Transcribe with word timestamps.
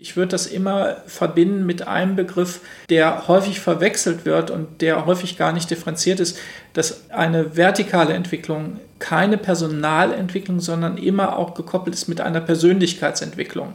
Ich 0.00 0.16
würde 0.16 0.28
das 0.28 0.46
immer 0.46 0.98
verbinden 1.08 1.66
mit 1.66 1.88
einem 1.88 2.14
Begriff, 2.14 2.60
der 2.88 3.26
häufig 3.26 3.58
verwechselt 3.58 4.24
wird 4.24 4.48
und 4.48 4.80
der 4.80 5.06
häufig 5.06 5.36
gar 5.36 5.52
nicht 5.52 5.68
differenziert 5.70 6.20
ist, 6.20 6.38
dass 6.72 7.10
eine 7.10 7.56
vertikale 7.56 8.14
Entwicklung 8.14 8.78
keine 9.00 9.36
Personalentwicklung, 9.38 10.60
sondern 10.60 10.98
immer 10.98 11.36
auch 11.36 11.54
gekoppelt 11.54 11.96
ist 11.96 12.06
mit 12.06 12.20
einer 12.20 12.40
Persönlichkeitsentwicklung. 12.40 13.74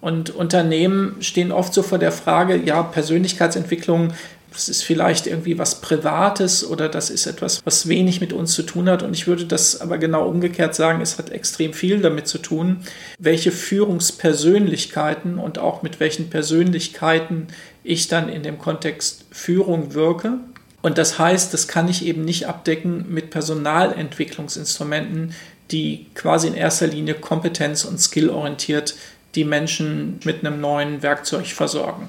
Und 0.00 0.30
Unternehmen 0.30 1.16
stehen 1.20 1.52
oft 1.52 1.74
so 1.74 1.82
vor 1.82 1.98
der 1.98 2.12
Frage, 2.12 2.56
ja, 2.56 2.82
Persönlichkeitsentwicklung 2.82 4.14
das 4.52 4.68
ist 4.68 4.82
vielleicht 4.82 5.26
irgendwie 5.26 5.58
was 5.58 5.80
Privates 5.80 6.64
oder 6.64 6.88
das 6.88 7.10
ist 7.10 7.26
etwas, 7.26 7.62
was 7.64 7.88
wenig 7.88 8.20
mit 8.20 8.32
uns 8.32 8.52
zu 8.52 8.62
tun 8.62 8.88
hat. 8.88 9.02
Und 9.02 9.14
ich 9.14 9.26
würde 9.26 9.46
das 9.46 9.80
aber 9.80 9.98
genau 9.98 10.28
umgekehrt 10.28 10.74
sagen, 10.74 11.00
es 11.00 11.18
hat 11.18 11.30
extrem 11.30 11.72
viel 11.72 12.00
damit 12.00 12.28
zu 12.28 12.38
tun, 12.38 12.84
welche 13.18 13.52
Führungspersönlichkeiten 13.52 15.38
und 15.38 15.58
auch 15.58 15.82
mit 15.82 16.00
welchen 16.00 16.30
Persönlichkeiten 16.30 17.48
ich 17.84 18.08
dann 18.08 18.28
in 18.28 18.42
dem 18.42 18.58
Kontext 18.58 19.24
Führung 19.30 19.94
wirke. 19.94 20.38
Und 20.82 20.98
das 20.98 21.18
heißt, 21.18 21.54
das 21.54 21.68
kann 21.68 21.88
ich 21.88 22.04
eben 22.04 22.24
nicht 22.24 22.46
abdecken 22.46 23.06
mit 23.08 23.30
Personalentwicklungsinstrumenten, 23.30 25.34
die 25.70 26.06
quasi 26.14 26.48
in 26.48 26.54
erster 26.54 26.88
Linie 26.88 27.14
kompetenz- 27.14 27.84
und 27.84 27.98
skillorientiert 27.98 28.96
die 29.34 29.44
Menschen 29.44 30.20
mit 30.24 30.44
einem 30.44 30.60
neuen 30.60 31.02
Werkzeug 31.02 31.46
versorgen. 31.46 32.08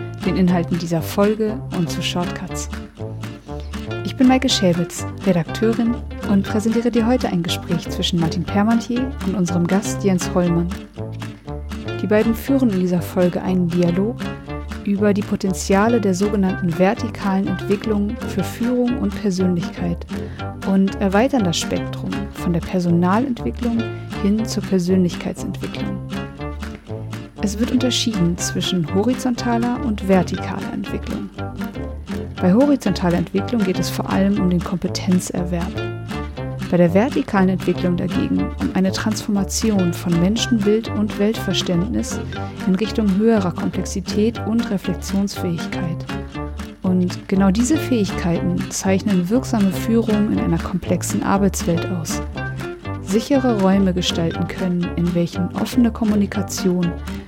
den 0.25 0.37
Inhalten 0.37 0.77
dieser 0.77 1.01
Folge 1.01 1.59
und 1.77 1.89
zu 1.89 2.01
Shortcuts. 2.01 2.69
Ich 4.05 4.15
bin 4.15 4.27
Maike 4.27 4.49
Schäbitz, 4.49 5.05
Redakteurin 5.25 5.95
und 6.29 6.43
präsentiere 6.43 6.91
dir 6.91 7.07
heute 7.07 7.27
ein 7.27 7.43
Gespräch 7.43 7.89
zwischen 7.89 8.19
Martin 8.19 8.43
Permantier 8.43 9.11
und 9.25 9.35
unserem 9.35 9.65
Gast 9.65 10.03
Jens 10.03 10.33
Hollmann. 10.33 10.67
Die 12.01 12.07
beiden 12.07 12.35
führen 12.35 12.69
in 12.71 12.79
dieser 12.79 13.01
Folge 13.01 13.41
einen 13.41 13.67
Dialog 13.67 14.17
über 14.85 15.13
die 15.13 15.21
Potenziale 15.21 16.01
der 16.01 16.13
sogenannten 16.13 16.77
vertikalen 16.77 17.47
Entwicklung 17.47 18.15
für 18.29 18.43
Führung 18.43 18.97
und 18.99 19.13
Persönlichkeit 19.21 20.05
und 20.67 20.99
erweitern 21.01 21.43
das 21.43 21.57
Spektrum 21.57 22.11
von 22.33 22.53
der 22.53 22.61
Personalentwicklung 22.61 23.81
hin 24.23 24.45
zur 24.45 24.63
Persönlichkeitsentwicklung. 24.63 26.10
Es 27.43 27.57
wird 27.59 27.71
unterschieden 27.71 28.37
zwischen 28.37 28.93
horizontaler 28.93 29.83
und 29.83 30.01
vertikaler 30.01 30.73
Entwicklung. 30.73 31.29
Bei 32.39 32.53
horizontaler 32.53 33.17
Entwicklung 33.17 33.63
geht 33.63 33.79
es 33.79 33.89
vor 33.89 34.09
allem 34.11 34.39
um 34.39 34.49
den 34.49 34.63
Kompetenzerwerb. 34.63 35.71
Bei 36.69 36.77
der 36.77 36.93
vertikalen 36.93 37.49
Entwicklung 37.49 37.97
dagegen 37.97 38.49
um 38.59 38.69
eine 38.75 38.91
Transformation 38.91 39.91
von 39.91 40.19
Menschenbild 40.21 40.89
und 40.89 41.17
Weltverständnis 41.17 42.19
in 42.67 42.75
Richtung 42.75 43.17
höherer 43.17 43.51
Komplexität 43.51 44.39
und 44.45 44.69
Reflexionsfähigkeit. 44.69 46.05
Und 46.83 47.27
genau 47.27 47.49
diese 47.49 47.77
Fähigkeiten 47.77 48.69
zeichnen 48.69 49.29
wirksame 49.29 49.71
Führung 49.71 50.31
in 50.31 50.39
einer 50.39 50.59
komplexen 50.59 51.23
Arbeitswelt 51.23 51.87
aus. 51.91 52.21
Sichere 53.01 53.61
Räume 53.61 53.93
gestalten 53.93 54.47
können, 54.47 54.87
in 54.95 55.13
welchen 55.15 55.53
offene 55.57 55.91
Kommunikation, 55.91 56.91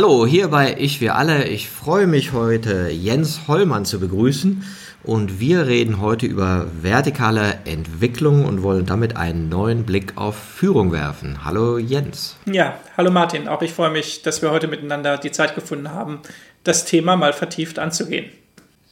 Hallo, 0.00 0.28
hier 0.28 0.46
bei 0.46 0.76
Ich 0.78 1.00
wir 1.00 1.16
alle. 1.16 1.48
Ich 1.48 1.68
freue 1.68 2.06
mich 2.06 2.32
heute 2.32 2.88
Jens 2.88 3.48
Hollmann 3.48 3.84
zu 3.84 3.98
begrüßen 3.98 4.62
und 5.02 5.40
wir 5.40 5.66
reden 5.66 6.00
heute 6.00 6.24
über 6.24 6.68
vertikale 6.82 7.58
Entwicklung 7.64 8.44
und 8.44 8.62
wollen 8.62 8.86
damit 8.86 9.16
einen 9.16 9.48
neuen 9.48 9.82
Blick 9.82 10.12
auf 10.14 10.36
Führung 10.38 10.92
werfen. 10.92 11.44
Hallo 11.44 11.78
Jens. 11.78 12.36
Ja, 12.46 12.78
hallo 12.96 13.10
Martin. 13.10 13.48
Auch 13.48 13.60
ich 13.60 13.72
freue 13.72 13.90
mich, 13.90 14.22
dass 14.22 14.40
wir 14.40 14.52
heute 14.52 14.68
miteinander 14.68 15.18
die 15.18 15.32
Zeit 15.32 15.56
gefunden 15.56 15.90
haben, 15.90 16.20
das 16.62 16.84
Thema 16.84 17.16
mal 17.16 17.32
vertieft 17.32 17.80
anzugehen. 17.80 18.26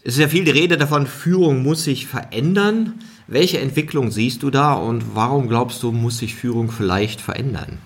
Es 0.03 0.15
ist 0.15 0.21
ja 0.21 0.27
viel 0.27 0.44
die 0.44 0.50
Rede 0.50 0.77
davon, 0.77 1.06
Führung 1.06 1.62
muss 1.62 1.84
sich 1.84 2.09
verändern. 2.09 2.94
Welche 3.28 3.61
Entwicklung 3.61 4.11
siehst 4.11 4.43
du 4.43 4.50
da 4.50 4.73
und 4.75 5.15
warum 5.15 5.49
glaubst 5.49 5.84
du, 5.84 5.93
muss 5.93 6.19
sich 6.19 6.34
Führung 6.34 6.73
vielleicht 6.73 7.21
verändern? 7.21 7.78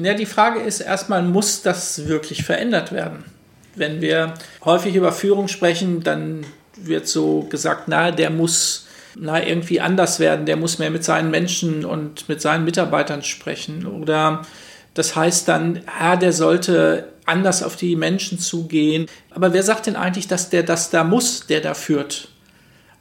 Ja, 0.00 0.14
die 0.14 0.26
Frage 0.26 0.60
ist 0.60 0.80
erstmal, 0.80 1.22
muss 1.22 1.62
das 1.62 2.06
wirklich 2.06 2.44
verändert 2.44 2.92
werden? 2.92 3.24
Wenn 3.74 4.00
wir 4.00 4.34
häufig 4.64 4.94
über 4.94 5.12
Führung 5.12 5.48
sprechen, 5.48 6.04
dann 6.04 6.46
wird 6.76 7.08
so 7.08 7.42
gesagt, 7.50 7.88
na, 7.88 8.12
der 8.12 8.30
muss 8.30 8.86
na, 9.16 9.44
irgendwie 9.44 9.80
anders 9.80 10.20
werden, 10.20 10.46
der 10.46 10.56
muss 10.56 10.78
mehr 10.78 10.90
mit 10.90 11.02
seinen 11.02 11.30
Menschen 11.30 11.84
und 11.84 12.28
mit 12.28 12.40
seinen 12.40 12.64
Mitarbeitern 12.64 13.22
sprechen. 13.22 13.86
Oder 13.86 14.42
das 14.94 15.16
heißt 15.16 15.48
dann, 15.48 15.82
ja, 16.00 16.14
der 16.14 16.32
sollte 16.32 17.08
anders 17.26 17.64
auf 17.64 17.74
die 17.74 17.96
Menschen 17.96 18.38
zugehen. 18.38 19.06
Aber 19.30 19.52
wer 19.52 19.64
sagt 19.64 19.86
denn 19.86 19.96
eigentlich, 19.96 20.28
dass 20.28 20.50
der 20.50 20.62
das 20.62 20.90
da 20.90 21.02
muss, 21.02 21.46
der 21.46 21.60
da 21.60 21.74
führt? 21.74 22.28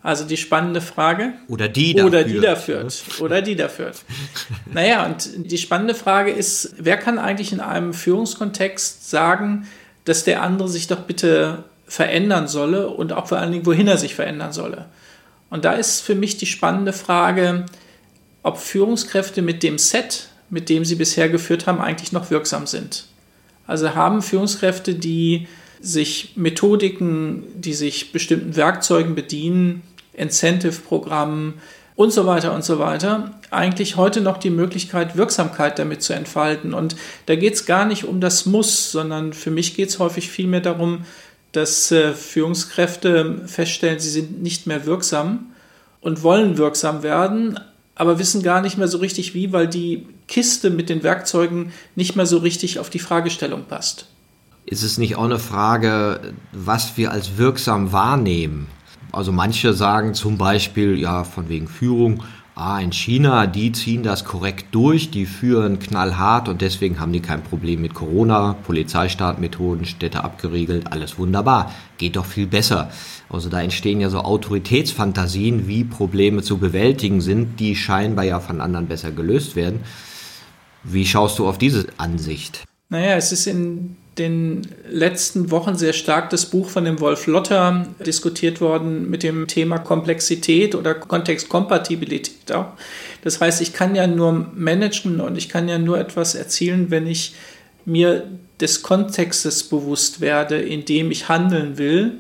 Also 0.04 0.26
die 0.26 0.38
spannende 0.38 0.80
Frage. 0.80 1.34
Oder 1.48 1.68
die 1.68 1.94
da 1.94 2.06
Oder 2.06 2.24
die 2.24 2.40
da 2.40 2.56
führt. 2.56 3.04
Oder 3.20 3.42
die 3.42 3.56
da 3.56 3.68
führt. 3.68 4.04
naja, 4.72 5.06
und 5.06 5.30
die 5.52 5.58
spannende 5.58 5.96
Frage 5.96 6.32
ist, 6.32 6.76
wer 6.78 6.98
kann 6.98 7.20
eigentlich 7.20 7.52
in 7.52 7.60
einem 7.60 7.94
Führungskontext 7.94 9.10
sagen, 9.10 9.68
dass 10.06 10.24
der 10.24 10.44
andere 10.44 10.70
sich 10.70 10.88
doch 10.88 11.02
bitte 11.02 11.66
verändern 11.88 12.48
solle 12.48 12.90
und 12.90 13.14
auch 13.14 13.28
vor 13.28 13.40
allen 13.40 13.52
Dingen, 13.52 13.66
wohin 13.66 13.88
er 13.88 13.98
sich 13.98 14.16
verändern 14.16 14.54
solle? 14.54 14.86
Und 15.50 15.66
da 15.66 15.74
ist 15.74 16.02
für 16.02 16.16
mich 16.16 16.38
die 16.38 16.46
spannende 16.46 16.94
Frage, 16.94 17.66
ob 18.44 18.58
Führungskräfte 18.58 19.42
mit 19.42 19.64
dem 19.64 19.78
Set, 19.78 20.28
mit 20.50 20.70
dem 20.70 20.86
sie 20.86 20.96
bisher 20.96 21.30
geführt 21.30 21.68
haben, 21.68 21.82
eigentlich 21.82 22.12
noch 22.12 22.30
wirksam 22.30 22.68
sind. 22.68 23.06
Also 23.66 23.96
haben 23.96 24.22
Führungskräfte, 24.22 24.96
die 24.96 25.48
sich 25.80 26.34
Methodiken, 26.36 27.44
die 27.56 27.74
sich 27.74 28.12
bestimmten 28.12 28.56
Werkzeugen 28.56 29.16
bedienen, 29.16 29.84
Incentive-Programmen 30.14 31.56
und 31.96 32.12
so 32.12 32.26
weiter 32.26 32.54
und 32.54 32.64
so 32.64 32.80
weiter, 32.80 33.32
eigentlich 33.50 33.96
heute 33.96 34.22
noch 34.22 34.38
die 34.38 34.50
Möglichkeit, 34.50 35.18
Wirksamkeit 35.18 35.80
damit 35.80 36.04
zu 36.04 36.14
entfalten. 36.14 36.74
Und 36.74 36.96
da 37.26 37.36
geht 37.36 37.56
es 37.56 37.66
gar 37.66 37.86
nicht 37.86 38.04
um 38.06 38.22
das 38.22 38.46
Muss, 38.46 38.92
sondern 38.92 39.34
für 39.34 39.52
mich 39.52 39.76
geht 39.76 39.90
es 39.90 40.00
häufig 40.00 40.30
vielmehr 40.30 40.62
darum, 40.62 41.06
dass 41.54 41.92
äh, 41.92 42.14
Führungskräfte 42.14 43.42
feststellen, 43.48 44.00
sie 44.00 44.12
sind 44.12 44.44
nicht 44.44 44.68
mehr 44.68 44.86
wirksam 44.86 45.48
und 46.02 46.22
wollen 46.22 46.58
wirksam 46.58 47.02
werden, 47.04 47.60
aber 47.96 48.20
wissen 48.20 48.44
gar 48.44 48.62
nicht 48.62 48.78
mehr 48.78 48.88
so 48.88 49.00
richtig 49.00 49.34
wie, 49.34 49.52
weil 49.52 49.68
die 49.68 50.06
Kiste 50.28 50.70
mit 50.70 50.90
den 50.90 51.02
Werkzeugen 51.02 51.72
nicht 51.96 52.16
mehr 52.16 52.28
so 52.28 52.38
richtig 52.38 52.78
auf 52.78 52.92
die 52.92 53.00
Fragestellung 53.00 53.64
passt. 53.64 54.06
Ist 54.70 54.84
es 54.84 54.98
nicht 54.98 55.16
auch 55.16 55.24
eine 55.24 55.40
Frage, 55.40 56.34
was 56.52 56.98
wir 56.98 57.12
als 57.12 57.38
wirksam 57.38 57.94
wahrnehmen? 57.94 58.68
Also 59.14 59.32
manche 59.32 59.72
sagen 59.72 60.14
zum 60.14 60.38
Beispiel, 60.38 61.00
ja, 61.00 61.24
von 61.24 61.48
wegen 61.48 61.70
Führung, 61.70 62.24
ah, 62.54 62.78
in 62.78 62.92
China, 62.92 63.48
die 63.48 63.72
ziehen 63.72 64.04
das 64.04 64.26
korrekt 64.26 64.66
durch, 64.72 65.10
die 65.10 65.26
führen 65.26 65.80
knallhart 65.80 66.50
und 66.50 66.60
deswegen 66.60 67.00
haben 67.00 67.14
die 67.14 67.22
kein 67.22 67.44
Problem 67.44 67.82
mit 67.82 67.94
Corona, 67.94 68.58
Polizeistartmethoden, 68.66 69.86
Städte 69.86 70.26
abgeriegelt, 70.26 70.92
alles 70.92 71.18
wunderbar, 71.18 71.72
geht 71.98 72.18
doch 72.18 72.26
viel 72.26 72.48
besser. 72.48 72.92
Also 73.30 73.48
da 73.48 73.62
entstehen 73.62 74.02
ja 74.02 74.10
so 74.10 74.20
Autoritätsfantasien, 74.20 75.70
wie 75.70 75.86
Probleme 75.86 76.42
zu 76.42 76.58
bewältigen 76.58 77.22
sind, 77.22 77.62
die 77.62 77.78
scheinbar 77.78 78.26
ja 78.26 78.42
von 78.42 78.60
anderen 78.60 78.88
besser 78.88 79.12
gelöst 79.12 79.56
werden. 79.56 79.80
Wie 80.84 81.06
schaust 81.06 81.40
du 81.40 81.48
auf 81.48 81.58
diese 81.58 81.88
Ansicht? 81.96 82.66
Naja, 82.90 83.16
es 83.16 83.32
ist 83.32 83.48
in 83.48 83.96
den 84.18 84.68
letzten 84.90 85.52
Wochen 85.52 85.76
sehr 85.76 85.94
stark 85.94 86.30
das 86.30 86.48
Buch 86.48 86.70
von 86.70 86.86
dem 86.86 87.00
Wolf 87.00 87.28
Lotter 87.28 87.88
diskutiert 88.06 88.62
worden 88.62 89.10
mit 89.10 89.24
dem 89.24 89.48
Thema 89.48 89.78
Komplexität 89.78 90.76
oder 90.76 90.94
Kontextkompatibilität 90.96 92.52
auch. 92.52 92.74
Das 93.24 93.42
heißt, 93.42 93.62
ich 93.62 93.74
kann 93.74 93.96
ja 93.96 94.08
nur 94.08 94.52
managen 94.56 95.20
und 95.20 95.38
ich 95.38 95.50
kann 95.50 95.68
ja 95.68 95.78
nur 95.78 96.00
etwas 96.00 96.36
erzielen, 96.36 96.92
wenn 96.92 97.08
ich 97.08 97.36
mir 97.86 98.24
des 98.60 98.82
Kontextes 98.82 99.64
bewusst 99.64 100.20
werde, 100.20 100.58
in 100.58 100.86
dem 100.86 101.12
ich 101.12 101.30
handeln 101.30 101.78
will 101.78 102.14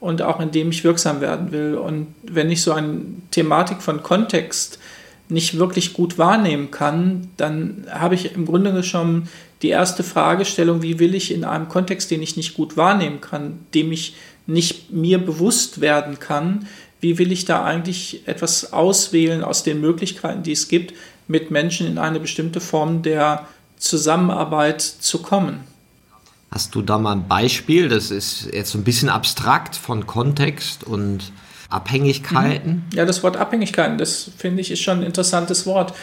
und 0.00 0.22
auch 0.22 0.40
in 0.40 0.50
dem 0.50 0.70
ich 0.70 0.84
wirksam 0.84 1.20
werden 1.20 1.52
will. 1.52 1.76
Und 1.76 2.08
wenn 2.22 2.50
ich 2.50 2.62
so 2.62 2.72
eine 2.72 3.00
Thematik 3.30 3.80
von 3.80 4.02
Kontext 4.02 4.78
nicht 5.28 5.58
wirklich 5.58 5.94
gut 5.94 6.18
wahrnehmen 6.18 6.70
kann, 6.70 7.30
dann 7.36 7.86
habe 7.90 8.14
ich 8.14 8.34
im 8.34 8.44
Grunde 8.44 8.82
schon 8.82 9.28
die 9.64 9.70
erste 9.70 10.02
Fragestellung, 10.02 10.82
wie 10.82 10.98
will 10.98 11.14
ich 11.14 11.32
in 11.32 11.42
einem 11.42 11.70
Kontext, 11.70 12.10
den 12.10 12.22
ich 12.22 12.36
nicht 12.36 12.52
gut 12.52 12.76
wahrnehmen 12.76 13.22
kann, 13.22 13.60
dem 13.72 13.92
ich 13.92 14.14
nicht 14.46 14.92
mir 14.92 15.16
bewusst 15.16 15.80
werden 15.80 16.18
kann, 16.18 16.68
wie 17.00 17.16
will 17.16 17.32
ich 17.32 17.46
da 17.46 17.64
eigentlich 17.64 18.28
etwas 18.28 18.74
auswählen 18.74 19.42
aus 19.42 19.62
den 19.62 19.80
Möglichkeiten, 19.80 20.42
die 20.42 20.52
es 20.52 20.68
gibt, 20.68 20.92
mit 21.28 21.50
Menschen 21.50 21.86
in 21.86 21.96
eine 21.96 22.20
bestimmte 22.20 22.60
Form 22.60 23.00
der 23.00 23.48
Zusammenarbeit 23.78 24.82
zu 24.82 25.22
kommen. 25.22 25.60
Hast 26.50 26.74
du 26.74 26.82
da 26.82 26.98
mal 26.98 27.12
ein 27.12 27.26
Beispiel? 27.26 27.88
Das 27.88 28.10
ist 28.10 28.50
jetzt 28.52 28.70
so 28.70 28.78
ein 28.78 28.84
bisschen 28.84 29.08
abstrakt 29.08 29.76
von 29.76 30.06
Kontext 30.06 30.84
und 30.84 31.32
Abhängigkeiten. 31.70 32.84
Mhm. 32.90 32.96
Ja, 32.96 33.06
das 33.06 33.22
Wort 33.22 33.38
Abhängigkeiten, 33.38 33.96
das 33.96 34.30
finde 34.36 34.60
ich 34.60 34.70
ist 34.70 34.82
schon 34.82 34.98
ein 34.98 35.04
interessantes 35.04 35.64
Wort. 35.64 35.94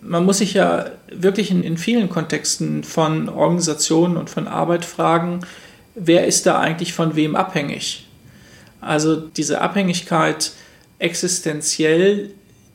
Man 0.00 0.24
muss 0.24 0.38
sich 0.38 0.54
ja 0.54 0.86
wirklich 1.10 1.50
in, 1.50 1.62
in 1.62 1.76
vielen 1.76 2.08
Kontexten 2.08 2.84
von 2.84 3.28
Organisationen 3.28 4.16
und 4.16 4.30
von 4.30 4.48
Arbeit 4.48 4.84
fragen, 4.84 5.40
wer 5.94 6.26
ist 6.26 6.46
da 6.46 6.58
eigentlich 6.58 6.92
von 6.92 7.16
wem 7.16 7.36
abhängig? 7.36 8.06
Also 8.80 9.16
diese 9.16 9.60
Abhängigkeit 9.60 10.52
existenziell, 10.98 12.30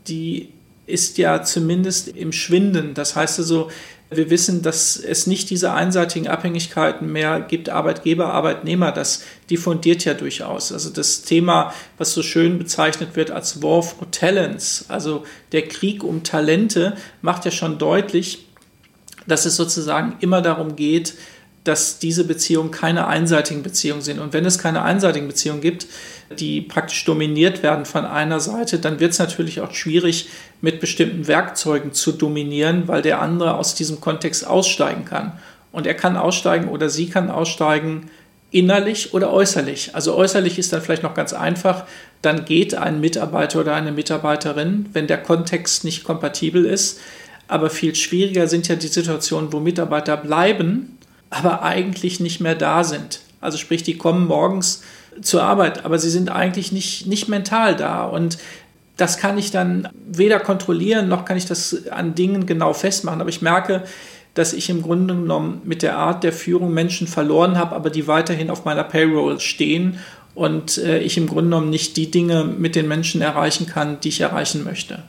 die 0.07 0.49
ist 0.85 1.17
ja 1.17 1.43
zumindest 1.43 2.09
im 2.09 2.31
Schwinden. 2.31 2.93
Das 2.93 3.15
heißt 3.15 3.39
also, 3.39 3.69
wir 4.11 4.29
wissen, 4.31 4.63
dass 4.63 4.97
es 4.97 5.27
nicht 5.27 5.49
diese 5.51 5.71
einseitigen 5.73 6.27
Abhängigkeiten 6.27 7.11
mehr 7.11 7.41
gibt, 7.41 7.69
Arbeitgeber, 7.69 8.33
Arbeitnehmer, 8.33 8.91
das 8.91 9.23
diffundiert 9.49 10.03
ja 10.03 10.15
durchaus. 10.15 10.71
Also 10.71 10.89
das 10.89 11.21
Thema, 11.21 11.73
was 11.97 12.13
so 12.13 12.23
schön 12.23 12.57
bezeichnet 12.57 13.15
wird 13.15 13.29
als 13.29 13.61
War 13.61 13.83
for 13.83 14.09
Talents, 14.09 14.85
also 14.87 15.25
der 15.51 15.67
Krieg 15.67 16.03
um 16.03 16.23
Talente, 16.23 16.95
macht 17.21 17.45
ja 17.45 17.51
schon 17.51 17.77
deutlich, 17.77 18.47
dass 19.27 19.45
es 19.45 19.55
sozusagen 19.55 20.17
immer 20.21 20.41
darum 20.41 20.75
geht, 20.75 21.13
dass 21.63 21.99
diese 21.99 22.23
Beziehungen 22.23 22.71
keine 22.71 23.07
einseitigen 23.07 23.63
Beziehungen 23.63 24.01
sind. 24.01 24.19
Und 24.19 24.33
wenn 24.33 24.45
es 24.45 24.59
keine 24.59 24.81
einseitigen 24.81 25.27
Beziehungen 25.27 25.61
gibt, 25.61 25.87
die 26.37 26.61
praktisch 26.61 27.03
dominiert 27.05 27.63
werden 27.63 27.85
von 27.85 28.05
einer 28.05 28.39
Seite, 28.39 28.79
dann 28.79 28.99
wird 28.99 29.11
es 29.13 29.19
natürlich 29.19 29.61
auch 29.61 29.73
schwierig, 29.73 30.29
mit 30.61 30.79
bestimmten 30.79 31.27
Werkzeugen 31.27 31.93
zu 31.93 32.11
dominieren, 32.11 32.87
weil 32.87 33.01
der 33.01 33.21
andere 33.21 33.55
aus 33.55 33.75
diesem 33.75 33.99
Kontext 33.99 34.45
aussteigen 34.47 35.05
kann. 35.05 35.33
Und 35.71 35.85
er 35.85 35.95
kann 35.95 36.17
aussteigen 36.17 36.69
oder 36.69 36.89
sie 36.89 37.09
kann 37.09 37.29
aussteigen 37.29 38.09
innerlich 38.51 39.13
oder 39.13 39.31
äußerlich. 39.31 39.95
Also 39.95 40.15
äußerlich 40.15 40.57
ist 40.57 40.73
dann 40.73 40.81
vielleicht 40.81 41.03
noch 41.03 41.13
ganz 41.13 41.33
einfach, 41.33 41.85
dann 42.21 42.45
geht 42.45 42.75
ein 42.75 42.99
Mitarbeiter 42.99 43.59
oder 43.59 43.75
eine 43.75 43.91
Mitarbeiterin, 43.91 44.87
wenn 44.93 45.07
der 45.07 45.21
Kontext 45.21 45.83
nicht 45.83 46.03
kompatibel 46.03 46.65
ist. 46.65 46.99
Aber 47.47 47.69
viel 47.69 47.95
schwieriger 47.95 48.47
sind 48.47 48.67
ja 48.67 48.75
die 48.75 48.87
Situationen, 48.87 49.53
wo 49.53 49.59
Mitarbeiter 49.59 50.17
bleiben, 50.17 50.98
aber 51.29 51.63
eigentlich 51.63 52.19
nicht 52.19 52.39
mehr 52.39 52.55
da 52.55 52.83
sind. 52.83 53.21
Also 53.41 53.57
sprich, 53.57 53.83
die 53.83 53.97
kommen 53.97 54.27
morgens 54.27 54.83
zur 55.21 55.43
Arbeit, 55.43 55.85
aber 55.85 55.99
sie 55.99 56.09
sind 56.09 56.29
eigentlich 56.29 56.71
nicht, 56.71 57.07
nicht 57.07 57.27
mental 57.27 57.75
da. 57.75 58.03
Und 58.03 58.37
das 58.97 59.17
kann 59.17 59.37
ich 59.37 59.51
dann 59.51 59.87
weder 60.05 60.39
kontrollieren, 60.39 61.07
noch 61.07 61.25
kann 61.25 61.37
ich 61.37 61.45
das 61.45 61.87
an 61.89 62.15
Dingen 62.15 62.45
genau 62.45 62.73
festmachen. 62.73 63.21
Aber 63.21 63.29
ich 63.29 63.41
merke, 63.41 63.83
dass 64.33 64.53
ich 64.53 64.69
im 64.69 64.81
Grunde 64.81 65.15
genommen 65.15 65.61
mit 65.65 65.81
der 65.81 65.97
Art 65.97 66.23
der 66.23 66.33
Führung 66.33 66.73
Menschen 66.73 67.07
verloren 67.07 67.57
habe, 67.57 67.75
aber 67.75 67.89
die 67.89 68.07
weiterhin 68.07 68.49
auf 68.49 68.65
meiner 68.65 68.83
Payroll 68.83 69.39
stehen 69.39 69.99
und 70.35 70.77
äh, 70.77 70.99
ich 70.99 71.17
im 71.17 71.27
Grunde 71.27 71.49
genommen 71.49 71.69
nicht 71.69 71.97
die 71.97 72.11
Dinge 72.11 72.43
mit 72.43 72.75
den 72.75 72.87
Menschen 72.87 73.21
erreichen 73.21 73.65
kann, 73.65 73.99
die 74.01 74.09
ich 74.09 74.21
erreichen 74.21 74.63
möchte. 74.63 75.03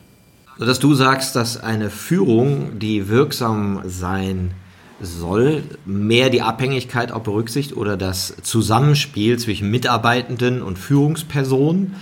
Dass 0.59 0.79
du 0.79 0.95
sagst, 0.95 1.37
dass 1.37 1.63
eine 1.63 1.91
Führung, 1.91 2.79
die 2.79 3.09
wirksam 3.09 3.83
sein 3.87 4.53
soll 5.01 5.63
mehr 5.85 6.31
die 6.31 6.43
Abhängigkeit 6.43 7.13
auch 7.13 7.23
berücksichtigt 7.23 7.77
oder 7.77 7.97
das 7.97 8.35
Zusammenspiel 8.43 9.39
zwischen 9.39 9.71
Mitarbeitenden 9.71 10.63
und 10.63 10.79
Führungspersonen 10.79 11.95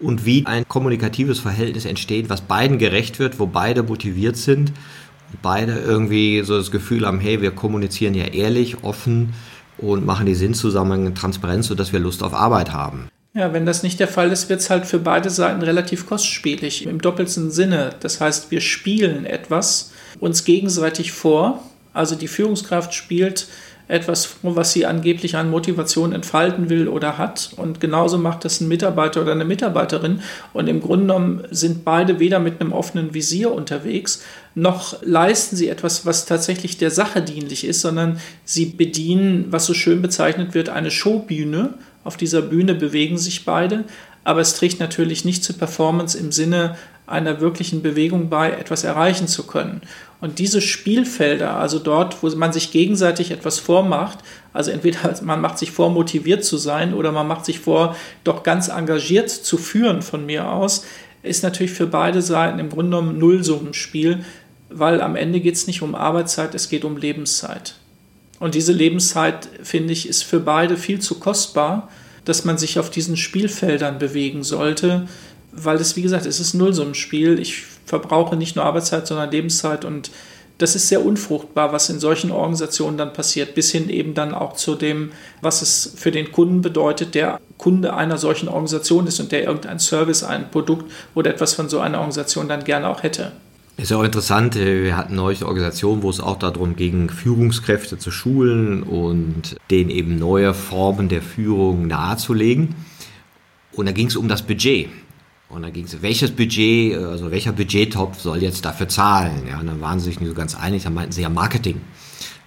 und 0.00 0.26
wie 0.26 0.46
ein 0.46 0.66
kommunikatives 0.68 1.38
Verhältnis 1.38 1.84
entsteht, 1.84 2.28
was 2.28 2.40
beiden 2.40 2.78
gerecht 2.78 3.18
wird, 3.18 3.38
wo 3.38 3.46
beide 3.46 3.82
motiviert 3.82 4.36
sind 4.36 4.72
beide 5.40 5.78
irgendwie 5.78 6.42
so 6.42 6.58
das 6.58 6.70
Gefühl 6.70 7.06
haben, 7.06 7.20
hey, 7.20 7.40
wir 7.40 7.52
kommunizieren 7.52 8.14
ja 8.14 8.24
ehrlich, 8.24 8.82
offen 8.84 9.32
und 9.78 10.04
machen 10.04 10.26
die 10.26 10.34
Sinnzusammenhänge 10.34 11.14
transparent, 11.14 11.64
sodass 11.64 11.92
wir 11.92 12.00
Lust 12.00 12.22
auf 12.22 12.34
Arbeit 12.34 12.72
haben. 12.72 13.08
Ja, 13.34 13.54
wenn 13.54 13.64
das 13.64 13.82
nicht 13.82 13.98
der 13.98 14.08
Fall 14.08 14.30
ist, 14.30 14.50
wird 14.50 14.60
es 14.60 14.68
halt 14.68 14.84
für 14.84 14.98
beide 14.98 15.30
Seiten 15.30 15.62
relativ 15.62 16.06
kostspielig 16.06 16.86
im 16.86 17.00
doppelten 17.00 17.50
Sinne. 17.50 17.94
Das 18.00 18.20
heißt, 18.20 18.50
wir 18.50 18.60
spielen 18.60 19.24
etwas 19.24 19.92
uns 20.20 20.44
gegenseitig 20.44 21.12
vor 21.12 21.62
also 21.92 22.14
die 22.14 22.28
Führungskraft 22.28 22.94
spielt 22.94 23.46
etwas 23.88 24.24
vor, 24.24 24.56
was 24.56 24.72
sie 24.72 24.86
angeblich 24.86 25.36
an 25.36 25.50
Motivation 25.50 26.12
entfalten 26.12 26.70
will 26.70 26.88
oder 26.88 27.18
hat. 27.18 27.50
Und 27.56 27.80
genauso 27.80 28.16
macht 28.16 28.44
das 28.44 28.60
ein 28.60 28.68
Mitarbeiter 28.68 29.20
oder 29.20 29.32
eine 29.32 29.44
Mitarbeiterin. 29.44 30.22
Und 30.52 30.68
im 30.68 30.80
Grunde 30.80 31.06
genommen 31.06 31.42
sind 31.50 31.84
beide 31.84 32.18
weder 32.18 32.38
mit 32.38 32.60
einem 32.60 32.72
offenen 32.72 33.12
Visier 33.12 33.52
unterwegs, 33.52 34.22
noch 34.54 34.96
leisten 35.02 35.56
sie 35.56 35.68
etwas, 35.68 36.04
was 36.04 36.26
tatsächlich 36.26 36.76
der 36.78 36.90
Sache 36.90 37.22
dienlich 37.22 37.64
ist, 37.64 37.80
sondern 37.80 38.18
sie 38.44 38.66
bedienen, 38.66 39.46
was 39.50 39.66
so 39.66 39.74
schön 39.74 40.02
bezeichnet 40.02 40.54
wird, 40.54 40.68
eine 40.68 40.90
Showbühne. 40.90 41.74
Auf 42.04 42.16
dieser 42.16 42.42
Bühne 42.42 42.74
bewegen 42.74 43.16
sich 43.16 43.44
beide, 43.44 43.84
aber 44.24 44.40
es 44.40 44.54
trägt 44.54 44.80
natürlich 44.80 45.24
nicht 45.24 45.44
zur 45.44 45.56
Performance 45.56 46.18
im 46.18 46.32
Sinne 46.32 46.76
einer 47.06 47.40
wirklichen 47.40 47.82
Bewegung 47.82 48.28
bei, 48.28 48.50
etwas 48.50 48.84
erreichen 48.84 49.28
zu 49.28 49.46
können. 49.46 49.82
Und 50.22 50.38
diese 50.38 50.60
Spielfelder, 50.60 51.56
also 51.56 51.80
dort, 51.80 52.22
wo 52.22 52.28
man 52.36 52.52
sich 52.52 52.70
gegenseitig 52.70 53.32
etwas 53.32 53.58
vormacht, 53.58 54.20
also 54.52 54.70
entweder 54.70 55.12
man 55.24 55.40
macht 55.40 55.58
sich 55.58 55.72
vor, 55.72 55.90
motiviert 55.90 56.44
zu 56.44 56.58
sein 56.58 56.94
oder 56.94 57.10
man 57.10 57.26
macht 57.26 57.44
sich 57.44 57.58
vor, 57.58 57.96
doch 58.22 58.44
ganz 58.44 58.68
engagiert 58.68 59.30
zu 59.30 59.58
führen 59.58 60.00
von 60.00 60.24
mir 60.24 60.48
aus, 60.48 60.84
ist 61.24 61.42
natürlich 61.42 61.72
für 61.72 61.88
beide 61.88 62.22
Seiten 62.22 62.60
im 62.60 62.68
Grunde 62.68 62.96
genommen 62.96 63.18
Nullsummenspiel, 63.18 64.24
weil 64.70 65.00
am 65.00 65.16
Ende 65.16 65.40
geht 65.40 65.56
es 65.56 65.66
nicht 65.66 65.82
um 65.82 65.96
Arbeitszeit, 65.96 66.54
es 66.54 66.68
geht 66.68 66.84
um 66.84 66.96
Lebenszeit. 66.96 67.74
Und 68.38 68.54
diese 68.54 68.72
Lebenszeit, 68.72 69.48
finde 69.64 69.92
ich, 69.92 70.08
ist 70.08 70.22
für 70.22 70.38
beide 70.38 70.76
viel 70.76 71.00
zu 71.00 71.18
kostbar, 71.18 71.88
dass 72.24 72.44
man 72.44 72.58
sich 72.58 72.78
auf 72.78 72.90
diesen 72.90 73.16
Spielfeldern 73.16 73.98
bewegen 73.98 74.44
sollte, 74.44 75.08
weil 75.50 75.78
es, 75.78 75.96
wie 75.96 76.02
gesagt, 76.02 76.26
es 76.26 76.38
ist 76.38 76.54
Nullsummenspiel. 76.54 77.40
Ich 77.40 77.64
verbrauche 77.92 78.36
nicht 78.36 78.56
nur 78.56 78.64
Arbeitszeit, 78.64 79.06
sondern 79.06 79.30
Lebenszeit 79.30 79.84
und 79.84 80.10
das 80.56 80.74
ist 80.74 80.88
sehr 80.88 81.04
unfruchtbar, 81.04 81.72
was 81.72 81.90
in 81.90 82.00
solchen 82.00 82.30
Organisationen 82.30 82.96
dann 82.96 83.12
passiert, 83.12 83.54
bis 83.54 83.70
hin 83.70 83.90
eben 83.90 84.14
dann 84.14 84.32
auch 84.32 84.54
zu 84.54 84.76
dem, 84.76 85.10
was 85.42 85.60
es 85.60 85.92
für 85.96 86.10
den 86.10 86.32
Kunden 86.32 86.62
bedeutet, 86.62 87.14
der 87.14 87.38
Kunde 87.58 87.94
einer 87.94 88.16
solchen 88.16 88.48
Organisation 88.48 89.06
ist 89.06 89.20
und 89.20 89.30
der 89.30 89.44
irgendein 89.44 89.78
Service, 89.78 90.22
ein 90.22 90.50
Produkt 90.50 90.90
oder 91.14 91.30
etwas 91.32 91.52
von 91.52 91.68
so 91.68 91.80
einer 91.80 91.98
Organisation 91.98 92.48
dann 92.48 92.64
gerne 92.64 92.88
auch 92.88 93.02
hätte. 93.02 93.32
Ist 93.76 93.90
ja 93.90 93.98
auch 93.98 94.04
interessant, 94.04 94.54
wir 94.54 94.96
hatten 94.96 95.16
neulich 95.16 95.40
eine 95.40 95.48
Organisation, 95.48 96.02
wo 96.02 96.08
es 96.08 96.20
auch 96.20 96.38
darum 96.38 96.76
ging, 96.76 97.10
Führungskräfte 97.10 97.98
zu 97.98 98.10
schulen 98.10 98.84
und 98.84 99.56
denen 99.70 99.90
eben 99.90 100.18
neue 100.18 100.54
Formen 100.54 101.10
der 101.10 101.20
Führung 101.20 101.88
nahezulegen. 101.88 102.74
Und 103.72 103.86
da 103.86 103.92
ging 103.92 104.06
es 104.06 104.16
um 104.16 104.28
das 104.28 104.42
Budget. 104.42 104.88
Und 105.52 105.62
dann 105.62 105.72
ging 105.74 105.84
es, 105.84 106.00
welches 106.00 106.30
Budget, 106.30 106.96
also 106.96 107.30
welcher 107.30 107.52
Budgettopf 107.52 108.18
soll 108.20 108.42
jetzt 108.42 108.64
dafür 108.64 108.88
zahlen? 108.88 109.42
Ja, 109.46 109.60
und 109.60 109.66
dann 109.66 109.82
waren 109.82 110.00
sie 110.00 110.06
sich 110.06 110.18
nicht 110.18 110.30
so 110.30 110.34
ganz 110.34 110.54
einig, 110.54 110.82
dann 110.84 110.94
meinten 110.94 111.12
sie 111.12 111.20
ja 111.20 111.28
Marketing. 111.28 111.82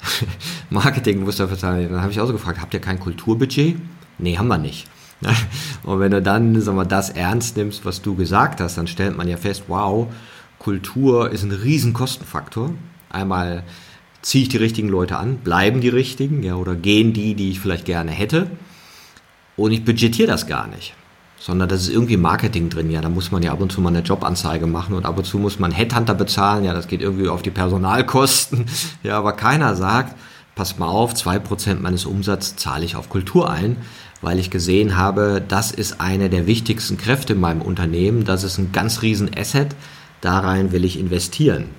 Marketing 0.72 1.24
muss 1.24 1.38
dafür 1.38 1.58
zahlen. 1.58 1.88
Dann 1.92 2.02
habe 2.02 2.12
ich 2.12 2.20
auch 2.20 2.26
so 2.26 2.34
gefragt, 2.34 2.60
habt 2.60 2.74
ihr 2.74 2.80
kein 2.80 3.00
Kulturbudget? 3.00 3.78
Nee, 4.18 4.38
haben 4.40 4.48
wir 4.48 4.58
nicht. 4.58 4.88
Und 5.84 6.00
wenn 6.00 6.12
du 6.12 6.22
dann 6.22 6.60
sag 6.62 6.74
mal, 6.74 6.84
das 6.84 7.12
ernst 7.12 7.58
nimmst, 7.58 7.86
was 7.86 8.02
du 8.02 8.16
gesagt 8.16 8.60
hast, 8.60 8.76
dann 8.80 8.88
stellt 8.88 9.16
man 9.16 9.28
ja 9.28 9.38
fest, 9.38 9.66
wow, 9.68 10.08
Kultur 10.58 11.30
ist 11.30 11.44
ein 11.44 11.52
riesen 11.52 11.94
Kostenfaktor. 11.94 12.72
Einmal 13.10 13.64
ziehe 14.24 14.42
ich 14.42 14.50
die 14.50 14.58
richtigen 14.58 14.90
Leute 14.90 15.18
an, 15.18 15.38
bleiben 15.38 15.80
die 15.80 15.90
richtigen, 15.90 16.42
ja, 16.42 16.56
oder 16.56 16.74
gehen 16.74 17.14
die, 17.14 17.36
die 17.36 17.52
ich 17.52 17.60
vielleicht 17.60 17.86
gerne 17.86 18.10
hätte. 18.10 18.50
Und 19.58 19.74
ich 19.74 19.86
budgetiere 19.86 20.28
das 20.28 20.48
gar 20.48 20.66
nicht. 20.66 20.96
Sondern 21.46 21.70
das 21.70 21.82
ist 21.82 21.90
irgendwie 21.90 22.18
Marketing 22.18 22.72
drin. 22.72 22.90
Ja, 22.90 23.02
da 23.02 23.10
muss 23.10 23.30
man 23.30 23.44
ja 23.44 23.52
ab 23.52 23.62
und 23.62 23.72
zu 23.72 23.80
mal 23.80 23.90
eine 23.90 24.00
Jobanzeige 24.00 24.66
machen 24.66 24.96
und 24.96 25.06
ab 25.06 25.16
und 25.16 25.26
zu 25.26 25.38
muss 25.38 25.60
man 25.60 25.70
Headhunter 25.72 26.16
bezahlen. 26.16 26.64
Ja, 26.64 26.74
das 26.74 26.88
geht 26.88 27.04
irgendwie 27.04 27.28
auf 27.28 27.44
die 27.44 27.52
Personalkosten. 27.52 28.66
Ja, 29.04 29.20
aber 29.20 29.34
keiner 29.34 29.76
sagt, 29.76 30.16
pass 30.56 30.80
mal 30.80 30.88
auf, 30.88 31.14
zwei 31.14 31.38
Prozent 31.38 31.84
meines 31.84 32.08
Umsatzes 32.08 32.56
zahle 32.56 32.84
ich 32.84 32.96
auf 32.96 33.10
Kultur 33.10 33.52
ein, 33.52 33.78
weil 34.22 34.40
ich 34.40 34.50
gesehen 34.50 34.98
habe, 34.98 35.40
das 35.48 35.70
ist 35.70 36.02
eine 36.02 36.32
der 36.32 36.48
wichtigsten 36.48 36.98
Kräfte 36.98 37.34
in 37.34 37.40
meinem 37.40 37.62
Unternehmen. 37.62 38.26
Das 38.26 38.44
ist 38.44 38.58
ein 38.58 38.72
ganz 38.72 39.04
riesen 39.04 39.30
Asset. 39.38 39.76
Da 40.22 40.72
will 40.72 40.84
ich 40.84 40.98
investieren. 40.98 41.70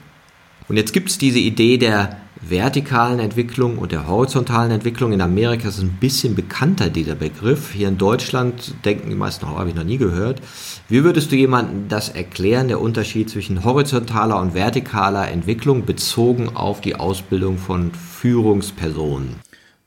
Und 0.69 0.77
jetzt 0.77 0.93
gibt 0.93 1.11
es 1.11 1.19
diese 1.19 1.39
Idee 1.39 1.79
der 1.79 2.17
vertikalen 2.41 3.19
Entwicklung 3.19 3.79
und 3.79 3.93
der 3.93 4.07
horizontalen 4.07 4.71
Entwicklung. 4.71 5.13
In 5.13 5.21
Amerika 5.21 5.69
ist 5.69 5.79
es 5.79 5.83
ein 5.83 5.99
bisschen 6.01 6.35
bekannter, 6.35 6.91
dieser 6.91 7.15
Begriff. 7.15 7.73
Hier 7.73 7.89
in 7.89 7.99
Deutschland 7.99 8.75
denken 8.85 9.09
die 9.09 9.17
meisten, 9.17 9.47
oh, 9.47 9.59
habe 9.59 9.69
ich 9.69 9.75
noch 9.75 9.85
nie 9.85 9.97
gehört. 9.97 10.41
Wie 10.89 11.03
würdest 11.03 11.33
du 11.33 11.37
jemandem 11.37 11.89
das 11.89 12.09
erklären, 12.09 12.69
der 12.69 12.81
Unterschied 12.81 13.31
zwischen 13.31 13.65
horizontaler 13.65 14.41
und 14.41 14.53
vertikaler 14.53 15.29
Entwicklung 15.31 15.85
bezogen 15.85 16.55
auf 16.55 16.81
die 16.81 16.97
Ausbildung 16.97 17.59
von 17.59 17.93
Führungspersonen? 17.93 19.37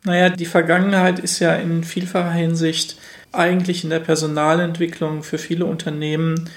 Naja, 0.05 0.29
die 0.29 0.45
Vergangenheit 0.45 1.19
ist 1.19 1.39
ja 1.39 1.55
in 1.55 1.83
vielfacher 1.83 2.31
Hinsicht 2.31 2.97
eigentlich 3.31 3.83
in 3.83 3.89
der 3.89 3.99
Personalentwicklung 3.99 5.23
für 5.23 5.37
viele 5.37 5.65
Unternehmen 5.65 6.49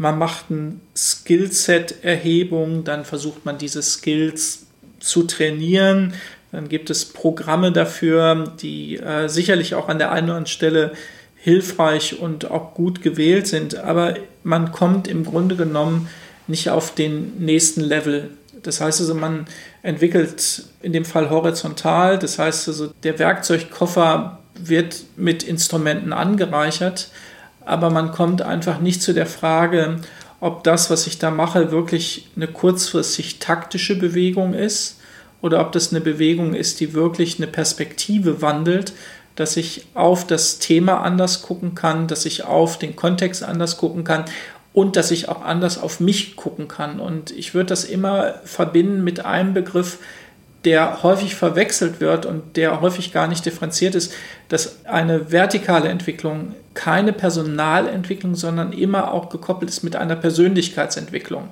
man 0.00 0.18
macht 0.18 0.48
ein 0.48 0.80
Skillset-Erhebung, 0.96 2.84
dann 2.84 3.04
versucht 3.04 3.44
man 3.44 3.58
diese 3.58 3.82
Skills 3.82 4.64
zu 4.98 5.24
trainieren. 5.24 6.14
Dann 6.52 6.70
gibt 6.70 6.88
es 6.88 7.04
Programme 7.04 7.70
dafür, 7.70 8.50
die 8.62 8.96
äh, 8.96 9.28
sicherlich 9.28 9.74
auch 9.74 9.90
an 9.90 9.98
der 9.98 10.10
einen 10.10 10.28
oder 10.28 10.36
anderen 10.36 10.46
Stelle 10.46 10.94
hilfreich 11.36 12.18
und 12.18 12.50
auch 12.50 12.72
gut 12.72 13.02
gewählt 13.02 13.46
sind. 13.46 13.76
Aber 13.76 14.14
man 14.42 14.72
kommt 14.72 15.06
im 15.06 15.22
Grunde 15.22 15.54
genommen 15.54 16.08
nicht 16.46 16.70
auf 16.70 16.94
den 16.94 17.36
nächsten 17.38 17.82
Level. 17.82 18.30
Das 18.62 18.80
heißt 18.80 19.00
also, 19.00 19.14
man 19.14 19.44
entwickelt 19.82 20.64
in 20.80 20.94
dem 20.94 21.04
Fall 21.04 21.28
horizontal. 21.28 22.18
Das 22.18 22.38
heißt 22.38 22.68
also, 22.68 22.86
der 23.02 23.18
Werkzeugkoffer 23.18 24.38
wird 24.58 25.04
mit 25.16 25.42
Instrumenten 25.42 26.14
angereichert 26.14 27.10
aber 27.64 27.90
man 27.90 28.12
kommt 28.12 28.42
einfach 28.42 28.80
nicht 28.80 29.02
zu 29.02 29.12
der 29.12 29.26
Frage, 29.26 29.96
ob 30.40 30.64
das, 30.64 30.90
was 30.90 31.06
ich 31.06 31.18
da 31.18 31.30
mache, 31.30 31.70
wirklich 31.70 32.28
eine 32.34 32.48
kurzfristig 32.48 33.38
taktische 33.38 33.98
Bewegung 33.98 34.54
ist 34.54 34.98
oder 35.42 35.60
ob 35.60 35.72
das 35.72 35.90
eine 35.90 36.00
Bewegung 36.00 36.54
ist, 36.54 36.80
die 36.80 36.94
wirklich 36.94 37.38
eine 37.38 37.46
Perspektive 37.46 38.42
wandelt, 38.42 38.92
dass 39.36 39.56
ich 39.56 39.86
auf 39.94 40.26
das 40.26 40.58
Thema 40.58 41.02
anders 41.02 41.42
gucken 41.42 41.74
kann, 41.74 42.08
dass 42.08 42.26
ich 42.26 42.44
auf 42.44 42.78
den 42.78 42.96
Kontext 42.96 43.42
anders 43.42 43.76
gucken 43.76 44.04
kann 44.04 44.24
und 44.72 44.96
dass 44.96 45.10
ich 45.10 45.28
auch 45.28 45.42
anders 45.42 45.78
auf 45.78 46.00
mich 46.00 46.36
gucken 46.36 46.68
kann. 46.68 47.00
Und 47.00 47.30
ich 47.30 47.54
würde 47.54 47.68
das 47.68 47.84
immer 47.84 48.34
verbinden 48.44 49.04
mit 49.04 49.24
einem 49.24 49.54
Begriff, 49.54 49.98
der 50.64 51.02
häufig 51.02 51.36
verwechselt 51.36 52.00
wird 52.00 52.26
und 52.26 52.56
der 52.56 52.80
häufig 52.80 53.12
gar 53.12 53.28
nicht 53.28 53.46
differenziert 53.46 53.94
ist, 53.94 54.12
dass 54.48 54.84
eine 54.84 55.32
vertikale 55.32 55.88
Entwicklung 55.88 56.54
keine 56.80 57.12
Personalentwicklung, 57.12 58.34
sondern 58.34 58.72
immer 58.72 59.12
auch 59.12 59.28
gekoppelt 59.28 59.70
ist 59.70 59.84
mit 59.84 59.96
einer 59.96 60.16
Persönlichkeitsentwicklung. 60.16 61.50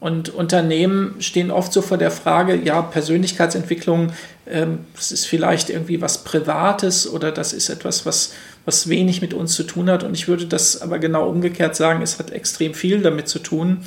Und 0.00 0.30
Unternehmen 0.30 1.14
stehen 1.20 1.52
oft 1.52 1.72
so 1.72 1.80
vor 1.80 1.96
der 1.96 2.10
Frage, 2.10 2.56
ja, 2.56 2.82
Persönlichkeitsentwicklung, 2.82 4.12
ähm, 4.48 4.80
das 4.96 5.12
ist 5.12 5.26
vielleicht 5.26 5.70
irgendwie 5.70 6.00
was 6.00 6.24
Privates 6.24 7.08
oder 7.08 7.30
das 7.30 7.52
ist 7.52 7.68
etwas, 7.68 8.04
was, 8.04 8.32
was 8.64 8.88
wenig 8.88 9.22
mit 9.22 9.32
uns 9.32 9.54
zu 9.54 9.62
tun 9.62 9.88
hat. 9.88 10.02
Und 10.02 10.14
ich 10.14 10.26
würde 10.26 10.46
das 10.46 10.82
aber 10.82 10.98
genau 10.98 11.28
umgekehrt 11.28 11.76
sagen, 11.76 12.02
es 12.02 12.18
hat 12.18 12.32
extrem 12.32 12.74
viel 12.74 13.00
damit 13.00 13.28
zu 13.28 13.38
tun, 13.38 13.84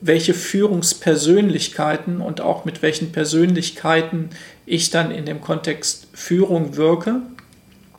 welche 0.00 0.34
Führungspersönlichkeiten 0.34 2.20
und 2.20 2.40
auch 2.40 2.64
mit 2.64 2.82
welchen 2.82 3.12
Persönlichkeiten 3.12 4.30
ich 4.66 4.90
dann 4.90 5.12
in 5.12 5.26
dem 5.26 5.40
Kontext 5.40 6.08
Führung 6.12 6.76
wirke. 6.76 7.22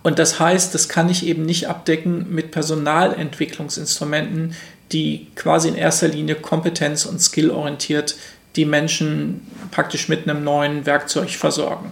Und 0.04 0.20
das 0.20 0.40
heißt, 0.40 0.76
das 0.76 0.90
kann 0.90 1.10
ich 1.10 1.26
eben 1.26 1.46
nicht 1.46 1.70
abdecken 1.70 2.28
mit 2.30 2.52
Personalentwicklungsinstrumenten, 2.52 4.56
die 4.92 5.28
quasi 5.36 5.70
in 5.70 5.76
erster 5.76 6.10
Linie 6.10 6.36
kompetenz- 6.36 7.06
und 7.06 7.20
skillorientiert 7.20 8.16
die 8.56 8.66
Menschen 8.66 9.48
praktisch 9.72 10.10
mit 10.10 10.30
einem 10.30 10.44
neuen 10.44 10.86
Werkzeug 10.86 11.32
versorgen. 11.32 11.92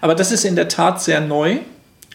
Aber 0.00 0.14
das 0.14 0.32
ist 0.32 0.44
in 0.44 0.56
der 0.56 0.68
Tat 0.68 1.02
sehr 1.02 1.20
neu. 1.20 1.58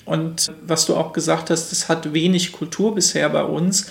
Und 0.04 0.52
was 0.66 0.86
du 0.86 0.96
auch 0.96 1.14
gesagt 1.14 1.50
hast, 1.50 1.72
das 1.72 1.88
hat 1.88 2.14
wenig 2.14 2.52
Kultur 2.52 2.94
bisher 2.94 3.30
bei 3.30 3.44
uns 3.44 3.88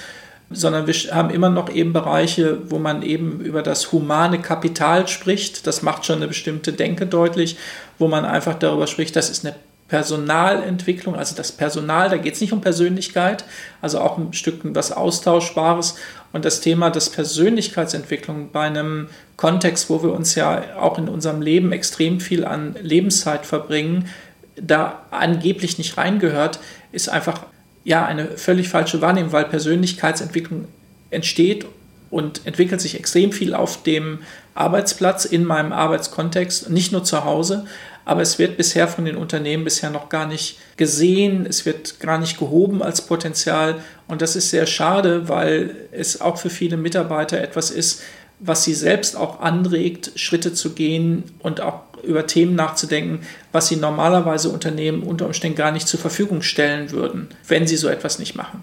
sondern 0.50 0.86
wir 0.86 0.94
haben 1.12 1.30
immer 1.30 1.48
noch 1.48 1.70
eben 1.70 1.92
Bereiche, 1.92 2.70
wo 2.70 2.78
man 2.78 3.02
eben 3.02 3.40
über 3.40 3.62
das 3.62 3.92
humane 3.92 4.40
Kapital 4.40 5.08
spricht. 5.08 5.66
Das 5.66 5.82
macht 5.82 6.04
schon 6.04 6.16
eine 6.16 6.28
bestimmte 6.28 6.72
Denke 6.72 7.06
deutlich, 7.06 7.56
wo 7.98 8.08
man 8.08 8.24
einfach 8.24 8.54
darüber 8.54 8.86
spricht, 8.86 9.16
das 9.16 9.30
ist 9.30 9.44
eine 9.44 9.54
Personalentwicklung, 9.88 11.14
also 11.14 11.36
das 11.36 11.52
Personal, 11.52 12.08
da 12.08 12.16
geht 12.16 12.34
es 12.34 12.40
nicht 12.40 12.52
um 12.52 12.60
Persönlichkeit, 12.60 13.44
also 13.82 14.00
auch 14.00 14.16
ein 14.16 14.32
Stück 14.32 14.60
was 14.62 14.92
Austauschbares. 14.92 15.96
Und 16.32 16.44
das 16.44 16.60
Thema 16.60 16.90
des 16.90 17.10
Persönlichkeitsentwicklung 17.10 18.50
bei 18.50 18.62
einem 18.62 19.08
Kontext, 19.36 19.90
wo 19.90 20.02
wir 20.02 20.12
uns 20.12 20.34
ja 20.34 20.76
auch 20.80 20.98
in 20.98 21.08
unserem 21.08 21.42
Leben 21.42 21.70
extrem 21.70 22.18
viel 22.18 22.44
an 22.44 22.74
Lebenszeit 22.80 23.46
verbringen, 23.46 24.08
da 24.56 25.02
angeblich 25.10 25.78
nicht 25.78 25.96
reingehört, 25.96 26.58
ist 26.90 27.08
einfach 27.08 27.42
ja 27.84 28.04
eine 28.06 28.36
völlig 28.36 28.68
falsche 28.68 29.00
Wahrnehmung, 29.00 29.32
weil 29.32 29.44
Persönlichkeitsentwicklung 29.44 30.66
entsteht 31.10 31.66
und 32.10 32.46
entwickelt 32.46 32.80
sich 32.80 32.98
extrem 32.98 33.32
viel 33.32 33.54
auf 33.54 33.82
dem 33.82 34.20
Arbeitsplatz, 34.54 35.24
in 35.24 35.44
meinem 35.44 35.72
Arbeitskontext, 35.72 36.70
nicht 36.70 36.92
nur 36.92 37.04
zu 37.04 37.24
Hause, 37.24 37.66
aber 38.04 38.20
es 38.20 38.38
wird 38.38 38.56
bisher 38.56 38.88
von 38.88 39.04
den 39.04 39.16
Unternehmen 39.16 39.64
bisher 39.64 39.90
noch 39.90 40.08
gar 40.08 40.26
nicht 40.26 40.58
gesehen, 40.76 41.46
es 41.46 41.64
wird 41.64 42.00
gar 42.00 42.18
nicht 42.18 42.38
gehoben 42.38 42.82
als 42.82 43.06
Potenzial. 43.06 43.76
Und 44.08 44.22
das 44.22 44.36
ist 44.36 44.50
sehr 44.50 44.66
schade, 44.66 45.28
weil 45.28 45.74
es 45.92 46.20
auch 46.20 46.38
für 46.38 46.50
viele 46.50 46.76
Mitarbeiter 46.76 47.40
etwas 47.40 47.70
ist, 47.70 48.02
was 48.40 48.64
sie 48.64 48.74
selbst 48.74 49.16
auch 49.16 49.40
anregt, 49.40 50.12
Schritte 50.16 50.52
zu 50.52 50.74
gehen 50.74 51.24
und 51.38 51.60
auch 51.60 51.82
über 52.02 52.26
Themen 52.26 52.54
nachzudenken, 52.54 53.20
was 53.52 53.68
sie 53.68 53.76
normalerweise 53.76 54.50
Unternehmen 54.50 55.02
unter 55.02 55.26
Umständen 55.26 55.56
gar 55.56 55.72
nicht 55.72 55.88
zur 55.88 56.00
Verfügung 56.00 56.42
stellen 56.42 56.90
würden, 56.90 57.28
wenn 57.48 57.66
sie 57.66 57.76
so 57.76 57.88
etwas 57.88 58.18
nicht 58.18 58.34
machen. 58.34 58.62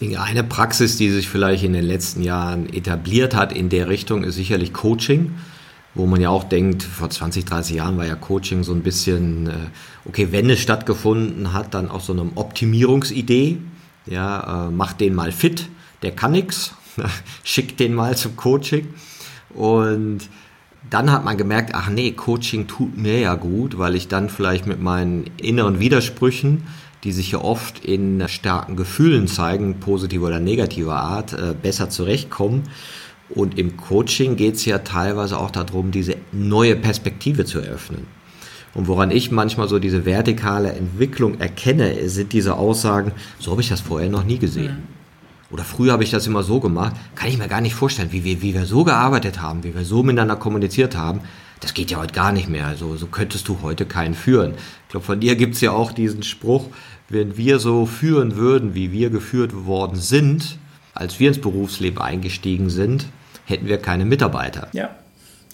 Eine 0.00 0.44
Praxis, 0.44 0.96
die 0.96 1.10
sich 1.10 1.28
vielleicht 1.28 1.64
in 1.64 1.72
den 1.72 1.84
letzten 1.84 2.22
Jahren 2.22 2.72
etabliert 2.72 3.34
hat 3.34 3.52
in 3.52 3.68
der 3.68 3.88
Richtung, 3.88 4.22
ist 4.22 4.36
sicherlich 4.36 4.72
Coaching, 4.72 5.34
wo 5.98 6.06
man 6.06 6.20
ja 6.20 6.30
auch 6.30 6.44
denkt, 6.44 6.84
vor 6.84 7.10
20, 7.10 7.44
30 7.44 7.76
Jahren 7.76 7.98
war 7.98 8.06
ja 8.06 8.14
Coaching 8.14 8.62
so 8.62 8.72
ein 8.72 8.82
bisschen, 8.82 9.48
äh, 9.48 9.52
okay, 10.04 10.28
wenn 10.30 10.48
es 10.48 10.60
stattgefunden 10.60 11.52
hat, 11.52 11.74
dann 11.74 11.90
auch 11.90 12.00
so 12.00 12.12
eine 12.12 12.30
Optimierungsidee, 12.36 13.58
ja, 14.06 14.68
äh, 14.68 14.70
macht 14.70 15.00
den 15.00 15.16
mal 15.16 15.32
fit, 15.32 15.68
der 16.02 16.12
kann 16.12 16.30
nichts, 16.30 16.72
schickt 17.42 17.80
den 17.80 17.94
mal 17.94 18.16
zum 18.16 18.36
Coaching. 18.36 18.94
Und 19.50 20.20
dann 20.88 21.10
hat 21.10 21.24
man 21.24 21.36
gemerkt, 21.36 21.74
ach 21.74 21.90
nee, 21.90 22.12
Coaching 22.12 22.68
tut 22.68 22.96
mir 22.96 23.18
ja 23.18 23.34
gut, 23.34 23.76
weil 23.76 23.96
ich 23.96 24.06
dann 24.06 24.28
vielleicht 24.28 24.68
mit 24.68 24.80
meinen 24.80 25.24
inneren 25.36 25.80
Widersprüchen, 25.80 26.62
die 27.02 27.10
sich 27.10 27.32
ja 27.32 27.40
oft 27.40 27.84
in 27.84 28.22
starken 28.28 28.76
Gefühlen 28.76 29.26
zeigen, 29.26 29.80
positiver 29.80 30.28
oder 30.28 30.38
negativer 30.38 30.96
Art, 30.96 31.32
äh, 31.32 31.56
besser 31.60 31.90
zurechtkomme. 31.90 32.62
Und 33.30 33.58
im 33.58 33.76
Coaching 33.76 34.36
geht 34.36 34.54
es 34.54 34.64
ja 34.64 34.78
teilweise 34.78 35.38
auch 35.38 35.50
darum, 35.50 35.90
diese 35.90 36.16
neue 36.32 36.76
Perspektive 36.76 37.44
zu 37.44 37.60
eröffnen. 37.60 38.06
Und 38.74 38.86
woran 38.86 39.10
ich 39.10 39.30
manchmal 39.30 39.68
so 39.68 39.78
diese 39.78 40.04
vertikale 40.04 40.72
Entwicklung 40.72 41.40
erkenne, 41.40 42.08
sind 42.08 42.32
diese 42.32 42.56
Aussagen, 42.56 43.12
so 43.38 43.50
habe 43.50 43.60
ich 43.60 43.68
das 43.68 43.80
vorher 43.80 44.08
noch 44.08 44.24
nie 44.24 44.38
gesehen. 44.38 44.72
Mhm 44.72 44.98
oder 45.50 45.64
früher 45.64 45.92
habe 45.92 46.04
ich 46.04 46.10
das 46.10 46.26
immer 46.26 46.42
so 46.42 46.60
gemacht, 46.60 46.94
kann 47.14 47.28
ich 47.28 47.38
mir 47.38 47.48
gar 47.48 47.60
nicht 47.60 47.74
vorstellen, 47.74 48.12
wie 48.12 48.24
wir, 48.24 48.42
wie 48.42 48.54
wir 48.54 48.66
so 48.66 48.84
gearbeitet 48.84 49.40
haben, 49.40 49.64
wie 49.64 49.74
wir 49.74 49.84
so 49.84 50.02
miteinander 50.02 50.36
kommuniziert 50.36 50.96
haben. 50.96 51.20
Das 51.60 51.74
geht 51.74 51.90
ja 51.90 51.98
heute 51.98 52.12
gar 52.12 52.32
nicht 52.32 52.48
mehr. 52.48 52.66
Also, 52.66 52.96
so 52.96 53.06
könntest 53.06 53.48
du 53.48 53.58
heute 53.62 53.86
keinen 53.86 54.14
führen. 54.14 54.54
Ich 54.84 54.90
glaube, 54.90 55.06
von 55.06 55.20
dir 55.20 55.36
gibt 55.36 55.54
es 55.54 55.60
ja 55.60 55.72
auch 55.72 55.92
diesen 55.92 56.22
Spruch, 56.22 56.66
wenn 57.08 57.36
wir 57.36 57.58
so 57.58 57.86
führen 57.86 58.36
würden, 58.36 58.74
wie 58.74 58.92
wir 58.92 59.08
geführt 59.08 59.66
worden 59.66 59.96
sind, 59.96 60.58
als 60.94 61.18
wir 61.18 61.28
ins 61.28 61.40
Berufsleben 61.40 61.98
eingestiegen 61.98 62.68
sind, 62.68 63.06
hätten 63.48 63.66
wir 63.66 63.78
keine 63.78 64.04
Mitarbeiter. 64.04 64.68
Ja, 64.72 64.90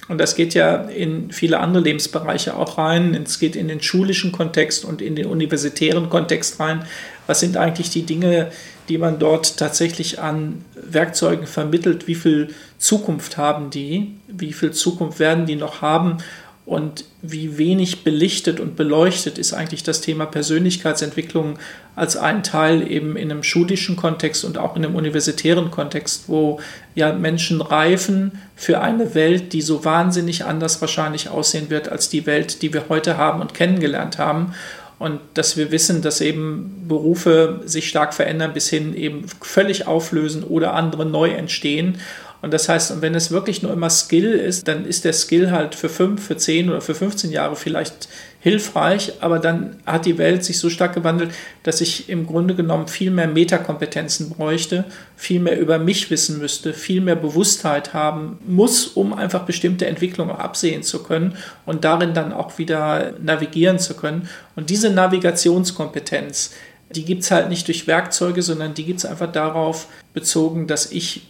Und 0.08 0.18
das 0.18 0.34
geht 0.34 0.52
ja 0.52 0.76
in 0.82 1.30
viele 1.30 1.60
andere 1.60 1.82
Lebensbereiche 1.82 2.56
auch 2.56 2.76
rein. 2.76 3.14
Es 3.24 3.38
geht 3.38 3.56
in 3.56 3.68
den 3.68 3.80
schulischen 3.80 4.32
Kontext 4.32 4.84
und 4.84 5.00
in 5.00 5.16
den 5.16 5.26
universitären 5.26 6.10
Kontext 6.10 6.60
rein. 6.60 6.84
Was 7.26 7.40
sind 7.40 7.56
eigentlich 7.56 7.88
die 7.90 8.02
Dinge, 8.02 8.50
die 8.88 8.98
man 8.98 9.18
dort 9.18 9.56
tatsächlich 9.56 10.20
an 10.20 10.64
Werkzeugen 10.74 11.46
vermittelt? 11.46 12.06
Wie 12.06 12.14
viel 12.14 12.54
Zukunft 12.76 13.38
haben 13.38 13.70
die? 13.70 14.16
Wie 14.28 14.52
viel 14.52 14.72
Zukunft 14.72 15.18
werden 15.20 15.46
die 15.46 15.56
noch 15.56 15.80
haben? 15.80 16.18
Und 16.66 17.04
wie 17.20 17.58
wenig 17.58 18.04
belichtet 18.04 18.58
und 18.58 18.74
beleuchtet 18.74 19.36
ist 19.36 19.52
eigentlich 19.52 19.82
das 19.82 20.00
Thema 20.00 20.24
Persönlichkeitsentwicklung 20.24 21.58
als 21.94 22.16
ein 22.16 22.42
Teil 22.42 22.90
eben 22.90 23.16
in 23.16 23.30
einem 23.30 23.42
schulischen 23.42 23.96
Kontext 23.96 24.46
und 24.46 24.56
auch 24.56 24.74
in 24.74 24.84
einem 24.84 24.96
universitären 24.96 25.70
Kontext, 25.70 26.24
wo 26.28 26.60
ja 26.94 27.12
Menschen 27.12 27.60
reifen 27.60 28.32
für 28.56 28.80
eine 28.80 29.14
Welt, 29.14 29.52
die 29.52 29.60
so 29.60 29.84
wahnsinnig 29.84 30.46
anders 30.46 30.80
wahrscheinlich 30.80 31.28
aussehen 31.28 31.68
wird 31.68 31.90
als 31.90 32.08
die 32.08 32.24
Welt, 32.24 32.62
die 32.62 32.72
wir 32.72 32.88
heute 32.88 33.18
haben 33.18 33.42
und 33.42 33.52
kennengelernt 33.52 34.16
haben. 34.16 34.54
Und 34.98 35.20
dass 35.34 35.58
wir 35.58 35.70
wissen, 35.70 36.00
dass 36.00 36.22
eben 36.22 36.86
Berufe 36.88 37.60
sich 37.66 37.88
stark 37.88 38.14
verändern, 38.14 38.54
bis 38.54 38.70
hin 38.70 38.94
eben 38.94 39.26
völlig 39.42 39.86
auflösen 39.86 40.44
oder 40.44 40.72
andere 40.72 41.04
neu 41.04 41.30
entstehen. 41.30 41.98
Und 42.44 42.52
das 42.52 42.68
heißt, 42.68 43.00
wenn 43.00 43.14
es 43.14 43.30
wirklich 43.30 43.62
nur 43.62 43.72
immer 43.72 43.88
Skill 43.88 44.32
ist, 44.32 44.68
dann 44.68 44.84
ist 44.84 45.06
der 45.06 45.14
Skill 45.14 45.50
halt 45.50 45.74
für 45.74 45.88
fünf, 45.88 46.26
für 46.26 46.36
zehn 46.36 46.68
oder 46.68 46.82
für 46.82 46.94
15 46.94 47.30
Jahre 47.30 47.56
vielleicht 47.56 48.06
hilfreich, 48.38 49.14
aber 49.20 49.38
dann 49.38 49.76
hat 49.86 50.04
die 50.04 50.18
Welt 50.18 50.44
sich 50.44 50.58
so 50.58 50.68
stark 50.68 50.94
gewandelt, 50.94 51.30
dass 51.62 51.80
ich 51.80 52.10
im 52.10 52.26
Grunde 52.26 52.54
genommen 52.54 52.86
viel 52.86 53.10
mehr 53.10 53.28
Metakompetenzen 53.28 54.28
bräuchte, 54.28 54.84
viel 55.16 55.40
mehr 55.40 55.58
über 55.58 55.78
mich 55.78 56.10
wissen 56.10 56.38
müsste, 56.38 56.74
viel 56.74 57.00
mehr 57.00 57.16
Bewusstheit 57.16 57.94
haben 57.94 58.38
muss, 58.46 58.88
um 58.88 59.14
einfach 59.14 59.46
bestimmte 59.46 59.86
Entwicklungen 59.86 60.36
absehen 60.36 60.82
zu 60.82 61.02
können 61.02 61.38
und 61.64 61.84
darin 61.84 62.12
dann 62.12 62.34
auch 62.34 62.58
wieder 62.58 63.14
navigieren 63.22 63.78
zu 63.78 63.94
können. 63.94 64.28
Und 64.54 64.68
diese 64.68 64.90
Navigationskompetenz, 64.90 66.52
die 66.90 67.06
gibt 67.06 67.22
es 67.22 67.30
halt 67.30 67.48
nicht 67.48 67.66
durch 67.68 67.86
Werkzeuge, 67.86 68.42
sondern 68.42 68.74
die 68.74 68.84
gibt 68.84 68.98
es 68.98 69.06
einfach 69.06 69.32
darauf 69.32 69.86
bezogen, 70.12 70.66
dass 70.66 70.92
ich 70.92 71.22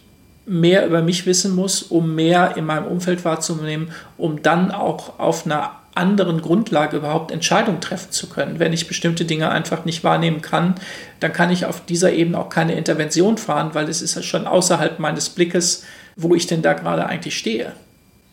mehr 0.45 0.85
über 0.85 1.01
mich 1.01 1.25
wissen 1.25 1.55
muss, 1.55 1.81
um 1.83 2.15
mehr 2.15 2.55
in 2.57 2.65
meinem 2.65 2.85
Umfeld 2.85 3.25
wahrzunehmen, 3.25 3.89
um 4.17 4.41
dann 4.41 4.71
auch 4.71 5.19
auf 5.19 5.45
einer 5.45 5.71
anderen 5.95 6.41
Grundlage 6.41 6.97
überhaupt 6.97 7.31
Entscheidungen 7.31 7.79
treffen 7.79 8.11
zu 8.11 8.27
können. 8.27 8.59
Wenn 8.59 8.73
ich 8.73 8.87
bestimmte 8.87 9.25
Dinge 9.25 9.49
einfach 9.49 9.85
nicht 9.85 10.03
wahrnehmen 10.03 10.41
kann, 10.41 10.75
dann 11.21 11.31
kann 11.31 11.51
ich 11.51 11.65
auf 11.65 11.85
dieser 11.85 12.11
Ebene 12.11 12.37
auch 12.37 12.49
keine 12.49 12.75
Intervention 12.75 13.37
fahren, 13.37 13.69
weil 13.73 13.89
es 13.89 14.01
ist 14.01 14.15
ja 14.15 14.21
schon 14.21 14.45
außerhalb 14.45 14.99
meines 14.99 15.29
Blickes, 15.29 15.83
wo 16.17 16.35
ich 16.35 16.47
denn 16.47 16.61
da 16.61 16.73
gerade 16.73 17.05
eigentlich 17.07 17.37
stehe. 17.37 17.71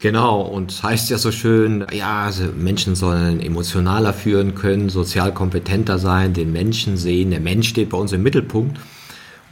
Genau, 0.00 0.40
und 0.40 0.72
es 0.72 0.82
heißt 0.82 1.10
ja 1.10 1.18
so 1.18 1.30
schön, 1.30 1.86
ja, 1.92 2.24
also 2.24 2.46
Menschen 2.46 2.96
sollen 2.96 3.40
emotionaler 3.40 4.12
führen 4.12 4.56
können, 4.56 4.88
sozial 4.88 5.32
kompetenter 5.32 5.98
sein, 5.98 6.32
den 6.32 6.50
Menschen 6.50 6.96
sehen, 6.96 7.30
der 7.30 7.38
Mensch 7.38 7.68
steht 7.68 7.90
bei 7.90 7.98
uns 7.98 8.10
im 8.10 8.24
Mittelpunkt. 8.24 8.80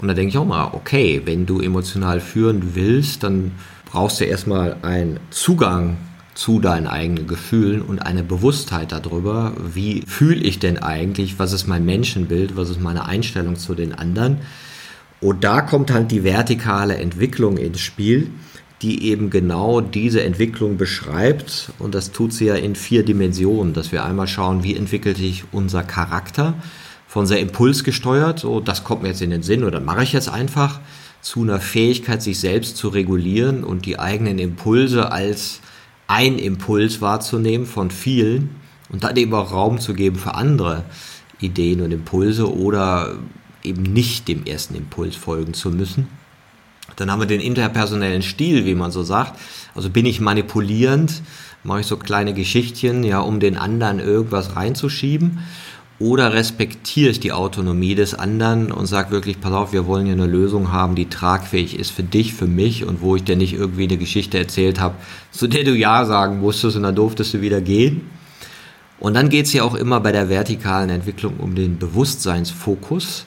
Und 0.00 0.08
da 0.08 0.14
denke 0.14 0.30
ich 0.30 0.38
auch 0.38 0.46
mal, 0.46 0.70
okay, 0.72 1.22
wenn 1.26 1.44
du 1.44 1.60
emotional 1.60 2.20
führen 2.20 2.74
willst, 2.74 3.22
dann 3.22 3.52
brauchst 3.84 4.20
du 4.20 4.24
erstmal 4.24 4.76
einen 4.82 5.20
Zugang 5.30 5.98
zu 6.34 6.58
deinen 6.58 6.86
eigenen 6.86 7.26
Gefühlen 7.26 7.82
und 7.82 7.98
eine 7.98 8.22
Bewusstheit 8.22 8.92
darüber, 8.92 9.52
wie 9.74 10.02
fühle 10.06 10.40
ich 10.40 10.58
denn 10.58 10.78
eigentlich, 10.78 11.38
was 11.38 11.52
ist 11.52 11.66
mein 11.66 11.84
Menschenbild, 11.84 12.56
was 12.56 12.70
ist 12.70 12.80
meine 12.80 13.04
Einstellung 13.04 13.56
zu 13.56 13.74
den 13.74 13.92
anderen. 13.92 14.38
Und 15.20 15.44
da 15.44 15.60
kommt 15.60 15.90
halt 15.90 16.10
die 16.10 16.24
vertikale 16.24 16.96
Entwicklung 16.96 17.58
ins 17.58 17.80
Spiel, 17.80 18.30
die 18.80 19.04
eben 19.04 19.28
genau 19.28 19.82
diese 19.82 20.22
Entwicklung 20.22 20.78
beschreibt. 20.78 21.72
Und 21.78 21.94
das 21.94 22.12
tut 22.12 22.32
sie 22.32 22.46
ja 22.46 22.54
in 22.54 22.74
vier 22.74 23.04
Dimensionen, 23.04 23.74
dass 23.74 23.92
wir 23.92 24.04
einmal 24.04 24.28
schauen, 24.28 24.62
wie 24.62 24.76
entwickelt 24.76 25.18
sich 25.18 25.44
unser 25.52 25.82
Charakter, 25.82 26.54
von 27.10 27.26
sehr 27.26 27.40
impulsgesteuert, 27.40 28.38
so 28.38 28.60
das 28.60 28.84
kommt 28.84 29.02
mir 29.02 29.08
jetzt 29.08 29.20
in 29.20 29.30
den 29.30 29.42
Sinn 29.42 29.64
oder 29.64 29.80
mache 29.80 30.04
ich 30.04 30.12
jetzt 30.12 30.28
einfach, 30.28 30.78
zu 31.20 31.42
einer 31.42 31.58
Fähigkeit, 31.58 32.22
sich 32.22 32.38
selbst 32.38 32.76
zu 32.76 32.86
regulieren 32.86 33.64
und 33.64 33.84
die 33.84 33.98
eigenen 33.98 34.38
Impulse 34.38 35.10
als 35.10 35.58
ein 36.06 36.38
Impuls 36.38 37.00
wahrzunehmen 37.00 37.66
von 37.66 37.90
vielen 37.90 38.50
und 38.90 39.02
dann 39.02 39.16
eben 39.16 39.34
auch 39.34 39.50
Raum 39.50 39.80
zu 39.80 39.92
geben 39.92 40.20
für 40.20 40.36
andere 40.36 40.84
Ideen 41.40 41.80
und 41.80 41.90
Impulse 41.90 42.54
oder 42.54 43.16
eben 43.64 43.82
nicht 43.82 44.28
dem 44.28 44.46
ersten 44.46 44.76
Impuls 44.76 45.16
folgen 45.16 45.52
zu 45.52 45.70
müssen. 45.70 46.06
Dann 46.94 47.10
haben 47.10 47.18
wir 47.20 47.26
den 47.26 47.40
interpersonellen 47.40 48.22
Stil, 48.22 48.66
wie 48.66 48.76
man 48.76 48.92
so 48.92 49.02
sagt. 49.02 49.36
Also 49.74 49.90
bin 49.90 50.06
ich 50.06 50.20
manipulierend, 50.20 51.22
mache 51.64 51.80
ich 51.80 51.86
so 51.86 51.96
kleine 51.96 52.34
Geschichtchen, 52.34 53.02
ja, 53.02 53.18
um 53.18 53.40
den 53.40 53.56
anderen 53.56 53.98
irgendwas 53.98 54.54
reinzuschieben 54.54 55.40
oder 56.00 56.32
respektiere 56.32 57.10
ich 57.10 57.20
die 57.20 57.30
Autonomie 57.30 57.94
des 57.94 58.14
anderen 58.14 58.72
und 58.72 58.86
sage 58.86 59.10
wirklich, 59.10 59.38
pass 59.38 59.52
auf, 59.52 59.72
wir 59.74 59.86
wollen 59.86 60.06
hier 60.06 60.14
eine 60.14 60.26
Lösung 60.26 60.72
haben, 60.72 60.94
die 60.94 61.10
tragfähig 61.10 61.78
ist 61.78 61.90
für 61.90 62.02
dich, 62.02 62.32
für 62.32 62.46
mich 62.46 62.86
und 62.86 63.02
wo 63.02 63.16
ich 63.16 63.22
dir 63.22 63.36
nicht 63.36 63.52
irgendwie 63.52 63.84
eine 63.84 63.98
Geschichte 63.98 64.38
erzählt 64.38 64.80
habe, 64.80 64.94
zu 65.30 65.46
der 65.46 65.62
du 65.62 65.76
Ja 65.76 66.06
sagen 66.06 66.40
musstest 66.40 66.76
und 66.76 66.84
dann 66.84 66.96
durftest 66.96 67.34
du 67.34 67.42
wieder 67.42 67.60
gehen. 67.60 68.08
Und 68.98 69.12
dann 69.12 69.28
geht 69.28 69.46
es 69.46 69.52
ja 69.52 69.62
auch 69.62 69.74
immer 69.74 70.00
bei 70.00 70.10
der 70.10 70.30
vertikalen 70.30 70.88
Entwicklung 70.88 71.36
um 71.36 71.54
den 71.54 71.78
Bewusstseinsfokus. 71.78 73.26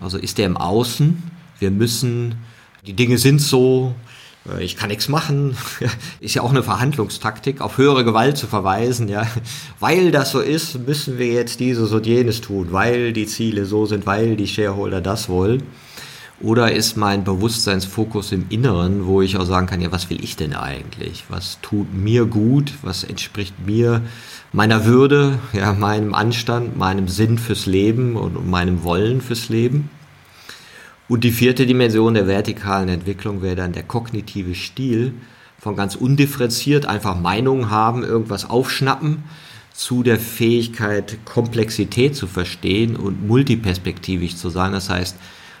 Also 0.00 0.16
ist 0.16 0.38
der 0.38 0.46
im 0.46 0.56
Außen? 0.56 1.22
Wir 1.58 1.72
müssen, 1.72 2.36
die 2.86 2.94
Dinge 2.94 3.18
sind 3.18 3.40
so, 3.40 3.96
ich 4.58 4.76
kann 4.76 4.88
nichts 4.88 5.08
machen, 5.08 5.56
ist 6.20 6.34
ja 6.34 6.42
auch 6.42 6.50
eine 6.50 6.62
Verhandlungstaktik, 6.62 7.60
auf 7.60 7.78
höhere 7.78 8.04
Gewalt 8.04 8.36
zu 8.36 8.46
verweisen, 8.46 9.08
ja. 9.08 9.26
Weil 9.78 10.10
das 10.10 10.32
so 10.32 10.40
ist, 10.40 10.86
müssen 10.86 11.18
wir 11.18 11.28
jetzt 11.28 11.60
dieses 11.60 11.92
und 11.92 12.06
jenes 12.06 12.40
tun, 12.40 12.68
weil 12.70 13.12
die 13.12 13.26
Ziele 13.26 13.66
so 13.66 13.86
sind, 13.86 14.04
weil 14.06 14.36
die 14.36 14.48
Shareholder 14.48 15.00
das 15.00 15.28
wollen. 15.28 15.62
Oder 16.40 16.72
ist 16.72 16.96
mein 16.96 17.22
Bewusstseinsfokus 17.22 18.32
im 18.32 18.46
Inneren, 18.48 19.06
wo 19.06 19.22
ich 19.22 19.36
auch 19.36 19.44
sagen 19.44 19.68
kann, 19.68 19.80
ja, 19.80 19.92
was 19.92 20.10
will 20.10 20.22
ich 20.24 20.34
denn 20.34 20.54
eigentlich? 20.54 21.24
Was 21.28 21.60
tut 21.62 21.94
mir 21.94 22.26
gut? 22.26 22.72
Was 22.82 23.04
entspricht 23.04 23.54
mir 23.64 24.02
meiner 24.52 24.84
Würde, 24.84 25.38
ja, 25.52 25.72
meinem 25.72 26.14
Anstand, 26.14 26.76
meinem 26.76 27.06
Sinn 27.06 27.38
fürs 27.38 27.66
Leben 27.66 28.16
und 28.16 28.50
meinem 28.50 28.82
Wollen 28.82 29.20
fürs 29.20 29.50
Leben? 29.50 29.88
Und 31.08 31.24
die 31.24 31.32
vierte 31.32 31.66
Dimension 31.66 32.14
der 32.14 32.26
vertikalen 32.26 32.88
Entwicklung 32.88 33.42
wäre 33.42 33.56
dann 33.56 33.72
der 33.72 33.82
kognitive 33.82 34.54
Stil 34.54 35.14
von 35.58 35.76
ganz 35.76 35.94
undifferenziert 35.94 36.86
einfach 36.86 37.18
Meinungen 37.20 37.70
haben, 37.70 38.02
irgendwas 38.02 38.48
aufschnappen, 38.48 39.24
zu 39.72 40.02
der 40.02 40.18
Fähigkeit, 40.18 41.18
Komplexität 41.24 42.14
zu 42.14 42.26
verstehen 42.26 42.96
und 42.96 43.26
multiperspektivisch 43.26 44.36
zu 44.36 44.50
sein. 44.50 44.72
Das 44.72 44.90
heißt, 44.90 45.16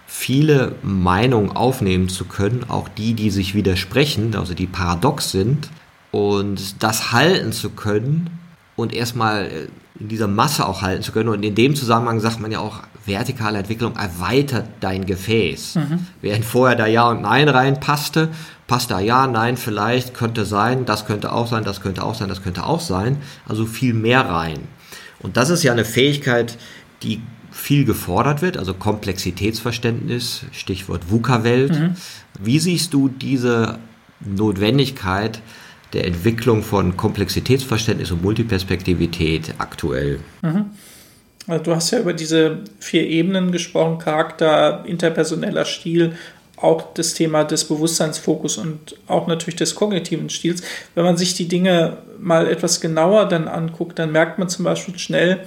viele 0.06 0.74
Meinungen 0.82 1.50
aufnehmen 1.50 2.08
zu 2.08 2.26
können, 2.26 2.64
auch 2.68 2.88
die, 2.88 3.14
die 3.14 3.30
sich 3.30 3.54
widersprechen, 3.54 4.34
also 4.34 4.54
die 4.54 4.66
paradox 4.66 5.30
sind, 5.30 5.68
und 6.10 6.82
das 6.82 7.12
halten 7.12 7.52
zu 7.52 7.70
können 7.70 8.38
und 8.76 8.92
erstmal 8.92 9.46
äh, 9.46 9.68
in 10.02 10.08
dieser 10.08 10.26
Masse 10.26 10.66
auch 10.66 10.82
halten 10.82 11.02
zu 11.02 11.12
können. 11.12 11.28
Und 11.28 11.44
in 11.44 11.54
dem 11.54 11.76
Zusammenhang 11.76 12.18
sagt 12.18 12.40
man 12.40 12.50
ja 12.50 12.58
auch, 12.58 12.80
vertikale 13.06 13.58
Entwicklung 13.58 13.94
erweitert 13.94 14.66
dein 14.80 15.06
Gefäß. 15.06 15.76
Mhm. 15.76 16.06
Während 16.20 16.44
vorher 16.44 16.76
da 16.76 16.86
Ja 16.86 17.08
und 17.08 17.22
Nein 17.22 17.48
reinpasste, 17.48 18.28
passt 18.66 18.90
da 18.90 18.98
Ja, 18.98 19.28
Nein, 19.28 19.56
vielleicht, 19.56 20.12
könnte 20.12 20.44
sein, 20.44 20.86
das 20.86 21.06
könnte 21.06 21.32
auch 21.32 21.46
sein, 21.46 21.62
das 21.62 21.80
könnte 21.80 22.02
auch 22.02 22.16
sein, 22.16 22.28
das 22.28 22.42
könnte 22.42 22.64
auch 22.64 22.80
sein. 22.80 23.18
Also 23.46 23.64
viel 23.64 23.94
mehr 23.94 24.28
rein. 24.28 24.58
Und 25.20 25.36
das 25.36 25.50
ist 25.50 25.62
ja 25.62 25.70
eine 25.70 25.84
Fähigkeit, 25.84 26.58
die 27.04 27.22
viel 27.52 27.84
gefordert 27.84 28.42
wird, 28.42 28.56
also 28.56 28.74
Komplexitätsverständnis, 28.74 30.46
Stichwort 30.50 31.10
VUCA-Welt. 31.10 31.78
Mhm. 31.78 31.94
Wie 32.40 32.58
siehst 32.58 32.92
du 32.92 33.08
diese 33.08 33.78
Notwendigkeit 34.18 35.40
der 35.92 36.06
Entwicklung 36.06 36.62
von 36.62 36.96
Komplexitätsverständnis 36.96 38.10
und 38.10 38.22
Multiperspektivität 38.22 39.54
aktuell? 39.58 40.20
Mhm. 40.42 40.66
Also 41.46 41.64
du 41.64 41.74
hast 41.74 41.90
ja 41.90 41.98
über 41.98 42.12
diese 42.12 42.58
vier 42.78 43.06
Ebenen 43.06 43.50
gesprochen, 43.50 43.98
Charakter, 43.98 44.84
interpersoneller 44.86 45.64
Stil, 45.64 46.14
auch 46.56 46.94
das 46.94 47.14
Thema 47.14 47.44
des 47.44 47.64
Bewusstseinsfokus 47.64 48.56
und 48.56 48.96
auch 49.08 49.26
natürlich 49.26 49.56
des 49.56 49.74
kognitiven 49.74 50.30
Stils. 50.30 50.62
Wenn 50.94 51.04
man 51.04 51.16
sich 51.16 51.34
die 51.34 51.48
Dinge 51.48 51.98
mal 52.20 52.46
etwas 52.46 52.80
genauer 52.80 53.26
dann 53.26 53.48
anguckt, 53.48 53.98
dann 53.98 54.12
merkt 54.12 54.38
man 54.38 54.48
zum 54.48 54.64
Beispiel 54.64 54.96
schnell, 54.98 55.40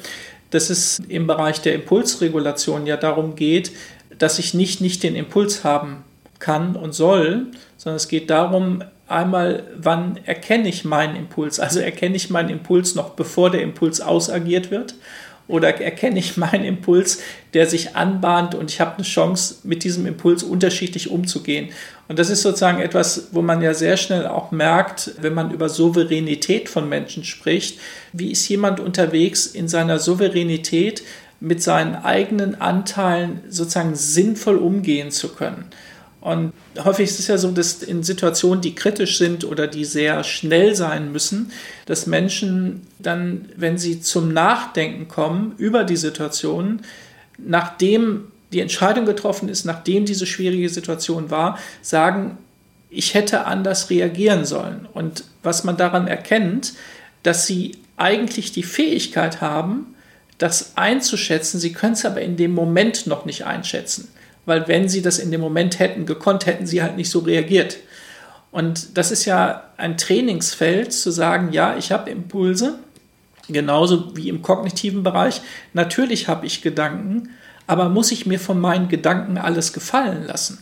dass 0.50 0.70
es 0.70 1.00
im 1.08 1.26
Bereich 1.26 1.62
der 1.62 1.74
Impulsregulation 1.74 2.86
ja 2.86 2.98
darum 2.98 3.36
geht, 3.36 3.72
dass 4.18 4.40
ich 4.40 4.54
nicht, 4.54 4.82
nicht 4.82 5.04
den 5.04 5.16
Impuls 5.16 5.64
haben 5.64 6.04
kann 6.40 6.76
und 6.76 6.94
soll, 6.94 7.48
sondern 7.78 7.98
es 7.98 8.08
geht 8.08 8.30
darum, 8.30 8.84
einmal, 9.08 9.64
wann 9.76 10.20
erkenne 10.26 10.68
ich 10.68 10.86
meinen 10.86 11.16
Impuls? 11.16 11.60
Also 11.60 11.80
erkenne 11.80 12.16
ich 12.16 12.30
meinen 12.30 12.50
Impuls 12.50 12.96
noch 12.96 13.12
bevor 13.12 13.52
der 13.52 13.62
Impuls 13.62 14.02
ausagiert 14.02 14.72
wird 14.72 14.96
oder 15.48 15.80
erkenne 15.80 16.20
ich 16.20 16.38
meinen 16.38 16.66
Impuls, 16.66 17.22
der 17.54 17.68
sich 17.68 17.96
anbahnt 17.96 18.56
und 18.56 18.72
ich 18.72 18.82
habe 18.82 18.96
eine 18.96 19.04
Chance, 19.04 19.58
mit 19.64 19.84
diesem 19.84 20.06
Impuls 20.06 20.44
unterschiedlich 20.44 21.10
umzugehen. 21.10 21.70
Und 22.08 22.20
das 22.20 22.30
ist 22.30 22.42
sozusagen 22.42 22.82
etwas, 22.82 23.30
wo 23.32 23.42
man 23.42 23.62
ja 23.62 23.74
sehr 23.74 23.98
schnell 23.98 24.28
auch 24.28 24.52
merkt, 24.52 25.12
wenn 25.22 25.34
man 25.34 25.52
über 25.52 25.70
Souveränität 25.70 26.70
von 26.70 26.90
Menschen 26.90 27.24
spricht, 27.24 27.80
wie 28.14 28.32
ist 28.32 28.48
jemand 28.48 28.80
unterwegs 28.80 29.46
in 29.46 29.68
seiner 29.68 30.00
Souveränität 30.00 31.04
mit 31.40 31.62
seinen 31.62 31.96
eigenen 31.96 32.60
Anteilen 32.62 33.42
sozusagen 33.50 33.96
sinnvoll 33.96 34.58
umgehen 34.58 35.12
zu 35.12 35.30
können. 35.30 35.66
Und 36.26 36.54
häufig 36.84 37.08
ist 37.08 37.20
es 37.20 37.28
ja 37.28 37.38
so, 37.38 37.52
dass 37.52 37.84
in 37.84 38.02
Situationen, 38.02 38.60
die 38.60 38.74
kritisch 38.74 39.20
sind 39.20 39.44
oder 39.44 39.68
die 39.68 39.86
sehr 39.86 40.24
schnell 40.24 40.74
sein 40.74 41.12
müssen, 41.12 41.52
dass 41.86 42.08
Menschen 42.08 42.88
dann, 42.98 43.48
wenn 43.56 43.78
sie 43.78 44.02
zum 44.02 44.34
Nachdenken 44.34 45.08
kommen 45.08 45.54
über 45.60 45.84
die 45.84 45.98
Situation, 45.98 46.82
nachdem 47.38 48.24
die 48.52 48.60
Entscheidung 48.60 49.06
getroffen 49.06 49.50
ist, 49.50 49.66
nachdem 49.66 50.06
diese 50.06 50.26
schwierige 50.26 50.70
Situation 50.70 51.30
war, 51.30 51.60
sagen, 51.84 52.40
ich 52.90 53.14
hätte 53.14 53.46
anders 53.46 53.92
reagieren 53.92 54.46
sollen. 54.46 54.88
Und 54.92 55.26
was 55.44 55.64
man 55.64 55.78
daran 55.78 56.08
erkennt, 56.08 56.74
dass 57.22 57.46
sie 57.46 57.78
eigentlich 57.98 58.52
die 58.52 58.64
Fähigkeit 58.64 59.42
haben, 59.42 59.94
das 60.40 60.76
einzuschätzen, 60.76 61.60
sie 61.60 61.72
können 61.72 61.94
es 61.94 62.04
aber 62.04 62.22
in 62.22 62.36
dem 62.36 62.56
Moment 62.56 63.06
noch 63.06 63.26
nicht 63.26 63.46
einschätzen 63.46 64.08
weil 64.46 64.68
wenn 64.68 64.90
sie 64.90 65.02
das 65.02 65.20
in 65.20 65.32
dem 65.32 65.42
Moment 65.42 65.80
hätten 65.80 66.06
gekonnt, 66.06 66.46
hätten 66.46 66.66
sie 66.66 66.82
halt 66.82 66.98
nicht 66.98 67.10
so 67.10 67.20
reagiert. 67.20 67.78
Und 68.52 68.98
das 68.98 69.12
ist 69.12 69.26
ja 69.26 69.70
ein 69.78 69.98
Trainingsfeld 69.98 70.94
zu 70.94 71.12
sagen, 71.12 71.52
ja, 71.52 71.76
ich 71.78 71.92
habe 71.92 72.10
Impulse, 72.10 72.80
genauso 73.50 74.16
wie 74.16 74.30
im 74.30 74.42
kognitiven 74.42 75.04
Bereich. 75.04 75.42
Natürlich 75.74 76.28
habe 76.28 76.46
ich 76.46 76.62
Gedanken, 76.62 77.30
aber 77.68 77.90
muss 77.90 78.12
ich 78.12 78.26
mir 78.26 78.40
von 78.40 78.60
meinen 78.60 78.88
Gedanken 78.88 79.38
alles 79.38 79.74
gefallen 79.74 80.24
lassen? 80.26 80.60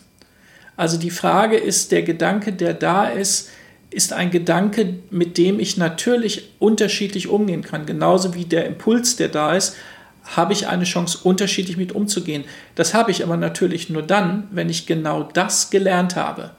Also 0.75 0.97
die 0.97 1.11
Frage 1.11 1.57
ist, 1.57 1.91
der 1.91 2.01
Gedanke, 2.01 2.51
der 2.51 2.73
da 2.73 3.05
ist, 3.05 3.51
ist 3.91 4.11
ein 4.11 4.31
Gedanke, 4.31 4.95
mit 5.11 5.37
dem 5.37 5.59
ich 5.59 5.77
natürlich 5.77 6.51
unterschiedlich 6.57 7.27
umgehen 7.27 7.61
kann. 7.61 7.85
Genauso 7.85 8.33
wie 8.33 8.45
der 8.45 8.65
Impuls, 8.65 9.17
der 9.17 9.27
da 9.27 9.55
ist, 9.55 9.75
habe 10.23 10.53
ich 10.53 10.67
eine 10.67 10.85
Chance, 10.85 11.19
unterschiedlich 11.23 11.77
mit 11.77 11.91
umzugehen. 11.91 12.45
Das 12.75 12.93
habe 12.93 13.11
ich 13.11 13.23
aber 13.23 13.37
natürlich 13.37 13.89
nur 13.89 14.01
dann, 14.01 14.47
wenn 14.51 14.69
ich 14.69 14.85
genau 14.85 15.23
das 15.23 15.69
gelernt 15.69 16.15
habe. 16.15 16.51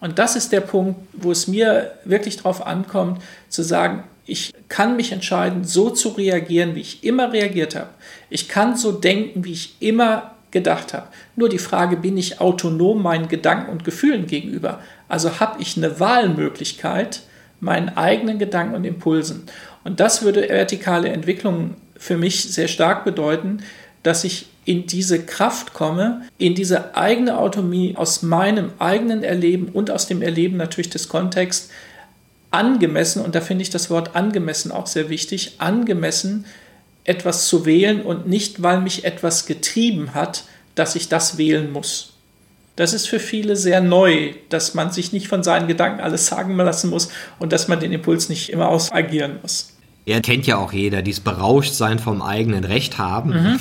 Und 0.00 0.18
das 0.18 0.34
ist 0.34 0.52
der 0.52 0.60
Punkt, 0.60 1.00
wo 1.12 1.30
es 1.30 1.46
mir 1.46 1.92
wirklich 2.04 2.36
darauf 2.36 2.66
ankommt, 2.66 3.22
zu 3.48 3.62
sagen, 3.62 4.04
ich 4.26 4.52
kann 4.68 4.96
mich 4.96 5.12
entscheiden, 5.12 5.64
so 5.64 5.90
zu 5.90 6.10
reagieren, 6.10 6.74
wie 6.74 6.80
ich 6.80 7.04
immer 7.04 7.32
reagiert 7.32 7.76
habe. 7.76 7.90
Ich 8.30 8.48
kann 8.48 8.76
so 8.76 8.92
denken, 8.92 9.44
wie 9.44 9.52
ich 9.52 9.76
immer 9.80 10.32
gedacht 10.50 10.92
habe. 10.92 11.06
Nur 11.36 11.48
die 11.48 11.58
Frage, 11.58 11.96
bin 11.96 12.16
ich 12.16 12.40
autonom 12.40 13.02
meinen 13.02 13.28
Gedanken 13.28 13.70
und 13.70 13.84
Gefühlen 13.84 14.26
gegenüber? 14.26 14.80
Also 15.08 15.40
habe 15.40 15.60
ich 15.60 15.76
eine 15.76 15.98
Wahlmöglichkeit 15.98 17.22
meinen 17.60 17.96
eigenen 17.96 18.38
Gedanken 18.40 18.74
und 18.74 18.84
Impulsen. 18.84 19.44
Und 19.84 20.00
das 20.00 20.22
würde 20.22 20.48
vertikale 20.48 21.10
Entwicklung 21.10 21.76
für 21.96 22.16
mich 22.16 22.52
sehr 22.52 22.68
stark 22.68 23.04
bedeuten, 23.04 23.62
dass 24.02 24.24
ich 24.24 24.46
in 24.64 24.86
diese 24.86 25.24
Kraft 25.24 25.72
komme, 25.72 26.22
in 26.38 26.54
diese 26.54 26.96
eigene 26.96 27.38
Autonomie 27.38 27.96
aus 27.96 28.22
meinem 28.22 28.70
eigenen 28.78 29.24
Erleben 29.24 29.68
und 29.68 29.90
aus 29.90 30.06
dem 30.06 30.22
Erleben 30.22 30.56
natürlich 30.56 30.90
des 30.90 31.08
Kontexts 31.08 31.70
angemessen, 32.50 33.24
und 33.24 33.34
da 33.34 33.40
finde 33.40 33.62
ich 33.62 33.70
das 33.70 33.90
Wort 33.90 34.14
angemessen 34.14 34.70
auch 34.72 34.86
sehr 34.86 35.08
wichtig, 35.08 35.54
angemessen 35.58 36.44
etwas 37.04 37.48
zu 37.48 37.66
wählen 37.66 38.02
und 38.02 38.28
nicht, 38.28 38.62
weil 38.62 38.80
mich 38.80 39.04
etwas 39.04 39.46
getrieben 39.46 40.14
hat, 40.14 40.44
dass 40.74 40.94
ich 40.94 41.08
das 41.08 41.38
wählen 41.38 41.72
muss. 41.72 42.12
Das 42.76 42.92
ist 42.92 43.08
für 43.08 43.18
viele 43.18 43.56
sehr 43.56 43.80
neu, 43.80 44.34
dass 44.48 44.74
man 44.74 44.92
sich 44.92 45.12
nicht 45.12 45.28
von 45.28 45.42
seinen 45.42 45.66
Gedanken 45.66 46.00
alles 46.00 46.26
sagen 46.26 46.56
lassen 46.56 46.90
muss 46.90 47.08
und 47.38 47.52
dass 47.52 47.68
man 47.68 47.80
den 47.80 47.92
Impuls 47.92 48.28
nicht 48.28 48.50
immer 48.50 48.68
ausagieren 48.68 49.38
muss 49.42 49.72
er 50.04 50.20
kennt 50.20 50.46
ja 50.46 50.56
auch 50.56 50.72
jeder, 50.72 51.02
dieses 51.02 51.20
Berauschtsein 51.20 51.98
vom 51.98 52.22
eigenen 52.22 52.64
Recht 52.64 52.98
haben 52.98 53.30
mhm. 53.30 53.60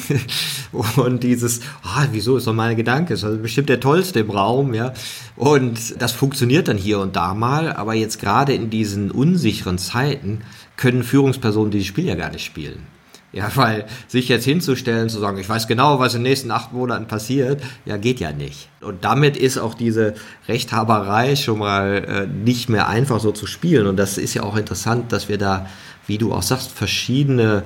und 1.02 1.24
dieses, 1.24 1.62
ah, 1.84 2.08
wieso 2.12 2.38
ist 2.38 2.48
doch 2.48 2.54
mein 2.54 2.76
Gedanke, 2.76 3.14
ist 3.14 3.24
also 3.24 3.38
bestimmt 3.38 3.70
der 3.70 3.80
tollste 3.80 4.22
im 4.22 4.32
Raum, 4.32 4.74
ja. 4.74 4.94
Und 5.36 6.02
das 6.02 6.12
funktioniert 6.12 6.68
dann 6.68 6.78
hier 6.78 7.00
und 7.00 7.16
da 7.16 7.34
mal, 7.34 7.72
aber 7.74 7.94
jetzt 7.94 8.20
gerade 8.20 8.54
in 8.54 8.70
diesen 8.70 9.12
unsicheren 9.12 9.78
Zeiten 9.78 10.42
können 10.78 11.04
Führungspersonen 11.04 11.72
dieses 11.72 11.88
Spiel 11.88 12.06
ja 12.06 12.16
gar 12.16 12.32
nicht 12.32 12.44
spielen. 12.44 12.88
Ja, 13.34 13.50
weil 13.56 13.86
sich 14.10 14.28
jetzt 14.28 14.44
hinzustellen, 14.44 15.08
zu 15.08 15.20
sagen, 15.20 15.38
ich 15.38 15.48
weiß 15.48 15.68
genau, 15.68 16.00
was 16.00 16.16
in 16.16 16.20
den 16.20 16.30
nächsten 16.30 16.52
acht 16.52 16.74
Monaten 16.74 17.08
passiert, 17.08 17.62
ja, 17.86 17.96
geht 17.96 18.20
ja 18.20 18.34
nicht. 18.34 18.68
Und 18.82 19.06
damit 19.06 19.38
ist 19.38 19.58
auch 19.58 19.74
diese 19.74 20.16
Rechthaberei 20.50 21.38
schon 21.38 21.60
mal 21.60 22.04
äh, 22.06 22.28
nicht 22.28 22.68
mehr 22.68 22.90
einfach 22.90 23.22
so 23.22 23.32
zu 23.32 23.48
spielen. 23.48 23.88
Und 23.88 23.96
das 23.96 24.18
ist 24.18 24.34
ja 24.34 24.44
auch 24.44 24.58
interessant, 24.58 25.14
dass 25.14 25.30
wir 25.30 25.38
da 25.38 25.68
wie 26.08 26.18
du 26.18 26.34
auch 26.34 26.44
sagst, 26.44 26.72
verschiedene 26.72 27.64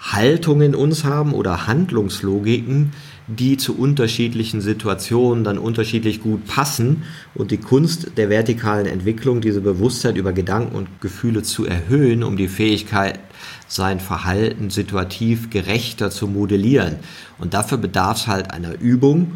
Haltungen 0.00 0.68
in 0.68 0.74
uns 0.74 1.04
haben 1.04 1.32
oder 1.32 1.66
Handlungslogiken, 1.66 2.92
die 3.28 3.56
zu 3.56 3.78
unterschiedlichen 3.78 4.60
Situationen 4.60 5.44
dann 5.44 5.58
unterschiedlich 5.58 6.20
gut 6.20 6.46
passen 6.46 7.04
und 7.34 7.52
die 7.52 7.58
Kunst 7.58 8.18
der 8.18 8.28
vertikalen 8.28 8.86
Entwicklung, 8.86 9.40
diese 9.40 9.60
Bewusstheit 9.60 10.16
über 10.16 10.32
Gedanken 10.32 10.74
und 10.74 11.00
Gefühle 11.00 11.42
zu 11.42 11.64
erhöhen, 11.64 12.24
um 12.24 12.36
die 12.36 12.48
Fähigkeit, 12.48 13.20
sein 13.68 14.00
Verhalten 14.00 14.70
situativ 14.70 15.50
gerechter 15.50 16.10
zu 16.10 16.26
modellieren. 16.26 16.96
Und 17.38 17.54
dafür 17.54 17.78
bedarf 17.78 18.18
es 18.18 18.26
halt 18.26 18.50
einer 18.50 18.78
Übung, 18.80 19.32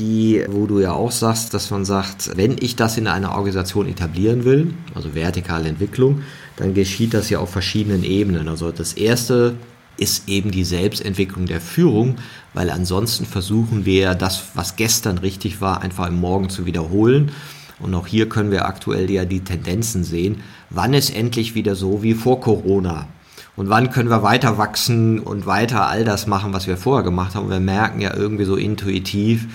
die, 0.00 0.44
wo 0.48 0.66
du 0.66 0.80
ja 0.80 0.92
auch 0.92 1.12
sagst, 1.12 1.52
dass 1.52 1.70
man 1.70 1.84
sagt, 1.84 2.36
wenn 2.36 2.56
ich 2.58 2.74
das 2.74 2.96
in 2.96 3.06
einer 3.06 3.32
Organisation 3.32 3.86
etablieren 3.86 4.44
will, 4.44 4.72
also 4.94 5.14
vertikale 5.14 5.68
Entwicklung, 5.68 6.22
dann 6.56 6.74
geschieht 6.74 7.14
das 7.14 7.28
ja 7.30 7.38
auf 7.38 7.50
verschiedenen 7.50 8.02
Ebenen. 8.02 8.48
Also 8.48 8.72
das 8.72 8.94
erste 8.94 9.54
ist 9.98 10.28
eben 10.28 10.50
die 10.50 10.64
Selbstentwicklung 10.64 11.44
der 11.44 11.60
Führung, 11.60 12.16
weil 12.54 12.70
ansonsten 12.70 13.26
versuchen 13.26 13.84
wir 13.84 14.14
das, 14.14 14.44
was 14.54 14.76
gestern 14.76 15.18
richtig 15.18 15.60
war, 15.60 15.82
einfach 15.82 16.08
im 16.08 16.18
Morgen 16.18 16.48
zu 16.48 16.64
wiederholen. 16.64 17.30
Und 17.78 17.94
auch 17.94 18.06
hier 18.06 18.28
können 18.28 18.50
wir 18.50 18.64
aktuell 18.66 19.10
ja 19.10 19.24
die 19.26 19.40
Tendenzen 19.40 20.02
sehen. 20.02 20.40
Wann 20.70 20.94
ist 20.94 21.14
endlich 21.14 21.54
wieder 21.54 21.74
so 21.74 22.02
wie 22.02 22.14
vor 22.14 22.40
Corona? 22.40 23.06
Und 23.56 23.68
wann 23.68 23.90
können 23.90 24.08
wir 24.08 24.22
weiter 24.22 24.56
wachsen 24.56 25.18
und 25.18 25.44
weiter 25.44 25.86
all 25.86 26.04
das 26.04 26.26
machen, 26.26 26.54
was 26.54 26.66
wir 26.66 26.78
vorher 26.78 27.04
gemacht 27.04 27.34
haben? 27.34 27.44
Und 27.44 27.50
wir 27.50 27.60
merken 27.60 28.00
ja 28.00 28.14
irgendwie 28.14 28.44
so 28.44 28.56
intuitiv, 28.56 29.48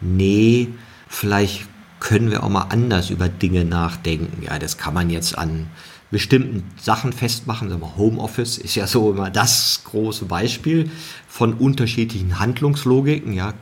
nee, 0.00 0.68
vielleicht 1.08 1.66
können 2.00 2.30
wir 2.30 2.44
auch 2.44 2.48
mal 2.48 2.66
anders 2.70 3.10
über 3.10 3.28
Dinge 3.28 3.64
nachdenken. 3.64 4.42
Ja, 4.42 4.58
das 4.58 4.78
kann 4.78 4.94
man 4.94 5.10
jetzt 5.10 5.36
an 5.36 5.66
bestimmten 6.10 6.64
Sachen 6.80 7.12
festmachen. 7.12 7.74
Homeoffice 7.96 8.58
ist 8.58 8.74
ja 8.74 8.86
so 8.86 9.10
immer 9.10 9.30
das 9.30 9.82
große 9.84 10.26
Beispiel 10.26 10.90
von 11.26 11.54
unterschiedlichen 11.54 12.38
Handlungslogiken. 12.38 13.32
Ja, 13.32 13.54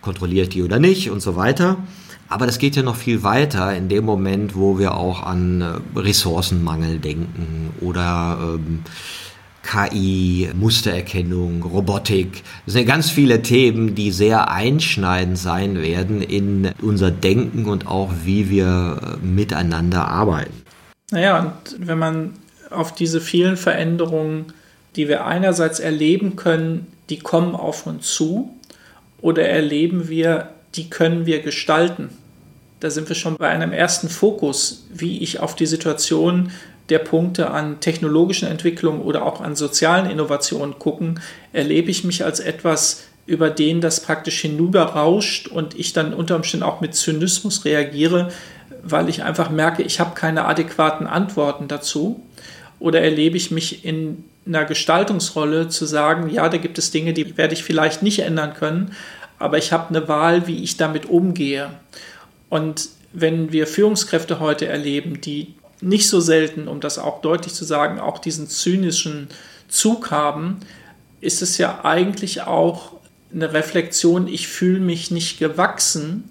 kontrolliere 0.00 0.44
ich 0.44 0.50
die 0.50 0.62
oder 0.62 0.78
nicht 0.78 1.10
und 1.10 1.20
so 1.20 1.36
weiter. 1.36 1.76
Aber 2.28 2.46
das 2.46 2.58
geht 2.58 2.76
ja 2.76 2.82
noch 2.82 2.96
viel 2.96 3.22
weiter 3.22 3.74
in 3.74 3.88
dem 3.88 4.04
Moment, 4.04 4.54
wo 4.54 4.78
wir 4.78 4.94
auch 4.94 5.22
an 5.22 5.62
äh, 5.62 5.98
Ressourcenmangel 5.98 6.98
denken 6.98 7.70
oder 7.80 8.38
ähm, 8.40 8.80
KI, 9.68 10.48
Mustererkennung, 10.54 11.62
Robotik. 11.62 12.42
Das 12.64 12.72
sind 12.72 12.86
ganz 12.86 13.10
viele 13.10 13.42
Themen, 13.42 13.94
die 13.94 14.12
sehr 14.12 14.50
einschneidend 14.50 15.36
sein 15.36 15.82
werden 15.82 16.22
in 16.22 16.70
unser 16.80 17.10
Denken 17.10 17.66
und 17.66 17.86
auch 17.86 18.10
wie 18.24 18.48
wir 18.48 19.18
äh, 19.22 19.26
miteinander 19.26 20.08
arbeiten. 20.08 20.62
Naja, 21.10 21.38
und 21.38 21.86
wenn 21.86 21.98
man 21.98 22.32
auf 22.70 22.94
diese 22.94 23.20
vielen 23.20 23.58
Veränderungen, 23.58 24.46
die 24.96 25.06
wir 25.06 25.26
einerseits 25.26 25.80
erleben 25.80 26.36
können, 26.36 26.86
die 27.10 27.18
kommen 27.18 27.54
auf 27.54 27.86
uns 27.86 28.14
zu, 28.14 28.54
oder 29.20 29.46
erleben 29.48 30.08
wir, 30.08 30.50
die 30.76 30.88
können 30.88 31.26
wir 31.26 31.40
gestalten. 31.40 32.10
Da 32.80 32.90
sind 32.90 33.08
wir 33.08 33.16
schon 33.16 33.36
bei 33.36 33.48
einem 33.48 33.72
ersten 33.72 34.08
Fokus, 34.08 34.86
wie 34.94 35.18
ich 35.22 35.40
auf 35.40 35.56
die 35.56 35.66
Situation 35.66 36.52
der 36.88 36.98
Punkte 36.98 37.50
an 37.50 37.80
technologischen 37.80 38.48
Entwicklungen 38.48 39.02
oder 39.02 39.24
auch 39.24 39.40
an 39.40 39.56
sozialen 39.56 40.10
Innovationen 40.10 40.78
gucken, 40.78 41.20
erlebe 41.52 41.90
ich 41.90 42.04
mich 42.04 42.24
als 42.24 42.40
etwas, 42.40 43.04
über 43.26 43.50
den 43.50 43.82
das 43.82 44.00
praktisch 44.00 44.40
hinüberrauscht 44.40 45.48
und 45.48 45.78
ich 45.78 45.92
dann 45.92 46.14
unter 46.14 46.36
Umständen 46.36 46.64
auch 46.64 46.80
mit 46.80 46.94
Zynismus 46.94 47.66
reagiere, 47.66 48.32
weil 48.82 49.08
ich 49.10 49.22
einfach 49.22 49.50
merke, 49.50 49.82
ich 49.82 50.00
habe 50.00 50.14
keine 50.14 50.46
adäquaten 50.46 51.06
Antworten 51.06 51.68
dazu. 51.68 52.22
Oder 52.80 53.02
erlebe 53.02 53.36
ich 53.36 53.50
mich 53.50 53.84
in 53.84 54.24
einer 54.46 54.64
Gestaltungsrolle 54.64 55.68
zu 55.68 55.84
sagen, 55.84 56.30
ja, 56.30 56.48
da 56.48 56.56
gibt 56.56 56.78
es 56.78 56.90
Dinge, 56.90 57.12
die 57.12 57.36
werde 57.36 57.52
ich 57.52 57.64
vielleicht 57.64 58.02
nicht 58.02 58.20
ändern 58.20 58.54
können, 58.54 58.92
aber 59.38 59.58
ich 59.58 59.72
habe 59.72 59.90
eine 59.90 60.08
Wahl, 60.08 60.46
wie 60.46 60.62
ich 60.62 60.78
damit 60.78 61.06
umgehe. 61.06 61.70
Und 62.48 62.88
wenn 63.12 63.52
wir 63.52 63.66
Führungskräfte 63.66 64.40
heute 64.40 64.66
erleben, 64.66 65.20
die 65.20 65.54
nicht 65.80 66.08
so 66.08 66.20
selten, 66.20 66.68
um 66.68 66.80
das 66.80 66.98
auch 66.98 67.20
deutlich 67.20 67.54
zu 67.54 67.64
sagen, 67.64 68.00
auch 68.00 68.18
diesen 68.18 68.48
zynischen 68.48 69.28
Zug 69.68 70.10
haben, 70.10 70.60
ist 71.20 71.42
es 71.42 71.58
ja 71.58 71.84
eigentlich 71.84 72.42
auch 72.42 72.92
eine 73.32 73.52
Reflexion, 73.52 74.26
ich 74.26 74.48
fühle 74.48 74.80
mich 74.80 75.10
nicht 75.10 75.38
gewachsen, 75.38 76.30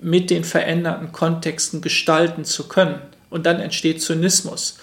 mit 0.00 0.30
den 0.30 0.44
veränderten 0.44 1.12
Kontexten 1.12 1.80
gestalten 1.80 2.44
zu 2.44 2.68
können. 2.68 3.00
Und 3.30 3.46
dann 3.46 3.60
entsteht 3.60 4.00
Zynismus. 4.00 4.78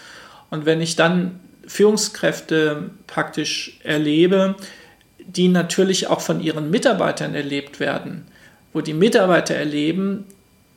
Und 0.50 0.66
wenn 0.66 0.82
ich 0.82 0.96
dann 0.96 1.40
Führungskräfte 1.68 2.92
praktisch 3.08 3.80
erlebe, 3.84 4.56
die 5.20 5.48
natürlich 5.48 6.08
auch 6.08 6.22
von 6.22 6.42
ihren 6.42 6.70
Mitarbeitern 6.70 7.34
erlebt 7.34 7.80
werden, 7.80 8.28
wo 8.74 8.82
die 8.82 8.94
Mitarbeiter 8.94 9.56
erleben, 9.56 10.26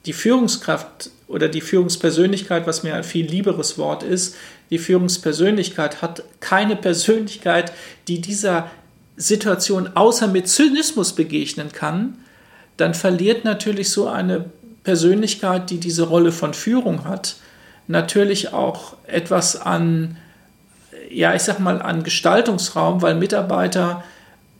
die 0.06 0.12
Führungskraft 0.12 1.11
oder 1.26 1.48
die 1.48 1.61
Führungspersönlichkeit, 1.61 2.66
was 2.66 2.82
mir 2.82 2.94
ein 2.94 3.04
viel 3.04 3.26
lieberes 3.26 3.78
Wort 3.78 4.02
ist, 4.02 4.37
die 4.70 4.78
Führungspersönlichkeit 4.78 6.02
hat 6.02 6.22
keine 6.40 6.76
Persönlichkeit, 6.76 7.72
die 8.06 8.20
dieser 8.20 8.70
Situation 9.16 9.90
außer 9.94 10.28
mit 10.28 10.48
Zynismus 10.48 11.14
begegnen 11.14 11.72
kann, 11.72 12.18
dann 12.76 12.94
verliert 12.94 13.44
natürlich 13.44 13.90
so 13.90 14.08
eine 14.08 14.46
Persönlichkeit, 14.84 15.70
die 15.70 15.78
diese 15.78 16.04
Rolle 16.04 16.32
von 16.32 16.54
Führung 16.54 17.04
hat, 17.04 17.37
natürlich 17.88 18.52
auch 18.52 18.94
etwas 19.06 19.61
an, 19.61 20.16
ja, 21.11 21.34
ich 21.34 21.42
sag 21.42 21.58
mal, 21.58 21.82
an 21.82 22.04
Gestaltungsraum, 22.04 23.02
weil 23.02 23.14
Mitarbeiter 23.14 24.04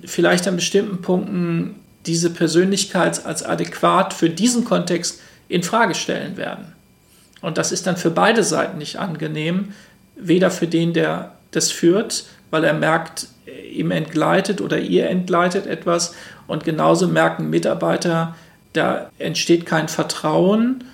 vielleicht 0.05 0.49
an 0.49 0.57
bestimmten 0.57 1.03
Punkten 1.03 1.77
diese 2.07 2.31
Persönlichkeit 2.31 3.25
als 3.27 3.43
adäquat 3.43 4.15
für 4.15 4.31
diesen 4.31 4.65
Kontext 4.65 5.21
in 5.49 5.63
Frage 5.63 5.95
stellen 5.95 6.37
werden. 6.37 6.73
Und 7.41 7.59
das 7.59 7.73
ist 7.73 7.87
dann 7.87 7.97
für 7.97 8.11
beide 8.11 8.43
Seiten 8.43 8.79
nicht 8.79 8.97
angenehm, 8.97 9.73
weder 10.17 10.51
für 10.51 10.67
den, 10.67 10.93
der 10.93 11.33
das 11.51 11.71
führt, 11.71 12.25
weil 12.51 12.65
er 12.65 12.75
merkt, 12.75 13.29
ihm 13.73 13.91
entgleitet 13.91 14.61
oder 14.61 14.79
ihr 14.79 15.09
entgleitet 15.09 15.67
etwas 15.67 16.15
und 16.47 16.65
genauso 16.65 17.09
merken 17.09 17.51
Mitarbeiter, 17.51 18.35
da 18.73 19.11
entsteht 19.19 19.67
kein 19.67 19.89
Vertrauen, 19.89 20.85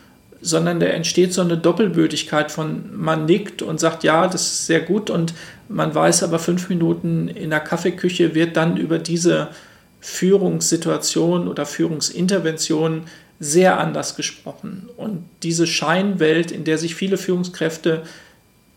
sondern 0.40 0.78
da 0.78 0.86
entsteht 0.86 1.32
so 1.32 1.40
eine 1.40 1.56
Doppelbötigkeit 1.56 2.52
von 2.52 2.94
man 2.94 3.24
nickt 3.24 3.62
und 3.62 3.80
sagt, 3.80 4.04
ja, 4.04 4.26
das 4.26 4.42
ist 4.42 4.66
sehr 4.66 4.80
gut 4.80 5.08
und 5.10 5.32
man 5.68 5.94
weiß 5.94 6.22
aber 6.22 6.38
fünf 6.38 6.68
Minuten 6.68 7.28
in 7.28 7.50
der 7.50 7.60
Kaffeeküche 7.60 8.34
wird 8.34 8.56
dann 8.56 8.76
über 8.76 8.98
diese 8.98 9.48
Führungssituation 10.04 11.48
oder 11.48 11.64
Führungsintervention 11.64 13.04
sehr 13.40 13.80
anders 13.80 14.16
gesprochen. 14.16 14.90
Und 14.98 15.24
diese 15.42 15.66
Scheinwelt, 15.66 16.50
in 16.50 16.64
der 16.64 16.76
sich 16.76 16.94
viele 16.94 17.16
Führungskräfte 17.16 18.02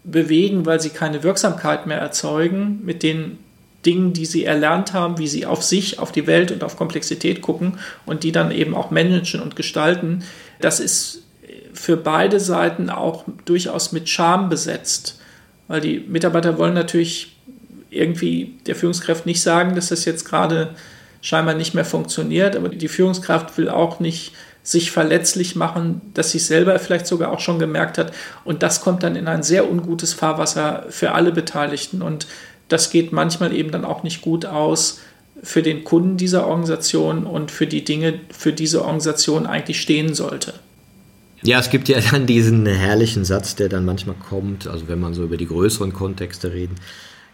bewegen, 0.06 0.66
weil 0.66 0.80
sie 0.80 0.90
keine 0.90 1.24
Wirksamkeit 1.24 1.86
mehr 1.86 2.00
erzeugen, 2.00 2.80
mit 2.86 3.04
den 3.04 3.40
Dingen, 3.86 4.14
die 4.14 4.26
sie 4.26 4.46
erlernt 4.46 4.94
haben, 4.94 5.18
wie 5.18 5.28
sie 5.28 5.46
auf 5.46 5.64
sich, 5.64 6.00
auf 6.00 6.14
die 6.14 6.28
Welt 6.28 6.54
und 6.54 6.64
auf 6.64 6.78
Komplexität 6.78 7.42
gucken 7.42 7.78
und 8.06 8.24
die 8.24 8.32
dann 8.32 8.50
eben 8.50 8.74
auch 8.74 8.90
managen 8.90 9.42
und 9.42 9.58
gestalten, 9.58 10.24
das 10.62 10.80
ist 10.80 11.24
für 11.74 11.98
beide 11.98 12.40
Seiten 12.40 12.90
auch 12.90 13.26
durchaus 13.44 13.92
mit 13.92 14.08
Scham 14.08 14.48
besetzt. 14.48 15.20
Weil 15.68 15.82
die 15.82 16.00
Mitarbeiter 16.00 16.58
wollen 16.58 16.74
natürlich 16.74 17.36
irgendwie 17.90 18.54
der 18.66 18.78
Führungskraft 18.78 19.26
nicht 19.26 19.42
sagen, 19.42 19.76
dass 19.76 19.90
das 19.90 20.06
jetzt 20.06 20.24
gerade 20.24 20.70
scheinbar 21.22 21.56
nicht 21.56 21.74
mehr 21.74 21.86
funktioniert, 21.86 22.56
aber 22.56 22.70
die 22.70 22.88
Führungskraft 22.88 23.58
will 23.58 23.70
auch 23.70 24.00
nicht 24.00 24.34
sich 24.64 24.92
verletzlich 24.92 25.56
machen, 25.56 26.02
dass 26.14 26.32
sie 26.32 26.40
selber 26.40 26.78
vielleicht 26.78 27.08
sogar 27.08 27.32
auch 27.32 27.40
schon 27.40 27.58
gemerkt 27.58 27.98
hat. 27.98 28.12
Und 28.44 28.64
das 28.64 28.82
kommt 28.82 29.02
dann 29.02 29.16
in 29.16 29.28
ein 29.28 29.42
sehr 29.42 29.70
ungutes 29.70 30.14
Fahrwasser 30.14 30.86
für 30.90 31.14
alle 31.14 31.32
Beteiligten. 31.32 32.02
Und 32.02 32.28
das 32.68 32.90
geht 32.90 33.14
manchmal 33.14 33.54
eben 33.54 33.72
dann 33.72 33.86
auch 33.86 34.04
nicht 34.04 34.22
gut 34.22 34.46
aus 34.46 35.00
für 35.42 35.62
den 35.62 35.86
Kunden 35.86 36.18
dieser 36.18 36.48
Organisation 36.48 37.26
und 37.26 37.50
für 37.50 37.66
die 37.66 37.86
Dinge, 37.86 38.20
für 38.30 38.52
diese 38.52 38.82
Organisation 38.82 39.46
eigentlich 39.46 39.80
stehen 39.80 40.14
sollte. 40.14 40.54
Ja, 41.44 41.60
es 41.60 41.70
gibt 41.70 41.88
ja 41.88 42.00
dann 42.12 42.26
diesen 42.26 42.66
herrlichen 42.66 43.24
Satz, 43.24 43.56
der 43.56 43.70
dann 43.70 43.86
manchmal 43.86 44.16
kommt, 44.16 44.68
also 44.68 44.88
wenn 44.88 45.00
man 45.00 45.14
so 45.14 45.24
über 45.24 45.38
die 45.38 45.48
größeren 45.48 45.94
Kontexte 45.94 46.52
reden. 46.52 46.76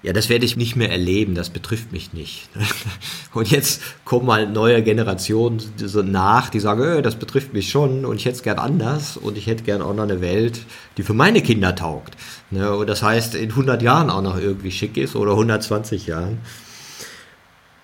Ja, 0.04 0.12
das 0.12 0.28
werde 0.28 0.44
ich 0.44 0.58
nicht 0.58 0.76
mehr 0.76 0.92
erleben, 0.92 1.34
das 1.34 1.50
betrifft 1.50 1.94
mich 1.94 2.12
nicht. 2.12 2.50
Und 3.34 3.50
jetzt 3.50 3.82
kommen 4.04 4.26
mal 4.26 4.50
neue 4.50 4.84
Generationen 4.84 5.62
nach, 6.04 6.50
die 6.50 6.60
sagen, 6.60 6.84
äh, 6.84 7.02
das 7.02 7.16
betrifft 7.16 7.54
mich 7.54 7.70
schon 7.70 8.06
und 8.06 8.18
ich 8.18 8.26
hätte 8.26 8.36
es 8.36 8.44
gern 8.44 8.60
anders 8.60 9.18
und 9.18 9.38
ich 9.38 9.48
hätte 9.48 9.64
gern 9.64 9.82
auch 9.82 9.96
noch 9.96 10.04
eine 10.04 10.22
Welt, 10.22 10.60
die 10.98 11.04
für 11.04 11.14
meine 11.14 11.42
Kinder 11.42 11.74
taugt. 11.74 12.16
Ne, 12.52 12.76
und 12.76 12.88
das 12.88 13.02
heißt, 13.02 13.34
in 13.36 13.50
100 13.52 13.82
Jahren 13.82 14.10
auch 14.10 14.22
noch 14.22 14.38
irgendwie 14.38 14.72
schick 14.72 14.98
ist 14.98 15.16
oder 15.16 15.32
120 15.32 16.06
Jahren. 16.06 16.40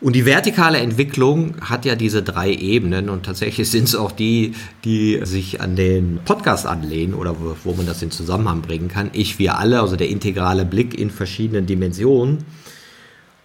Und 0.02 0.16
die 0.16 0.26
vertikale 0.26 0.78
Entwicklung 0.78 1.56
hat 1.60 1.84
ja 1.84 1.96
diese 1.96 2.24
drei 2.24 2.54
Ebenen 2.54 3.10
und 3.10 3.26
tatsächlich 3.26 3.70
sind 3.72 3.84
es 3.86 3.96
auch 3.96 4.12
die, 4.12 4.54
die 4.86 5.20
sich 5.24 5.60
an 5.60 5.76
den 5.76 6.20
Podcast 6.24 6.66
anlehnen 6.66 7.14
oder 7.14 7.36
wo, 7.40 7.56
wo, 7.64 7.74
man 7.74 7.86
das 7.86 8.02
in 8.02 8.12
Zusammenhang 8.12 8.62
bringen 8.62 8.88
kann. 8.88 9.10
Ich, 9.14 9.40
wir 9.40 9.58
alle, 9.58 9.82
also 9.82 9.96
der 9.96 10.10
integrale 10.10 10.66
Blick 10.66 10.98
in 10.98 11.12
verschiedenen 11.12 11.66
Dimensionen. 11.66 12.46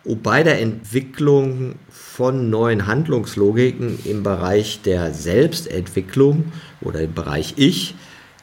Und 0.04 0.22
bei 0.22 0.42
der 0.42 0.60
Entwicklung 0.60 1.76
von 1.88 2.50
neuen 2.50 2.86
Handlungslogiken 2.86 3.98
im 4.04 4.22
Bereich 4.22 4.82
der 4.82 5.12
Selbstentwicklung 5.12 6.52
oder 6.82 7.00
im 7.00 7.14
Bereich 7.14 7.54
Ich 7.56 7.94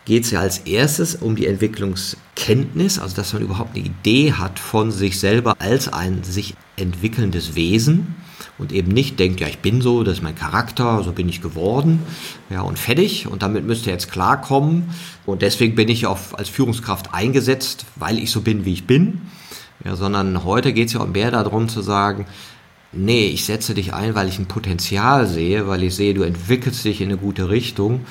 geht 0.05 0.23
es 0.23 0.31
ja 0.31 0.39
als 0.39 0.59
erstes 0.59 1.15
um 1.15 1.35
die 1.35 1.47
Entwicklungskenntnis, 1.47 2.99
also 2.99 3.15
dass 3.15 3.33
man 3.33 3.43
überhaupt 3.43 3.75
eine 3.75 3.85
Idee 3.85 4.33
hat 4.33 4.59
von 4.59 4.91
sich 4.91 5.19
selber 5.19 5.55
als 5.59 5.87
ein 5.87 6.23
sich 6.23 6.55
entwickelndes 6.75 7.55
Wesen 7.55 8.15
und 8.57 8.71
eben 8.71 8.91
nicht 8.91 9.19
denkt, 9.19 9.39
ja, 9.39 9.47
ich 9.47 9.59
bin 9.59 9.81
so, 9.81 10.03
das 10.03 10.17
ist 10.17 10.23
mein 10.23 10.35
Charakter, 10.35 11.03
so 11.03 11.13
bin 11.13 11.29
ich 11.29 11.41
geworden, 11.41 11.99
ja, 12.49 12.61
und 12.61 12.77
fertig. 12.77 13.27
Und 13.27 13.41
damit 13.41 13.65
müsste 13.65 13.89
jetzt 13.89 14.11
klarkommen. 14.11 14.89
Und 15.25 15.41
deswegen 15.41 15.75
bin 15.75 15.89
ich 15.89 16.05
auch 16.05 16.19
als 16.33 16.49
Führungskraft 16.49 17.13
eingesetzt, 17.13 17.85
weil 17.95 18.19
ich 18.19 18.31
so 18.31 18.41
bin, 18.41 18.65
wie 18.65 18.73
ich 18.73 18.85
bin, 18.85 19.21
ja, 19.83 19.95
sondern 19.95 20.43
heute 20.43 20.73
geht 20.73 20.87
es 20.87 20.93
ja 20.93 21.01
auch 21.01 21.07
mehr 21.07 21.31
darum 21.31 21.69
zu 21.69 21.81
sagen, 21.81 22.25
nee, 22.91 23.27
ich 23.27 23.45
setze 23.45 23.73
dich 23.73 23.93
ein, 23.93 24.15
weil 24.15 24.27
ich 24.27 24.37
ein 24.37 24.47
Potenzial 24.47 25.27
sehe, 25.27 25.67
weil 25.67 25.83
ich 25.83 25.95
sehe, 25.95 26.13
du 26.13 26.23
entwickelst 26.23 26.85
dich 26.85 27.01
in 27.01 27.09
eine 27.09 27.17
gute 27.17 27.49
Richtung 27.49 28.01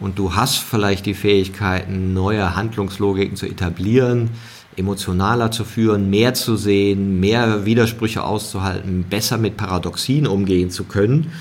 und 0.00 0.18
du 0.18 0.34
hast 0.34 0.58
vielleicht 0.58 1.06
die 1.06 1.14
Fähigkeiten, 1.14 2.12
neue 2.14 2.54
Handlungslogiken 2.54 3.36
zu 3.36 3.46
etablieren, 3.46 4.30
emotionaler 4.76 5.50
zu 5.50 5.64
führen, 5.64 6.08
mehr 6.08 6.34
zu 6.34 6.56
sehen, 6.56 7.18
mehr 7.20 7.64
Widersprüche 7.64 8.22
auszuhalten, 8.22 9.04
besser 9.08 9.38
mit 9.38 9.56
Paradoxien 9.56 10.26
umgehen 10.26 10.70
zu 10.70 10.84
können. 10.84 11.32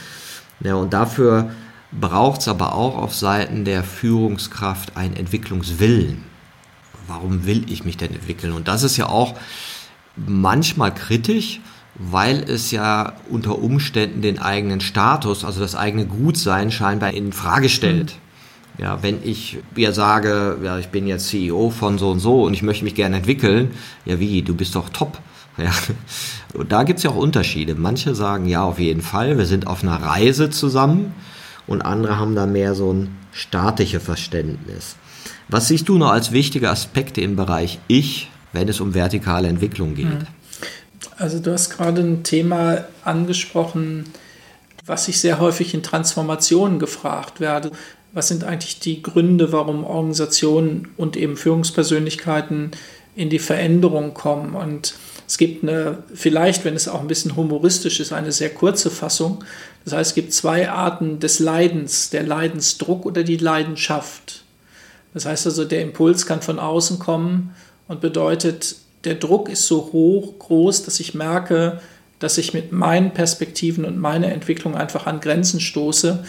Ja, 0.60 0.76
und 0.76 0.94
dafür 0.94 1.52
braucht 1.92 2.42
es 2.42 2.48
aber 2.48 2.74
auch 2.74 2.98
auf 2.98 3.14
Seiten 3.14 3.64
der 3.64 3.84
Führungskraft 3.84 4.98
einen 4.98 5.16
Entwicklungswillen. 5.16 6.24
Warum 7.08 7.46
will 7.46 7.66
ich 7.72 7.86
mich 7.86 7.96
denn 7.96 8.14
entwickeln? 8.14 8.54
Und 8.54 8.68
das 8.68 8.84
ist 8.84 8.98
ja 8.98 9.08
auch 9.08 9.36
manchmal 10.16 10.94
kritisch, 10.94 11.62
weil 11.96 12.44
es 12.44 12.72
ja 12.72 13.14
unter 13.30 13.60
Umständen 13.60 14.22
den 14.22 14.40
eigenen 14.40 14.82
Status, 14.82 15.46
also 15.46 15.60
das 15.60 15.76
eigene 15.76 16.06
Gutsein 16.06 16.72
scheinbar 16.72 17.14
in 17.14 17.32
Frage 17.34 17.70
stellt. 17.70 18.16
Mhm. 18.16 18.27
Ja, 18.78 19.02
wenn 19.02 19.20
ich 19.24 19.58
ja 19.76 19.92
sage, 19.92 20.58
ja, 20.64 20.78
ich 20.78 20.90
bin 20.90 21.08
jetzt 21.08 21.30
CEO 21.30 21.72
von 21.72 21.98
so 21.98 22.12
und 22.12 22.20
so 22.20 22.44
und 22.44 22.54
ich 22.54 22.62
möchte 22.62 22.84
mich 22.84 22.94
gerne 22.94 23.18
entwickeln, 23.18 23.72
ja 24.06 24.20
wie, 24.20 24.42
du 24.44 24.56
bist 24.56 24.76
doch 24.76 24.90
top. 24.90 25.20
Ja, 25.60 25.74
und 26.54 26.72
da 26.72 26.84
gibt's 26.84 27.02
ja 27.02 27.10
auch 27.10 27.16
Unterschiede. 27.16 27.74
Manche 27.74 28.14
sagen, 28.14 28.46
ja, 28.46 28.62
auf 28.62 28.78
jeden 28.78 29.02
Fall, 29.02 29.40
wir 29.40 29.48
sind 29.48 29.66
auf 29.66 29.82
einer 29.82 29.96
Reise 29.96 30.52
zusammen 30.52 31.16
und 31.66 31.82
andere 31.82 32.20
haben 32.20 32.36
da 32.36 32.46
mehr 32.46 32.76
so 32.76 32.94
ein 32.94 33.18
statisches 33.32 34.04
Verständnis. 34.04 34.98
Was 35.48 35.68
siehst 35.68 35.90
du 35.90 35.98
noch 35.98 36.12
als 36.12 36.32
wichtige 36.32 36.70
Aspekte 36.70 37.22
im 37.22 37.36
Bereich 37.36 37.80
Ich, 37.88 38.30
wenn 38.54 38.70
es 38.70 38.80
um 38.80 38.94
vertikale 38.94 39.48
Entwicklung 39.48 39.96
geht? 39.96 40.06
Hm. 40.06 40.28
Also 41.18 41.40
du 41.40 41.52
hast 41.52 41.72
gerade 41.72 42.02
ein 42.02 42.24
Thema 42.24 42.86
angesprochen, 43.04 44.06
was 44.88 45.08
ich 45.08 45.20
sehr 45.20 45.40
häufig 45.40 45.76
in 45.76 45.84
Transformationen 45.84 46.80
gefragt 46.80 47.40
werde 47.40 47.72
was 48.18 48.30
sind 48.30 48.44
eigentlich 48.44 48.80
die 48.80 49.04
Gründe, 49.04 49.52
warum 49.52 49.84
Organisationen 49.84 50.90
und 50.98 51.16
eben 51.16 51.38
Führungspersönlichkeiten 51.38 52.72
in 53.16 53.30
die 53.30 53.40
Veränderung 53.40 54.16
kommen. 54.16 54.56
Und 54.56 54.96
es 55.28 55.38
gibt 55.38 55.64
eine, 55.64 56.00
vielleicht, 56.14 56.66
wenn 56.66 56.76
es 56.76 56.88
auch 56.88 57.02
ein 57.02 57.08
bisschen 57.08 57.36
humoristisch 57.36 58.00
ist, 58.00 58.14
eine 58.14 58.32
sehr 58.32 58.50
kurze 58.50 58.90
Fassung. 58.90 59.44
Das 59.86 59.94
heißt, 59.94 60.10
es 60.10 60.16
gibt 60.16 60.34
zwei 60.34 60.70
Arten 60.70 61.20
des 61.20 61.40
Leidens, 61.40 62.10
der 62.10 62.24
Leidensdruck 62.24 63.06
oder 63.06 63.24
die 63.24 63.38
Leidenschaft. 63.38 64.44
Das 65.14 65.26
heißt 65.26 65.46
also, 65.46 65.66
der 65.66 65.82
Impuls 65.82 66.26
kann 66.26 66.42
von 66.42 66.58
außen 66.58 66.98
kommen 67.00 67.56
und 67.88 68.02
bedeutet, 68.02 68.78
der 69.04 69.16
Druck 69.16 69.48
ist 69.48 69.68
so 69.68 69.92
hoch, 69.94 70.40
groß, 70.40 70.84
dass 70.84 71.00
ich 71.00 71.14
merke, 71.14 71.82
dass 72.20 72.38
ich 72.38 72.54
mit 72.54 72.72
meinen 72.72 73.14
Perspektiven 73.14 73.86
und 73.86 73.98
meiner 73.98 74.32
Entwicklung 74.32 74.76
einfach 74.76 75.06
an 75.06 75.20
Grenzen 75.20 75.60
stoße, 75.60 76.24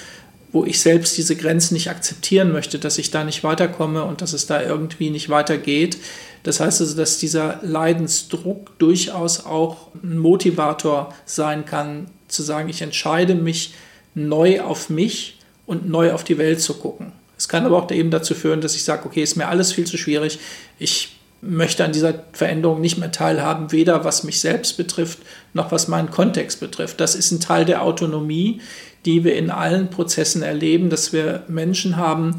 wo 0.53 0.65
ich 0.65 0.81
selbst 0.81 1.17
diese 1.17 1.37
Grenzen 1.37 1.75
nicht 1.75 1.91
akzeptieren 1.91 2.53
möchte, 2.53 2.79
dass 2.79 2.99
ich 2.99 3.11
da 3.11 3.25
nicht 3.25 3.45
weiterkomme 3.45 4.05
und 4.05 4.23
dass 4.23 4.33
es 4.33 4.47
da 4.47 4.63
irgendwie 4.63 5.11
nicht 5.11 5.29
weitergeht. 5.29 5.99
Das 6.43 6.61
heißt 6.61 6.81
also, 6.81 6.97
dass 6.97 7.19
dieser 7.19 7.61
Leidensdruck 7.63 8.79
durchaus 8.79 9.45
auch 9.45 9.89
ein 10.03 10.19
Motivator 10.19 11.15
sein 11.27 11.65
kann, 11.65 12.07
zu 12.29 12.43
sagen, 12.43 12.69
ich 12.69 12.83
entscheide 12.83 13.35
mich 13.35 13.75
neu 14.15 14.61
auf 14.63 14.89
mich 14.89 15.39
und 15.67 15.89
neu 15.89 16.13
auf 16.13 16.25
die 16.25 16.39
Welt 16.39 16.61
zu 16.61 16.75
gucken. 16.75 17.13
Es 17.37 17.49
kann 17.49 17.65
aber 17.65 17.77
auch 17.77 17.91
eben 17.91 18.11
dazu 18.11 18.35
führen, 18.35 18.61
dass 18.61 18.75
ich 18.75 18.85
sage, 18.85 19.07
okay, 19.07 19.23
ist 19.23 19.37
mir 19.37 19.49
alles 19.49 19.73
viel 19.73 19.87
zu 19.87 19.97
schwierig. 19.97 20.39
Ich 20.79 21.18
möchte 21.41 21.85
an 21.85 21.93
dieser 21.93 22.25
Veränderung 22.33 22.81
nicht 22.81 22.99
mehr 22.99 23.13
teilhaben, 23.13 23.71
weder 23.71 24.05
was 24.05 24.25
mich 24.25 24.41
selbst 24.41 24.77
betrifft, 24.77 25.21
noch 25.53 25.71
was 25.71 25.89
meinen 25.89 26.11
Kontext 26.11 26.61
betrifft. 26.61 27.01
Das 27.01 27.15
ist 27.15 27.31
ein 27.31 27.41
Teil 27.41 27.65
der 27.65 27.83
Autonomie, 27.83 28.61
die 29.05 29.25
wir 29.25 29.37
in 29.37 29.51
allen 29.51 29.91
Prozessen 29.91 30.43
erleben, 30.43 30.91
dass 30.91 31.13
wir 31.13 31.45
Menschen 31.49 31.97
haben, 31.97 32.37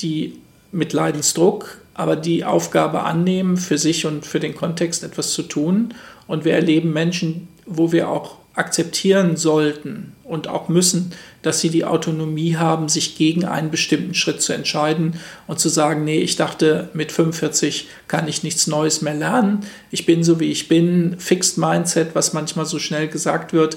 die 0.00 0.38
mit 0.72 0.92
Leidensdruck, 0.92 1.78
aber 1.94 2.16
die 2.16 2.44
Aufgabe 2.44 3.04
annehmen, 3.04 3.56
für 3.56 3.78
sich 3.78 4.04
und 4.04 4.26
für 4.26 4.40
den 4.40 4.56
Kontext 4.56 5.04
etwas 5.04 5.32
zu 5.32 5.44
tun. 5.44 5.94
Und 6.26 6.44
wir 6.44 6.54
erleben 6.54 6.92
Menschen, 6.92 7.48
wo 7.66 7.92
wir 7.92 8.08
auch 8.08 8.38
akzeptieren 8.54 9.36
sollten 9.36 10.12
und 10.22 10.48
auch 10.48 10.68
müssen, 10.68 11.12
dass 11.42 11.60
sie 11.60 11.70
die 11.70 11.84
Autonomie 11.84 12.56
haben, 12.56 12.88
sich 12.88 13.16
gegen 13.16 13.44
einen 13.44 13.70
bestimmten 13.70 14.14
Schritt 14.14 14.40
zu 14.40 14.52
entscheiden 14.52 15.18
und 15.46 15.58
zu 15.58 15.68
sagen, 15.68 16.04
nee, 16.04 16.20
ich 16.20 16.36
dachte, 16.36 16.88
mit 16.94 17.10
45 17.10 17.88
kann 18.06 18.28
ich 18.28 18.44
nichts 18.44 18.66
Neues 18.66 19.02
mehr 19.02 19.14
lernen. 19.14 19.66
Ich 19.90 20.06
bin 20.06 20.22
so, 20.22 20.38
wie 20.38 20.50
ich 20.52 20.68
bin, 20.68 21.16
Fixed 21.18 21.58
Mindset, 21.58 22.14
was 22.14 22.32
manchmal 22.32 22.66
so 22.66 22.78
schnell 22.78 23.08
gesagt 23.08 23.52
wird. 23.52 23.76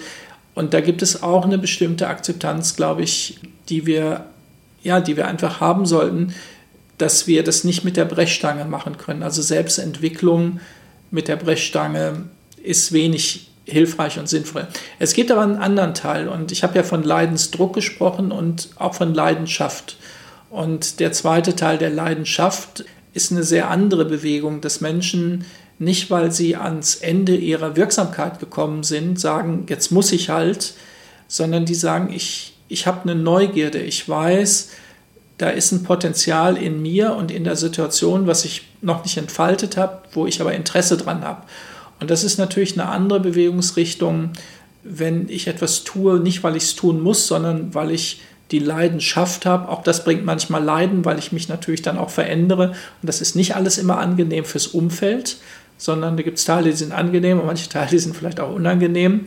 Und 0.54 0.74
da 0.74 0.82
gibt 0.82 1.02
es 1.02 1.24
auch 1.24 1.46
eine 1.46 1.58
bestimmte 1.58 2.08
Akzeptanz, 2.08 2.76
glaube 2.76 3.02
ich, 3.02 3.40
die 3.70 3.86
wir, 3.86 4.26
ja, 4.84 5.02
die 5.02 5.18
wir 5.18 5.28
einfach 5.28 5.60
haben 5.60 5.86
sollten, 5.86 6.34
dass 7.00 7.28
wir 7.28 7.44
das 7.44 7.63
nicht 7.63 7.84
mit 7.84 7.98
der 7.98 8.06
Brechstange 8.06 8.66
machen 8.66 8.98
können. 8.98 9.24
Also 9.24 9.42
Selbstentwicklung 9.42 10.60
mit 11.12 11.28
der 11.28 11.36
Brechstange 11.36 12.26
ist 12.63 12.92
wenig 12.92 13.48
hilfreich 13.68 14.18
und 14.18 14.28
sinnvoll. 14.28 14.68
Es 14.98 15.14
gibt 15.14 15.32
aber 15.32 15.42
einen 15.42 15.58
anderen 15.58 15.94
Teil 15.94 16.28
und 16.28 16.52
ich 16.52 16.64
habe 16.64 16.76
ja 16.76 16.84
von 16.84 17.04
Leidensdruck 17.04 17.74
gesprochen 17.74 18.32
und 18.32 18.70
auch 18.78 18.96
von 18.96 19.14
Leidenschaft. 19.14 19.98
Und 20.50 21.00
der 21.00 21.12
zweite 21.12 21.56
Teil 21.56 21.78
der 21.78 21.90
Leidenschaft 21.90 22.86
ist 23.14 23.32
eine 23.32 23.44
sehr 23.44 23.70
andere 23.70 24.06
Bewegung, 24.06 24.62
dass 24.62 24.82
Menschen 24.82 25.46
nicht, 25.80 26.10
weil 26.10 26.32
sie 26.32 26.56
ans 26.56 26.96
Ende 26.96 27.36
ihrer 27.36 27.76
Wirksamkeit 27.76 28.40
gekommen 28.40 28.84
sind, 28.84 29.20
sagen, 29.20 29.66
jetzt 29.70 29.92
muss 29.92 30.12
ich 30.12 30.30
halt, 30.30 30.74
sondern 31.28 31.66
die 31.66 31.76
sagen, 31.76 32.12
ich, 32.14 32.56
ich 32.68 32.88
habe 32.88 33.02
eine 33.04 33.16
Neugierde, 33.16 33.80
ich 33.80 34.08
weiß, 34.08 34.70
da 35.38 35.50
ist 35.50 35.72
ein 35.72 35.84
Potenzial 35.84 36.58
in 36.58 36.82
mir 36.82 37.14
und 37.14 37.32
in 37.32 37.44
der 37.44 37.56
Situation, 37.56 38.26
was 38.26 38.44
ich 38.46 38.64
noch 38.82 39.04
nicht 39.04 39.18
entfaltet 39.18 39.78
habe, 39.78 40.02
wo 40.14 40.26
ich 40.26 40.42
aber 40.42 40.54
Interesse 40.54 40.98
dran 40.98 41.24
habe. 41.24 41.44
Und 42.00 42.10
das 42.10 42.24
ist 42.24 42.38
natürlich 42.38 42.80
eine 42.80 42.90
andere 42.90 43.20
Bewegungsrichtung, 43.20 44.32
wenn 44.84 45.30
ich 45.30 45.48
etwas 45.48 45.84
tue, 45.84 46.20
nicht 46.20 46.44
weil 46.44 46.56
ich 46.56 46.64
es 46.64 46.76
tun 46.76 47.02
muss, 47.02 47.28
sondern 47.28 47.74
weil 47.74 47.92
ich 47.92 48.22
die 48.52 48.60
Leidenschaft 48.60 49.46
habe. 49.46 49.70
Auch 49.70 49.84
das 49.84 50.04
bringt 50.04 50.24
manchmal 50.24 50.64
Leiden, 50.64 51.04
weil 51.04 51.20
ich 51.20 51.32
mich 51.32 51.50
natürlich 51.50 51.82
dann 51.82 51.98
auch 51.98 52.10
verändere. 52.10 52.70
Und 52.70 52.76
das 53.04 53.22
ist 53.22 53.36
nicht 53.36 53.56
alles 53.56 53.78
immer 53.78 53.98
angenehm 53.98 54.46
fürs 54.46 54.68
Umfeld, 54.68 55.38
sondern 55.78 56.16
da 56.18 56.24
gibt 56.24 56.38
es 56.38 56.46
Teile, 56.46 56.70
die 56.70 56.76
sind 56.76 56.94
angenehm 56.94 57.40
und 57.40 57.46
manche 57.46 57.70
Teile, 57.70 57.90
die 57.90 58.00
sind 58.00 58.16
vielleicht 58.16 58.40
auch 58.40 58.54
unangenehm. 58.54 59.26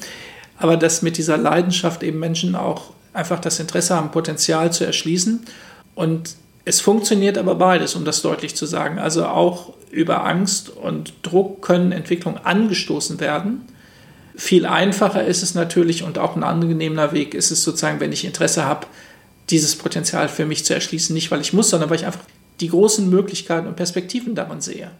Aber 0.58 0.76
dass 0.76 1.02
mit 1.02 1.16
dieser 1.16 1.36
Leidenschaft 1.36 2.02
eben 2.02 2.18
Menschen 2.18 2.54
auch 2.54 2.92
einfach 3.12 3.40
das 3.40 3.60
Interesse 3.60 3.94
haben, 3.94 4.10
Potenzial 4.10 4.72
zu 4.72 4.84
erschließen. 4.84 5.40
Und 5.94 6.34
es 6.64 6.80
funktioniert 6.80 7.38
aber 7.38 7.54
beides, 7.54 7.94
um 7.94 8.04
das 8.04 8.22
deutlich 8.22 8.54
zu 8.54 8.66
sagen. 8.66 8.98
Also 8.98 9.26
auch 9.26 9.72
über 9.90 10.24
Angst 10.24 10.68
und 10.68 11.14
Druck 11.22 11.62
können 11.62 11.92
Entwicklungen 11.92 12.38
angestoßen 12.38 13.20
werden. 13.20 13.62
Viel 14.36 14.66
einfacher 14.66 15.24
ist 15.24 15.42
es 15.42 15.54
natürlich 15.54 16.02
und 16.02 16.18
auch 16.18 16.36
ein 16.36 16.44
angenehmer 16.44 17.12
Weg 17.12 17.34
ist 17.34 17.50
es 17.50 17.62
sozusagen, 17.62 18.00
wenn 18.00 18.12
ich 18.12 18.24
Interesse 18.24 18.64
habe, 18.64 18.86
dieses 19.50 19.76
Potenzial 19.76 20.28
für 20.28 20.46
mich 20.46 20.64
zu 20.64 20.74
erschließen, 20.74 21.12
nicht 21.12 21.30
weil 21.30 21.40
ich 21.40 21.52
muss, 21.52 21.70
sondern 21.70 21.90
weil 21.90 21.98
ich 21.98 22.06
einfach 22.06 22.24
die 22.60 22.68
großen 22.68 23.08
Möglichkeiten 23.08 23.66
und 23.66 23.76
Perspektiven 23.76 24.34
daran 24.34 24.60
sehe. 24.60 24.90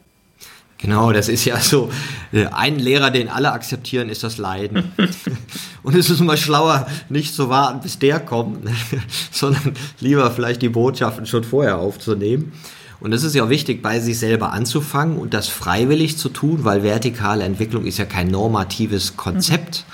Genau, 0.80 1.12
das 1.12 1.28
ist 1.28 1.44
ja 1.44 1.60
so. 1.60 1.90
Äh, 2.32 2.46
ein 2.46 2.78
Lehrer, 2.78 3.10
den 3.10 3.28
alle 3.28 3.52
akzeptieren, 3.52 4.08
ist 4.08 4.24
das 4.24 4.38
Leiden. 4.38 4.92
Und 5.82 5.94
es 5.94 6.08
ist 6.08 6.20
immer 6.20 6.38
schlauer, 6.38 6.86
nicht 7.10 7.34
zu 7.34 7.50
warten, 7.50 7.80
bis 7.80 7.98
der 7.98 8.18
kommt, 8.18 8.66
sondern 9.30 9.74
lieber 10.00 10.30
vielleicht 10.30 10.62
die 10.62 10.70
Botschaften 10.70 11.26
schon 11.26 11.44
vorher 11.44 11.78
aufzunehmen. 11.78 12.52
Und 13.00 13.12
es 13.12 13.24
ist 13.24 13.34
ja 13.34 13.44
auch 13.44 13.48
wichtig, 13.48 13.82
bei 13.82 14.00
sich 14.00 14.18
selber 14.18 14.52
anzufangen 14.52 15.16
und 15.18 15.32
das 15.34 15.48
freiwillig 15.48 16.18
zu 16.18 16.28
tun, 16.28 16.64
weil 16.64 16.82
vertikale 16.82 17.44
Entwicklung 17.44 17.84
ist 17.84 17.98
ja 17.98 18.04
kein 18.04 18.28
normatives 18.28 19.16
Konzept, 19.16 19.84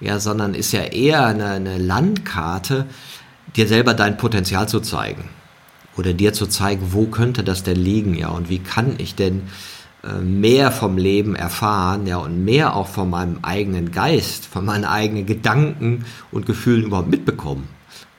mhm. 0.00 0.06
ja, 0.06 0.20
sondern 0.20 0.54
ist 0.54 0.72
ja 0.72 0.82
eher 0.82 1.26
eine, 1.26 1.50
eine 1.50 1.78
Landkarte, 1.78 2.86
dir 3.56 3.66
selber 3.68 3.94
dein 3.94 4.16
Potenzial 4.16 4.68
zu 4.68 4.80
zeigen. 4.80 5.24
Oder 5.96 6.14
dir 6.14 6.32
zu 6.32 6.46
zeigen, 6.46 6.88
wo 6.92 7.06
könnte 7.06 7.44
das 7.44 7.64
denn 7.64 7.76
liegen, 7.76 8.14
ja, 8.14 8.28
und 8.28 8.48
wie 8.48 8.60
kann 8.60 8.94
ich 8.98 9.14
denn 9.14 9.42
mehr 10.20 10.72
vom 10.72 10.98
Leben 10.98 11.36
erfahren, 11.36 12.06
ja, 12.06 12.16
und 12.16 12.44
mehr 12.44 12.74
auch 12.74 12.88
von 12.88 13.08
meinem 13.08 13.38
eigenen 13.42 13.92
Geist, 13.92 14.46
von 14.46 14.64
meinen 14.64 14.84
eigenen 14.84 15.26
Gedanken 15.26 16.04
und 16.32 16.46
Gefühlen 16.46 16.84
überhaupt 16.84 17.10
mitbekommen. 17.10 17.68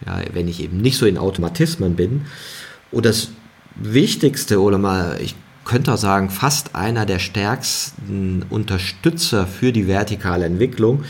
Ja, 0.06 0.22
wenn 0.34 0.48
ich 0.48 0.62
eben 0.62 0.78
nicht 0.78 0.98
so 0.98 1.06
in 1.06 1.17
Automatismen 1.17 1.96
bin. 1.96 2.24
Und 2.91 3.06
das 3.06 3.30
Wichtigste 3.76 4.62
oder 4.62 4.78
mal, 4.78 5.17
ich 5.22 5.36
könnte 5.65 5.93
auch 5.93 5.98
sagen, 5.98 6.30
fast 6.30 6.76
einer 6.76 7.06
der 7.06 7.19
stärksten 7.19 8.46
Unterstützer 8.50 9.48
für 9.48 9.72
die 9.72 9.88
vertikale 9.88 10.46
Entwicklung 10.46 11.04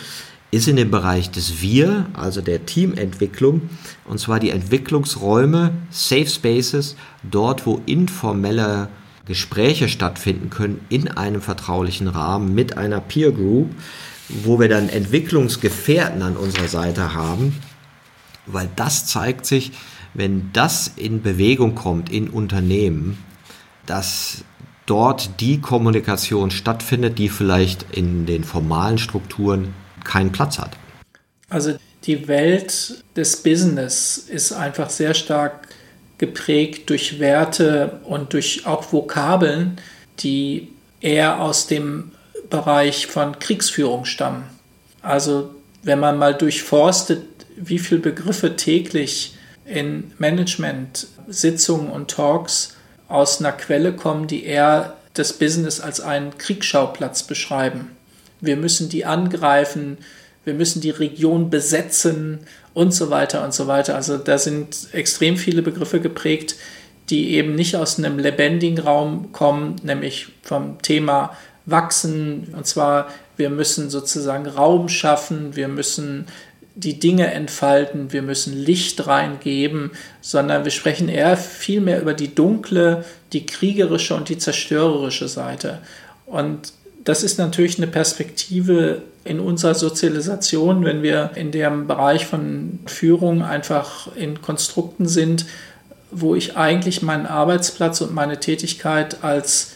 ist 0.51 0.67
in 0.67 0.75
dem 0.75 0.91
Bereich 0.91 1.31
des 1.31 1.61
Wir, 1.61 2.05
also 2.13 2.41
der 2.41 2.67
Teamentwicklung, 2.67 3.69
und 4.05 4.19
zwar 4.19 4.39
die 4.39 4.51
Entwicklungsräume, 4.51 5.71
Safe 5.89 6.27
Spaces, 6.27 6.95
dort, 7.23 7.65
wo 7.65 7.81
informelle 7.87 8.89
Gespräche 9.25 9.87
stattfinden 9.87 10.49
können 10.49 10.85
in 10.89 11.07
einem 11.07 11.41
vertraulichen 11.41 12.07
Rahmen 12.07 12.53
mit 12.53 12.77
einer 12.77 12.99
Peer 12.99 13.31
Group, 13.31 13.71
wo 14.29 14.59
wir 14.59 14.67
dann 14.67 14.89
Entwicklungsgefährten 14.89 16.21
an 16.21 16.35
unserer 16.35 16.67
Seite 16.67 17.13
haben, 17.13 17.55
weil 18.45 18.69
das 18.75 19.05
zeigt 19.05 19.45
sich, 19.45 19.71
wenn 20.13 20.51
das 20.53 20.91
in 20.95 21.21
Bewegung 21.21 21.75
kommt 21.75 22.11
in 22.11 22.29
Unternehmen, 22.29 23.17
dass 23.85 24.43
dort 24.85 25.39
die 25.39 25.61
Kommunikation 25.61 26.51
stattfindet, 26.51 27.17
die 27.17 27.29
vielleicht 27.29 27.85
in 27.91 28.25
den 28.25 28.43
formalen 28.43 28.97
Strukturen 28.97 29.73
keinen 30.03 30.31
Platz 30.31 30.59
hat. 30.59 30.77
Also 31.49 31.77
die 32.03 32.27
Welt 32.27 33.03
des 33.15 33.37
Business 33.37 34.17
ist 34.17 34.51
einfach 34.51 34.89
sehr 34.89 35.13
stark 35.13 35.67
geprägt 36.17 36.89
durch 36.89 37.19
Werte 37.19 37.99
und 38.03 38.33
durch 38.33 38.65
auch 38.65 38.91
Vokabeln, 38.91 39.77
die 40.19 40.69
eher 41.01 41.41
aus 41.41 41.67
dem 41.67 42.11
Bereich 42.49 43.07
von 43.07 43.39
Kriegsführung 43.39 44.05
stammen. 44.05 44.43
Also 45.01 45.53
wenn 45.81 45.99
man 45.99 46.17
mal 46.17 46.33
durchforstet, 46.33 47.25
wie 47.55 47.79
viele 47.79 47.99
Begriffe 47.99 48.55
täglich 48.55 49.35
in 49.65 50.11
Management-Sitzungen 50.17 51.89
und 51.89 52.09
Talks 52.09 52.75
aus 53.07 53.39
einer 53.39 53.51
Quelle 53.51 53.93
kommen, 53.93 54.27
die 54.27 54.45
eher 54.45 54.95
das 55.13 55.33
Business 55.33 55.79
als 55.79 55.99
einen 55.99 56.37
Kriegsschauplatz 56.37 57.23
beschreiben. 57.23 57.91
Wir 58.41 58.57
müssen 58.57 58.89
die 58.89 59.05
angreifen, 59.05 59.97
wir 60.45 60.53
müssen 60.53 60.81
die 60.81 60.89
Region 60.89 61.49
besetzen 61.49 62.39
und 62.73 62.93
so 62.93 63.09
weiter 63.09 63.43
und 63.43 63.53
so 63.53 63.67
weiter. 63.67 63.95
Also 63.95 64.17
da 64.17 64.37
sind 64.37 64.87
extrem 64.91 65.37
viele 65.37 65.61
Begriffe 65.61 65.99
geprägt, 65.99 66.55
die 67.09 67.35
eben 67.35 67.55
nicht 67.55 67.75
aus 67.75 67.97
einem 67.97 68.19
lebendigen 68.19 68.79
Raum 68.79 69.31
kommen, 69.31 69.75
nämlich 69.83 70.27
vom 70.41 70.81
Thema 70.81 71.35
Wachsen. 71.65 72.53
Und 72.55 72.65
zwar, 72.65 73.07
wir 73.37 73.49
müssen 73.49 73.89
sozusagen 73.89 74.47
Raum 74.47 74.89
schaffen, 74.89 75.55
wir 75.55 75.67
müssen 75.67 76.27
die 76.75 76.99
Dinge 76.99 77.31
entfalten, 77.31 78.11
wir 78.11 78.23
müssen 78.23 78.57
Licht 78.57 79.05
reingeben, 79.05 79.91
sondern 80.21 80.63
wir 80.63 80.71
sprechen 80.71 81.07
eher 81.07 81.37
viel 81.37 81.81
mehr 81.81 82.01
über 82.01 82.13
die 82.13 82.33
dunkle, 82.33 83.05
die 83.31 83.45
kriegerische 83.45 84.15
und 84.15 84.29
die 84.29 84.39
zerstörerische 84.39 85.27
Seite. 85.27 85.79
Und 86.25 86.73
das 87.03 87.23
ist 87.23 87.37
natürlich 87.37 87.77
eine 87.77 87.87
Perspektive 87.87 89.01
in 89.25 89.39
unserer 89.39 89.75
Sozialisation, 89.75 90.83
wenn 90.85 91.03
wir 91.03 91.31
in 91.35 91.51
dem 91.51 91.87
Bereich 91.87 92.25
von 92.25 92.79
Führung 92.85 93.41
einfach 93.41 94.15
in 94.15 94.41
Konstrukten 94.41 95.07
sind, 95.07 95.45
wo 96.11 96.35
ich 96.35 96.55
eigentlich 96.55 97.01
meinen 97.01 97.25
Arbeitsplatz 97.25 98.01
und 98.01 98.13
meine 98.13 98.39
Tätigkeit 98.39 99.23
als 99.23 99.71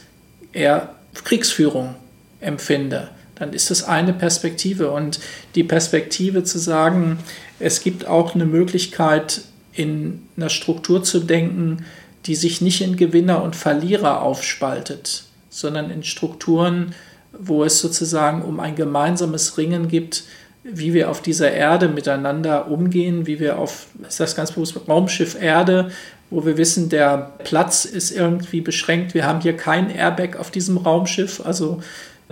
eher 0.54 0.96
Kriegsführung 1.24 1.96
empfinde. 2.40 3.10
Dann 3.36 3.54
ist 3.54 3.72
das 3.72 3.84
eine 3.84 4.14
Perspektive. 4.14 4.92
Und 4.92 5.20
die 5.56 5.64
Perspektive 5.64 6.44
zu 6.44 6.60
sagen, 6.60 7.20
es 7.60 7.82
gibt 7.82 8.08
auch 8.08 8.36
eine 8.36 8.46
Möglichkeit, 8.46 9.42
in 9.74 10.24
einer 10.36 10.50
Struktur 10.50 11.04
zu 11.04 11.20
denken, 11.20 11.86
die 12.26 12.36
sich 12.36 12.62
nicht 12.62 12.82
in 12.82 12.98
Gewinner 12.98 13.44
und 13.44 13.56
Verlierer 13.56 14.22
aufspaltet, 14.22 15.24
sondern 15.50 15.92
in 15.92 16.04
Strukturen, 16.04 16.94
wo 17.40 17.64
es 17.64 17.80
sozusagen 17.80 18.42
um 18.42 18.60
ein 18.60 18.76
gemeinsames 18.76 19.58
Ringen 19.58 19.88
gibt, 19.88 20.24
wie 20.64 20.94
wir 20.94 21.10
auf 21.10 21.22
dieser 21.22 21.52
Erde 21.52 21.88
miteinander 21.88 22.70
umgehen, 22.70 23.26
wie 23.26 23.40
wir 23.40 23.58
auf, 23.58 23.88
ist 24.08 24.20
das 24.20 24.36
ganz 24.36 24.52
bewusst, 24.52 24.78
Raumschiff 24.88 25.42
Erde, 25.42 25.92
wo 26.30 26.46
wir 26.46 26.58
wissen, 26.58 26.90
der 26.90 27.34
Platz 27.44 27.86
ist 27.86 28.12
irgendwie 28.12 28.60
beschränkt. 28.60 29.14
Wir 29.14 29.26
haben 29.26 29.40
hier 29.40 29.56
kein 29.56 29.90
Airbag 29.90 30.38
auf 30.38 30.52
diesem 30.52 30.78
Raumschiff, 30.78 31.42
also 31.46 31.82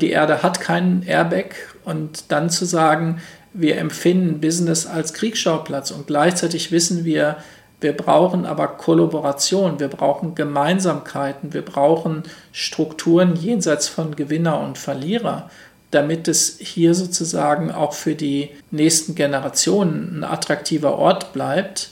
die 0.02 0.10
Erde 0.10 0.44
hat 0.44 0.60
keinen 0.60 1.04
Airbag 1.04 1.56
und 1.86 2.26
dann 2.30 2.50
zu 2.50 2.66
sagen, 2.66 3.22
wir 3.54 3.78
empfinden 3.78 4.42
Business 4.42 4.86
als 4.86 5.14
Kriegsschauplatz 5.14 5.92
und 5.92 6.08
gleichzeitig 6.08 6.74
wissen 6.74 7.06
wir, 7.06 7.38
wir 7.86 7.94
brauchen 7.94 8.48
aber 8.48 8.68
Kollaboration, 8.68 9.80
wir 9.80 9.90
brauchen 9.90 10.34
Gemeinsamkeiten, 10.34 11.54
wir 11.54 11.62
brauchen 11.62 12.24
Strukturen 12.52 13.36
jenseits 13.36 13.88
von 13.88 14.16
Gewinner 14.16 14.60
und 14.60 14.80
Verlierer, 14.80 15.52
damit 15.92 16.28
es 16.28 16.58
hier 16.58 16.96
sozusagen 16.96 17.70
auch 17.70 17.94
für 17.94 18.16
die 18.16 18.50
nächsten 18.72 19.14
Generationen 19.14 20.18
ein 20.18 20.24
attraktiver 20.24 20.98
Ort 20.98 21.32
bleibt. 21.32 21.92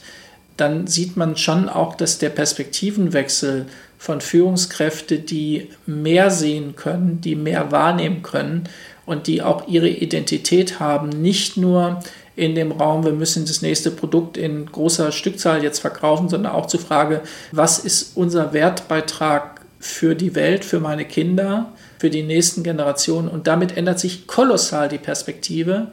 Dann 0.56 0.88
sieht 0.88 1.16
man 1.16 1.36
schon 1.36 1.68
auch, 1.68 1.94
dass 1.94 2.18
der 2.18 2.30
Perspektivenwechsel 2.30 3.66
von 3.96 4.20
Führungskräften, 4.20 5.24
die 5.24 5.70
mehr 5.86 6.32
sehen 6.32 6.74
können, 6.74 7.20
die 7.20 7.36
mehr 7.36 7.70
wahrnehmen 7.70 8.24
können 8.24 8.64
und 9.06 9.28
die 9.28 9.42
auch 9.42 9.68
ihre 9.68 9.88
Identität 9.88 10.80
haben, 10.80 11.10
nicht 11.10 11.56
nur 11.56 12.00
in 12.36 12.54
dem 12.54 12.72
Raum, 12.72 13.04
wir 13.04 13.12
müssen 13.12 13.46
das 13.46 13.62
nächste 13.62 13.90
Produkt 13.90 14.36
in 14.36 14.66
großer 14.66 15.12
Stückzahl 15.12 15.62
jetzt 15.62 15.78
verkaufen, 15.78 16.28
sondern 16.28 16.52
auch 16.52 16.66
zur 16.66 16.80
Frage, 16.80 17.22
was 17.52 17.78
ist 17.78 18.16
unser 18.16 18.52
Wertbeitrag 18.52 19.60
für 19.78 20.14
die 20.14 20.34
Welt, 20.34 20.64
für 20.64 20.80
meine 20.80 21.04
Kinder, 21.04 21.72
für 21.98 22.10
die 22.10 22.22
nächsten 22.22 22.62
Generationen. 22.62 23.28
Und 23.28 23.46
damit 23.46 23.76
ändert 23.76 24.00
sich 24.00 24.26
kolossal 24.26 24.88
die 24.88 24.98
Perspektive, 24.98 25.88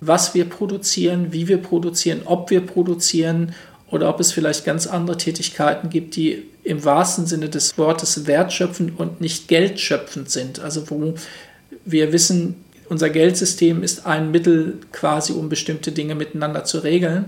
was 0.00 0.34
wir 0.34 0.44
produzieren, 0.44 1.32
wie 1.32 1.48
wir 1.48 1.58
produzieren, 1.58 2.22
ob 2.24 2.50
wir 2.50 2.60
produzieren 2.60 3.54
oder 3.90 4.08
ob 4.08 4.20
es 4.20 4.32
vielleicht 4.32 4.64
ganz 4.64 4.86
andere 4.86 5.16
Tätigkeiten 5.16 5.88
gibt, 5.88 6.16
die 6.16 6.44
im 6.64 6.84
wahrsten 6.84 7.26
Sinne 7.26 7.48
des 7.48 7.78
Wortes 7.78 8.26
wertschöpfend 8.26 8.98
und 8.98 9.20
nicht 9.20 9.48
geldschöpfend 9.48 10.28
sind. 10.28 10.60
Also 10.60 10.90
wo 10.90 11.14
wir 11.84 12.12
wissen, 12.12 12.56
unser 12.88 13.10
Geldsystem 13.10 13.82
ist 13.82 14.06
ein 14.06 14.30
Mittel 14.30 14.78
quasi, 14.92 15.32
um 15.32 15.48
bestimmte 15.48 15.92
Dinge 15.92 16.14
miteinander 16.14 16.64
zu 16.64 16.78
regeln. 16.78 17.26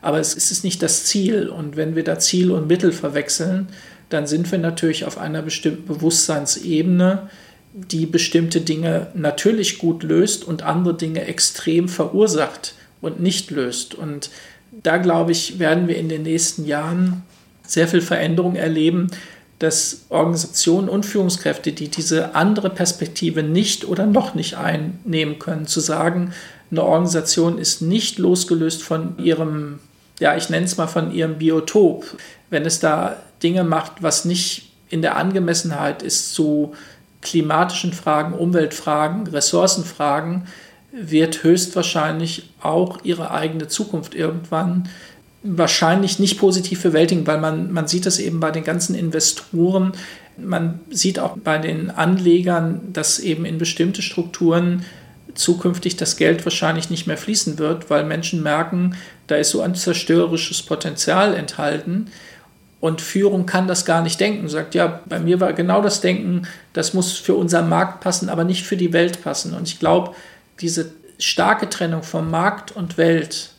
Aber 0.00 0.20
es 0.20 0.34
ist 0.34 0.64
nicht 0.64 0.82
das 0.82 1.04
Ziel. 1.04 1.48
Und 1.48 1.76
wenn 1.76 1.96
wir 1.96 2.04
da 2.04 2.18
Ziel 2.18 2.50
und 2.50 2.68
Mittel 2.68 2.92
verwechseln, 2.92 3.68
dann 4.08 4.26
sind 4.26 4.50
wir 4.50 4.58
natürlich 4.58 5.04
auf 5.04 5.18
einer 5.18 5.42
bestimmten 5.42 5.86
Bewusstseinsebene, 5.86 7.28
die 7.72 8.06
bestimmte 8.06 8.60
Dinge 8.60 9.08
natürlich 9.14 9.78
gut 9.78 10.02
löst 10.02 10.44
und 10.44 10.62
andere 10.62 10.94
Dinge 10.94 11.24
extrem 11.26 11.88
verursacht 11.88 12.74
und 13.00 13.20
nicht 13.20 13.50
löst. 13.50 13.94
Und 13.94 14.30
da 14.82 14.96
glaube 14.96 15.32
ich, 15.32 15.58
werden 15.58 15.88
wir 15.88 15.96
in 15.96 16.08
den 16.08 16.22
nächsten 16.22 16.66
Jahren 16.66 17.22
sehr 17.66 17.88
viel 17.88 18.00
Veränderung 18.00 18.56
erleben, 18.56 19.08
dass 19.58 20.06
Organisationen 20.08 20.88
und 20.88 21.04
Führungskräfte, 21.04 21.72
die 21.72 21.88
diese 21.88 22.34
andere 22.34 22.70
Perspektive 22.70 23.42
nicht 23.42 23.86
oder 23.86 24.06
noch 24.06 24.34
nicht 24.34 24.56
einnehmen 24.56 25.38
können, 25.38 25.66
zu 25.66 25.80
sagen, 25.80 26.32
eine 26.70 26.82
Organisation 26.82 27.58
ist 27.58 27.80
nicht 27.80 28.18
losgelöst 28.18 28.82
von 28.82 29.18
ihrem, 29.18 29.80
ja, 30.20 30.36
ich 30.36 30.50
nenne 30.50 30.66
es 30.66 30.76
mal 30.76 30.86
von 30.86 31.12
ihrem 31.12 31.38
Biotop. 31.38 32.04
Wenn 32.50 32.66
es 32.66 32.78
da 32.78 33.16
Dinge 33.42 33.64
macht, 33.64 34.02
was 34.02 34.24
nicht 34.24 34.70
in 34.90 35.02
der 35.02 35.16
Angemessenheit 35.16 36.02
ist 36.02 36.34
zu 36.34 36.74
klimatischen 37.20 37.92
Fragen, 37.92 38.34
Umweltfragen, 38.34 39.26
Ressourcenfragen, 39.26 40.46
wird 40.92 41.42
höchstwahrscheinlich 41.42 42.50
auch 42.60 42.98
ihre 43.02 43.30
eigene 43.30 43.68
Zukunft 43.68 44.14
irgendwann 44.14 44.88
wahrscheinlich 45.42 46.18
nicht 46.18 46.38
positiv 46.38 46.82
bewältigen, 46.82 47.26
weil 47.26 47.38
man, 47.38 47.72
man 47.72 47.86
sieht 47.86 48.06
das 48.06 48.18
eben 48.18 48.40
bei 48.40 48.50
den 48.50 48.64
ganzen 48.64 48.94
Investoren, 48.94 49.92
man 50.36 50.80
sieht 50.90 51.18
auch 51.18 51.36
bei 51.36 51.58
den 51.58 51.90
Anlegern, 51.90 52.80
dass 52.92 53.18
eben 53.18 53.44
in 53.44 53.58
bestimmte 53.58 54.02
Strukturen 54.02 54.84
zukünftig 55.34 55.96
das 55.96 56.16
Geld 56.16 56.44
wahrscheinlich 56.44 56.90
nicht 56.90 57.06
mehr 57.06 57.16
fließen 57.16 57.58
wird, 57.58 57.90
weil 57.90 58.04
Menschen 58.04 58.42
merken, 58.42 58.96
da 59.26 59.36
ist 59.36 59.50
so 59.50 59.60
ein 59.60 59.74
zerstörerisches 59.74 60.62
Potenzial 60.62 61.34
enthalten. 61.34 62.10
Und 62.80 63.00
Führung 63.00 63.46
kann 63.46 63.66
das 63.66 63.84
gar 63.84 64.02
nicht 64.02 64.20
denken. 64.20 64.48
Sagt, 64.48 64.74
ja, 64.74 65.00
bei 65.06 65.18
mir 65.18 65.40
war 65.40 65.52
genau 65.52 65.82
das 65.82 66.00
Denken, 66.00 66.46
das 66.72 66.94
muss 66.94 67.18
für 67.18 67.34
unseren 67.34 67.68
Markt 67.68 68.00
passen, 68.00 68.28
aber 68.28 68.44
nicht 68.44 68.64
für 68.64 68.76
die 68.76 68.92
Welt 68.92 69.22
passen. 69.22 69.54
Und 69.54 69.66
ich 69.66 69.80
glaube, 69.80 70.14
diese 70.60 70.92
starke 71.18 71.68
Trennung 71.68 72.04
von 72.04 72.30
Markt 72.30 72.70
und 72.70 72.96
Welt, 72.96 73.50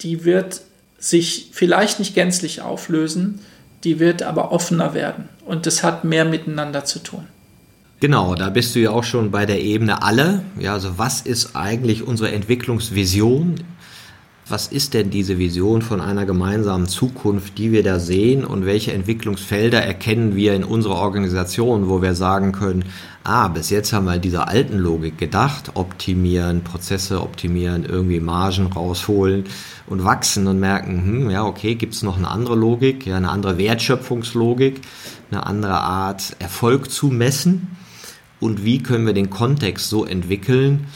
die 0.00 0.24
wird 0.24 0.62
sich 0.98 1.50
vielleicht 1.52 1.98
nicht 1.98 2.14
gänzlich 2.14 2.60
auflösen, 2.60 3.40
die 3.84 4.00
wird 4.00 4.22
aber 4.22 4.52
offener 4.52 4.94
werden. 4.94 5.28
Und 5.46 5.66
das 5.66 5.82
hat 5.82 6.04
mehr 6.04 6.24
miteinander 6.24 6.84
zu 6.84 6.98
tun. 6.98 7.26
Genau, 8.00 8.34
da 8.34 8.50
bist 8.50 8.74
du 8.74 8.80
ja 8.80 8.90
auch 8.90 9.04
schon 9.04 9.30
bei 9.30 9.44
der 9.44 9.60
Ebene 9.60 10.02
alle. 10.02 10.42
Ja, 10.58 10.72
also 10.74 10.98
was 10.98 11.20
ist 11.20 11.56
eigentlich 11.56 12.06
unsere 12.06 12.30
Entwicklungsvision? 12.30 13.56
Was 14.50 14.68
ist 14.68 14.94
denn 14.94 15.10
diese 15.10 15.38
Vision 15.38 15.82
von 15.82 16.00
einer 16.00 16.24
gemeinsamen 16.24 16.86
Zukunft, 16.86 17.58
die 17.58 17.70
wir 17.70 17.82
da 17.82 17.98
sehen? 17.98 18.46
Und 18.46 18.64
welche 18.64 18.94
Entwicklungsfelder 18.94 19.82
erkennen 19.82 20.36
wir 20.36 20.54
in 20.54 20.64
unserer 20.64 20.94
Organisation, 20.94 21.90
wo 21.90 22.00
wir 22.00 22.14
sagen 22.14 22.52
können, 22.52 22.86
ah, 23.24 23.48
bis 23.48 23.68
jetzt 23.68 23.92
haben 23.92 24.06
wir 24.06 24.14
in 24.14 24.22
dieser 24.22 24.48
alten 24.48 24.78
Logik 24.78 25.18
gedacht, 25.18 25.72
optimieren, 25.74 26.64
Prozesse 26.64 27.20
optimieren, 27.20 27.84
irgendwie 27.84 28.20
Margen 28.20 28.68
rausholen 28.68 29.44
und 29.86 30.04
wachsen 30.04 30.46
und 30.46 30.58
merken, 30.58 31.04
hm, 31.04 31.30
ja, 31.30 31.44
okay, 31.44 31.74
gibt 31.74 31.92
es 31.92 32.02
noch 32.02 32.16
eine 32.16 32.28
andere 32.28 32.56
Logik, 32.56 33.04
ja, 33.04 33.18
eine 33.18 33.28
andere 33.28 33.58
Wertschöpfungslogik, 33.58 34.80
eine 35.30 35.44
andere 35.44 35.78
Art 35.78 36.36
Erfolg 36.38 36.90
zu 36.90 37.08
messen? 37.08 37.76
Und 38.40 38.64
wie 38.64 38.82
können 38.82 39.04
wir 39.04 39.14
den 39.14 39.28
Kontext 39.28 39.90
so 39.90 40.06
entwickeln, 40.06 40.86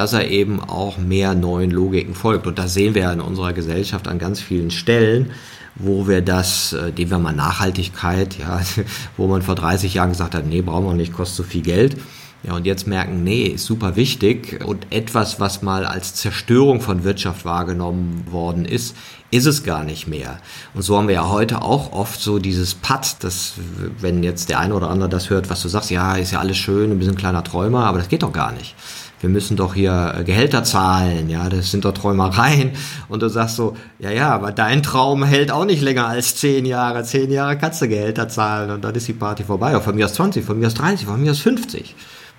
dass 0.00 0.14
er 0.14 0.30
eben 0.30 0.60
auch 0.60 0.96
mehr 0.96 1.34
neuen 1.34 1.70
Logiken 1.70 2.14
folgt. 2.14 2.46
Und 2.46 2.58
das 2.58 2.72
sehen 2.72 2.94
wir 2.94 3.02
ja 3.02 3.12
in 3.12 3.20
unserer 3.20 3.52
Gesellschaft 3.52 4.08
an 4.08 4.18
ganz 4.18 4.40
vielen 4.40 4.70
Stellen, 4.70 5.30
wo 5.74 6.08
wir 6.08 6.22
das, 6.22 6.72
äh, 6.72 6.90
dem 6.90 7.10
wir 7.10 7.18
mal 7.18 7.34
Nachhaltigkeit, 7.34 8.38
ja, 8.38 8.62
wo 9.18 9.26
man 9.26 9.42
vor 9.42 9.56
30 9.56 9.92
Jahren 9.92 10.08
gesagt 10.08 10.34
hat, 10.34 10.46
nee, 10.46 10.62
brauchen 10.62 10.86
wir 10.86 10.94
nicht, 10.94 11.12
kostet 11.12 11.36
so 11.36 11.42
viel 11.42 11.60
Geld. 11.60 11.98
Ja, 12.42 12.54
und 12.54 12.64
jetzt 12.64 12.86
merken, 12.86 13.24
nee, 13.24 13.42
ist 13.48 13.66
super 13.66 13.96
wichtig 13.96 14.64
und 14.64 14.86
etwas, 14.88 15.38
was 15.38 15.60
mal 15.60 15.84
als 15.84 16.14
Zerstörung 16.14 16.80
von 16.80 17.04
Wirtschaft 17.04 17.44
wahrgenommen 17.44 18.24
worden 18.30 18.64
ist, 18.64 18.96
ist 19.30 19.44
es 19.44 19.64
gar 19.64 19.84
nicht 19.84 20.08
mehr. 20.08 20.38
Und 20.72 20.80
so 20.80 20.96
haben 20.96 21.08
wir 21.08 21.16
ja 21.16 21.28
heute 21.28 21.60
auch 21.60 21.92
oft 21.92 22.18
so 22.18 22.38
dieses 22.38 22.74
Patt, 22.74 23.22
dass, 23.22 23.52
wenn 24.00 24.22
jetzt 24.22 24.48
der 24.48 24.60
eine 24.60 24.72
oder 24.72 24.88
andere 24.88 25.10
das 25.10 25.28
hört, 25.28 25.50
was 25.50 25.60
du 25.60 25.68
sagst, 25.68 25.90
ja, 25.90 26.14
ist 26.14 26.32
ja 26.32 26.38
alles 26.38 26.56
schön, 26.56 26.90
ein 26.90 26.98
bisschen 26.98 27.16
kleiner 27.16 27.44
Träumer, 27.44 27.84
aber 27.84 27.98
das 27.98 28.08
geht 28.08 28.22
doch 28.22 28.32
gar 28.32 28.52
nicht 28.52 28.74
wir 29.20 29.28
müssen 29.28 29.56
doch 29.56 29.74
hier 29.74 30.14
äh, 30.18 30.24
Gehälter 30.24 30.64
zahlen, 30.64 31.28
ja, 31.28 31.48
das 31.48 31.70
sind 31.70 31.84
doch 31.84 31.92
Träumereien. 31.92 32.72
Und 33.08 33.22
du 33.22 33.28
sagst 33.28 33.56
so, 33.56 33.76
ja, 33.98 34.10
ja, 34.10 34.30
aber 34.30 34.50
dein 34.50 34.82
Traum 34.82 35.22
hält 35.22 35.50
auch 35.50 35.64
nicht 35.64 35.82
länger 35.82 36.06
als 36.06 36.36
zehn 36.36 36.64
Jahre. 36.64 37.04
Zehn 37.04 37.30
Jahre 37.30 37.58
kannst 37.58 37.82
du 37.82 37.88
Gehälter 37.88 38.28
zahlen 38.28 38.70
und 38.70 38.82
dann 38.82 38.94
ist 38.94 39.08
die 39.08 39.12
Party 39.12 39.44
vorbei. 39.44 39.76
Auch 39.76 39.82
von 39.82 39.94
mir 39.94 40.06
aus 40.06 40.14
20, 40.14 40.44
von 40.44 40.58
mir 40.58 40.66
aus 40.66 40.74
30, 40.74 41.06
von 41.06 41.22
mir 41.22 41.32
aus 41.32 41.40
50. 41.40 41.94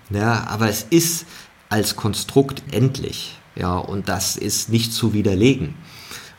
Ja, 0.10 0.46
aber 0.48 0.68
es 0.68 0.86
ist 0.90 1.26
als 1.70 1.96
Konstrukt 1.96 2.64
endlich. 2.72 3.38
Ja, 3.56 3.78
und 3.78 4.10
das 4.10 4.36
ist 4.36 4.70
nicht 4.70 4.94
zu 4.94 5.14
widerlegen. 5.14 5.76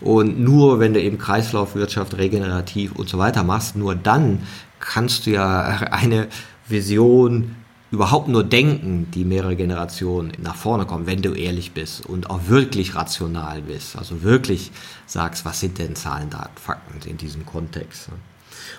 Und 0.01 0.40
nur 0.40 0.80
wenn 0.80 0.95
du 0.95 1.01
eben 1.01 1.18
Kreislaufwirtschaft, 1.18 2.18
regenerativ 2.18 2.93
und 2.93 3.09
so 3.09 3.18
weiter 3.18 3.45
machst, 3.45 3.76
nur 3.76 3.95
dann 3.95 4.43
kannst 4.80 5.26
du 5.26 5.30
ja 5.30 5.62
eine 5.90 6.26
Vision 6.66 7.55
überhaupt 7.93 8.26
nur 8.26 8.43
denken, 8.43 9.09
die 9.14 9.24
mehrere 9.24 9.55
Generationen 9.55 10.32
nach 10.43 10.57
vorne 10.57 10.86
kommen, 10.86 11.07
wenn 11.07 11.20
du 11.20 11.34
ehrlich 11.34 11.72
bist 11.72 12.07
und 12.07 12.30
auch 12.30 12.49
wirklich 12.49 12.95
rational 12.95 13.61
bist. 13.61 13.97
Also 13.97 14.22
wirklich 14.22 14.72
sagst, 15.07 15.45
was 15.45 15.61
sind 15.61 15.78
denn 15.78 15.95
Zahlen, 15.95 16.30
Daten, 16.30 16.57
Fakten 16.57 17.07
in 17.09 17.18
diesem 17.18 17.45
Kontext. 17.45 18.09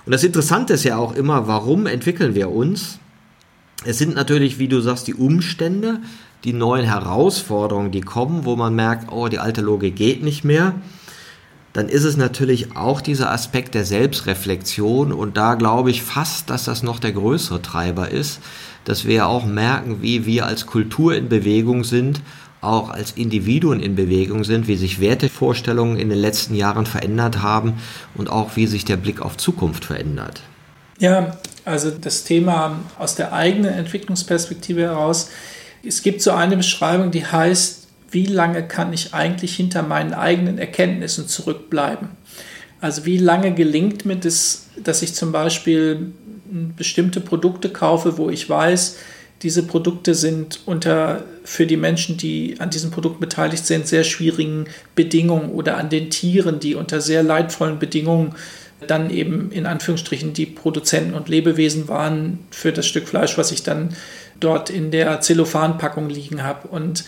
Und 0.05 0.11
das 0.11 0.23
Interessante 0.23 0.73
ist 0.73 0.83
ja 0.83 0.97
auch 0.97 1.13
immer, 1.13 1.47
warum 1.47 1.85
entwickeln 1.85 2.33
wir 2.33 2.49
uns? 2.49 2.97
Es 3.85 3.99
sind 3.99 4.15
natürlich, 4.15 4.57
wie 4.57 4.67
du 4.67 4.81
sagst, 4.81 5.05
die 5.07 5.13
Umstände, 5.13 5.99
die 6.43 6.53
neuen 6.53 6.85
Herausforderungen, 6.85 7.91
die 7.91 8.01
kommen, 8.01 8.45
wo 8.45 8.55
man 8.55 8.73
merkt, 8.73 9.11
oh, 9.11 9.27
die 9.27 9.39
alte 9.39 9.61
Logik 9.61 9.95
geht 9.95 10.23
nicht 10.23 10.43
mehr. 10.43 10.73
dann 11.73 11.89
ist 11.89 12.03
es 12.03 12.17
natürlich 12.17 12.75
auch 12.75 13.01
dieser 13.01 13.31
Aspekt 13.31 13.73
der 13.73 13.83
Selbstreflexion 13.83 15.11
und 15.11 15.37
da 15.37 15.55
glaube 15.55 15.89
ich 15.89 16.03
fast, 16.03 16.51
dass 16.51 16.65
das 16.65 16.83
noch 16.83 16.99
der 16.99 17.13
größere 17.13 17.63
Treiber 17.63 18.09
ist, 18.09 18.39
dass 18.85 19.05
wir 19.05 19.27
auch 19.27 19.45
merken, 19.45 20.01
wie 20.01 20.25
wir 20.25 20.45
als 20.45 20.65
Kultur 20.65 21.15
in 21.15 21.29
Bewegung 21.29 21.83
sind, 21.83 22.21
auch 22.61 22.89
als 22.89 23.11
Individuen 23.11 23.79
in 23.81 23.95
Bewegung 23.95 24.43
sind, 24.43 24.67
wie 24.67 24.77
sich 24.77 24.99
Wertevorstellungen 24.99 25.97
in 25.97 26.09
den 26.09 26.19
letzten 26.19 26.55
Jahren 26.55 26.85
verändert 26.85 27.41
haben 27.41 27.73
und 28.15 28.29
auch 28.29 28.55
wie 28.55 28.67
sich 28.67 28.85
der 28.85 28.97
Blick 28.97 29.21
auf 29.21 29.37
Zukunft 29.37 29.85
verändert. 29.85 30.41
Ja, 30.99 31.37
also 31.65 31.91
das 31.91 32.23
Thema 32.23 32.79
aus 32.97 33.15
der 33.15 33.33
eigenen 33.33 33.73
Entwicklungsperspektive 33.73 34.81
heraus. 34.81 35.29
Es 35.85 36.01
gibt 36.01 36.21
so 36.21 36.31
eine 36.31 36.55
Beschreibung, 36.55 37.11
die 37.11 37.25
heißt, 37.25 37.87
wie 38.11 38.25
lange 38.25 38.63
kann 38.63 38.93
ich 38.93 39.13
eigentlich 39.13 39.55
hinter 39.55 39.81
meinen 39.81 40.13
eigenen 40.13 40.57
Erkenntnissen 40.57 41.27
zurückbleiben? 41.27 42.09
Also 42.79 43.05
wie 43.05 43.17
lange 43.17 43.53
gelingt 43.53 44.05
mir 44.05 44.17
das, 44.17 44.67
dass 44.81 45.01
ich 45.01 45.15
zum 45.15 45.31
Beispiel 45.31 46.13
bestimmte 46.75 47.19
Produkte 47.21 47.69
kaufe, 47.69 48.17
wo 48.17 48.29
ich 48.29 48.49
weiß, 48.49 48.97
diese 49.41 49.63
Produkte 49.63 50.15
sind 50.15 50.61
unter 50.65 51.25
für 51.43 51.65
die 51.67 51.75
Menschen, 51.75 52.17
die 52.17 52.55
an 52.59 52.69
diesem 52.69 52.91
Produkt 52.91 53.19
beteiligt 53.19 53.65
sind, 53.65 53.87
sehr 53.87 54.05
schwierigen 54.05 54.67
Bedingungen 54.95 55.51
oder 55.51 55.77
an 55.77 55.89
den 55.89 56.09
Tieren, 56.09 56.59
die 56.59 56.75
unter 56.75 57.01
sehr 57.01 57.23
leidvollen 57.23 57.79
Bedingungen 57.79 58.35
dann 58.87 59.09
eben 59.09 59.51
in 59.51 59.65
Anführungsstrichen 59.65 60.33
die 60.33 60.45
Produzenten 60.45 61.13
und 61.13 61.29
Lebewesen 61.29 61.87
waren 61.87 62.39
für 62.51 62.71
das 62.71 62.85
Stück 62.85 63.07
Fleisch, 63.07 63.37
was 63.37 63.51
ich 63.51 63.63
dann 63.63 63.95
dort 64.39 64.69
in 64.69 64.91
der 64.91 65.21
Zellophanpackung 65.21 66.09
liegen 66.09 66.43
habe. 66.43 66.67
Und 66.67 67.05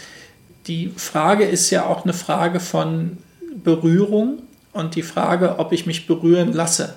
die 0.68 0.92
Frage 0.96 1.46
ist 1.46 1.70
ja 1.70 1.86
auch 1.86 2.04
eine 2.04 2.14
Frage 2.14 2.60
von 2.60 3.18
Berührung 3.64 4.40
und 4.74 4.96
die 4.96 5.04
Frage, 5.04 5.60
ob 5.60 5.72
ich 5.72 5.86
mich 5.86 6.08
berühren 6.08 6.54
lasse. 6.54 6.96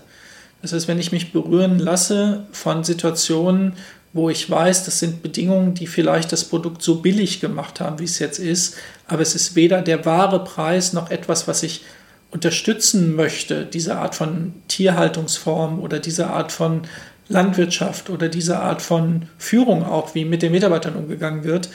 Das 0.63 0.73
heißt, 0.73 0.89
wenn 0.89 0.99
ich 0.99 1.13
mich 1.13 1.33
berühren 1.33 1.79
lasse 1.79 2.47
von 2.53 2.85
Situationen, 2.85 3.75
wo 4.13 4.31
ich 4.31 4.51
weiß, 4.51 4.85
das 4.85 4.99
sind 4.99 5.23
Bedingungen, 5.23 5.75
die 5.75 5.87
vielleicht 5.87 6.33
das 6.33 6.45
Produkt 6.45 6.83
so 6.83 6.97
billig 6.97 7.41
gemacht 7.41 7.81
haben, 7.81 7.99
wie 7.99 8.05
es 8.05 8.19
jetzt 8.19 8.39
ist, 8.39 8.77
aber 9.07 9.23
es 9.23 9.35
ist 9.35 9.55
weder 9.55 9.83
der 9.83 10.05
wahre 10.05 10.43
Preis 10.43 10.93
noch 10.93 11.11
etwas, 11.11 11.47
was 11.47 11.63
ich 11.63 11.83
unterstützen 12.31 13.15
möchte, 13.15 13.65
diese 13.65 13.97
Art 13.97 14.15
von 14.15 14.55
Tierhaltungsform 14.69 15.81
oder 15.81 15.99
diese 15.99 16.29
Art 16.29 16.53
von 16.53 16.83
Landwirtschaft 17.29 18.11
oder 18.11 18.29
diese 18.29 18.59
Art 18.59 18.83
von 18.83 19.29
Führung 19.39 19.85
auch, 19.85 20.15
wie 20.15 20.25
mit 20.25 20.43
den 20.43 20.53
Mitarbeitern 20.53 20.97
umgegangen 20.97 21.45
wird, 21.45 21.69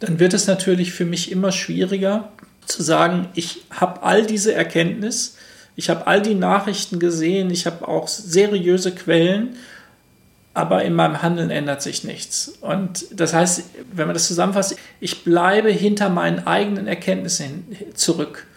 dann 0.00 0.18
wird 0.18 0.34
es 0.34 0.46
natürlich 0.46 0.92
für 0.92 1.04
mich 1.04 1.32
immer 1.32 1.50
schwieriger 1.50 2.30
zu 2.66 2.82
sagen, 2.82 3.28
ich 3.34 3.62
habe 3.70 4.02
all 4.02 4.26
diese 4.26 4.54
Erkenntnis, 4.54 5.36
ich 5.78 5.88
habe 5.88 6.08
all 6.08 6.20
die 6.20 6.34
Nachrichten 6.34 6.98
gesehen, 6.98 7.50
ich 7.52 7.64
habe 7.64 7.86
auch 7.86 8.08
seriöse 8.08 8.92
Quellen, 8.92 9.54
aber 10.52 10.82
in 10.82 10.92
meinem 10.92 11.22
Handeln 11.22 11.50
ändert 11.50 11.82
sich 11.82 12.02
nichts. 12.02 12.48
Und 12.60 13.06
das 13.12 13.32
heißt, 13.32 13.62
wenn 13.92 14.08
man 14.08 14.14
das 14.14 14.26
zusammenfasst, 14.26 14.74
ich 14.98 15.22
bleibe 15.22 15.70
hinter 15.70 16.08
meinen 16.08 16.48
eigenen 16.48 16.88
Erkenntnissen 16.88 17.76
zurück. 17.94 18.48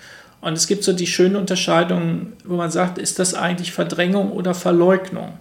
Und 0.41 0.53
es 0.53 0.65
gibt 0.65 0.83
so 0.83 0.93
die 0.93 1.05
schöne 1.05 1.37
Unterscheidung, 1.37 2.33
wo 2.43 2.55
man 2.55 2.71
sagt, 2.71 2.97
ist 2.97 3.19
das 3.19 3.35
eigentlich 3.35 3.71
Verdrängung 3.71 4.31
oder 4.31 4.55
Verleugnung? 4.55 5.33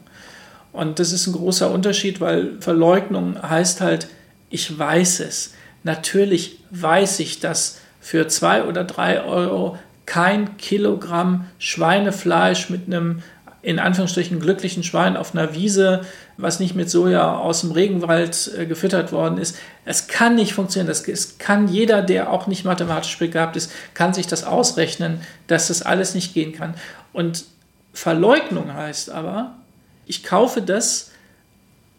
Und 0.74 0.98
das 0.98 1.12
ist 1.12 1.28
ein 1.28 1.32
großer 1.32 1.70
Unterschied, 1.70 2.20
weil 2.20 2.60
Verleugnung 2.60 3.40
heißt 3.42 3.80
halt, 3.80 4.08
ich 4.50 4.78
weiß 4.78 5.20
es. 5.20 5.54
Natürlich 5.82 6.58
weiß 6.72 7.20
ich, 7.20 7.40
dass 7.40 7.78
für 8.02 8.28
zwei 8.28 8.64
oder 8.64 8.84
drei 8.84 9.24
Euro 9.24 9.78
kein 10.10 10.56
Kilogramm 10.56 11.46
Schweinefleisch 11.60 12.68
mit 12.68 12.88
einem 12.88 13.22
in 13.62 13.78
Anführungsstrichen 13.78 14.40
glücklichen 14.40 14.82
Schwein 14.82 15.16
auf 15.16 15.36
einer 15.36 15.54
Wiese, 15.54 16.00
was 16.36 16.58
nicht 16.58 16.74
mit 16.74 16.90
Soja 16.90 17.36
aus 17.36 17.60
dem 17.60 17.70
Regenwald 17.70 18.50
äh, 18.58 18.66
gefüttert 18.66 19.12
worden 19.12 19.38
ist. 19.38 19.56
Es 19.84 20.08
kann 20.08 20.34
nicht 20.34 20.52
funktionieren. 20.52 20.88
Das, 20.88 21.06
es 21.06 21.38
kann 21.38 21.68
jeder, 21.68 22.02
der 22.02 22.32
auch 22.32 22.48
nicht 22.48 22.64
mathematisch 22.64 23.16
begabt 23.18 23.54
ist, 23.54 23.70
kann 23.94 24.12
sich 24.12 24.26
das 24.26 24.42
ausrechnen, 24.42 25.20
dass 25.46 25.68
das 25.68 25.82
alles 25.82 26.16
nicht 26.16 26.34
gehen 26.34 26.54
kann. 26.54 26.74
Und 27.12 27.44
Verleugnung 27.92 28.74
heißt 28.74 29.10
aber, 29.10 29.58
ich 30.06 30.24
kaufe 30.24 30.60
das 30.60 31.12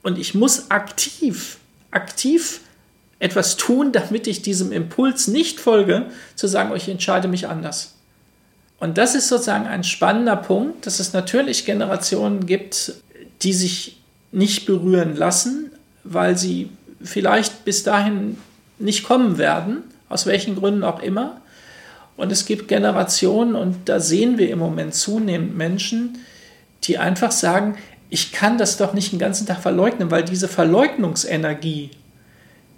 und 0.03 0.18
ich 0.18 0.36
muss 0.36 0.70
aktiv, 0.70 1.59
aktiv 1.91 2.59
etwas 3.20 3.55
tun, 3.55 3.93
damit 3.93 4.28
ich 4.28 4.41
diesem 4.41 4.74
Impuls 4.74 5.28
nicht 5.28 5.62
folge, 5.62 6.07
zu 6.36 6.47
sagen, 6.47 6.72
oh, 6.74 6.76
ich 6.76 6.89
entscheide 6.89 7.30
mich 7.30 7.47
anders. 7.47 7.93
Und 8.82 8.98
das 8.98 9.14
ist 9.14 9.28
sozusagen 9.28 9.68
ein 9.68 9.84
spannender 9.84 10.36
Punkt, 10.36 10.88
dass 10.88 11.00
es 11.00 11.14
natürlich 11.14 11.66
Generationen 11.66 12.48
gibt, 12.48 12.96
die 13.44 13.54
sich 13.54 14.02
nicht 14.32 14.66
berühren 14.66 15.16
lassen, 15.16 15.72
weil 16.04 16.36
sie 16.36 16.72
vielleicht 17.04 17.64
bis 17.64 17.84
dahin 17.84 18.38
nicht 18.80 19.04
kommen 19.04 19.38
werden, 19.38 19.84
aus 20.10 20.26
welchen 20.26 20.56
Gründen 20.56 20.84
auch 20.84 21.00
immer. 21.00 21.42
Und 22.18 22.32
es 22.32 22.48
gibt 22.48 22.68
Generationen, 22.68 23.54
und 23.54 23.88
da 23.88 24.00
sehen 24.00 24.40
wir 24.40 24.50
im 24.50 24.58
Moment 24.58 24.96
zunehmend 24.96 25.56
Menschen, 25.56 26.18
die 26.84 26.98
einfach 26.98 27.32
sagen, 27.32 27.78
ich 28.10 28.32
kann 28.32 28.58
das 28.58 28.78
doch 28.78 28.94
nicht 28.94 29.12
den 29.12 29.20
ganzen 29.20 29.46
Tag 29.46 29.62
verleugnen, 29.62 30.10
weil 30.10 30.24
diese 30.24 30.48
Verleugnungsenergie, 30.48 31.92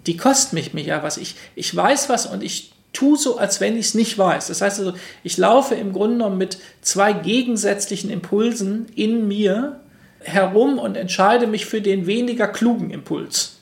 die 0.06 0.18
kostet 0.18 0.52
mich, 0.52 0.74
mich 0.74 0.88
ja 0.88 1.02
was. 1.02 1.16
Ich, 1.16 1.36
ich 1.54 1.74
weiß 1.74 2.10
was 2.10 2.26
und 2.26 2.42
ich 2.42 2.73
tue 2.94 3.18
so, 3.18 3.36
als 3.36 3.60
wenn 3.60 3.76
ich 3.76 3.86
es 3.86 3.94
nicht 3.94 4.16
weiß. 4.16 4.46
Das 4.46 4.62
heißt 4.62 4.78
also, 4.78 4.94
ich 5.22 5.36
laufe 5.36 5.74
im 5.74 5.92
Grunde 5.92 6.16
genommen 6.16 6.38
mit 6.38 6.58
zwei 6.80 7.12
gegensätzlichen 7.12 8.08
Impulsen 8.08 8.86
in 8.94 9.28
mir 9.28 9.80
herum 10.20 10.78
und 10.78 10.96
entscheide 10.96 11.46
mich 11.46 11.66
für 11.66 11.82
den 11.82 12.06
weniger 12.06 12.48
klugen 12.48 12.90
Impuls. 12.90 13.58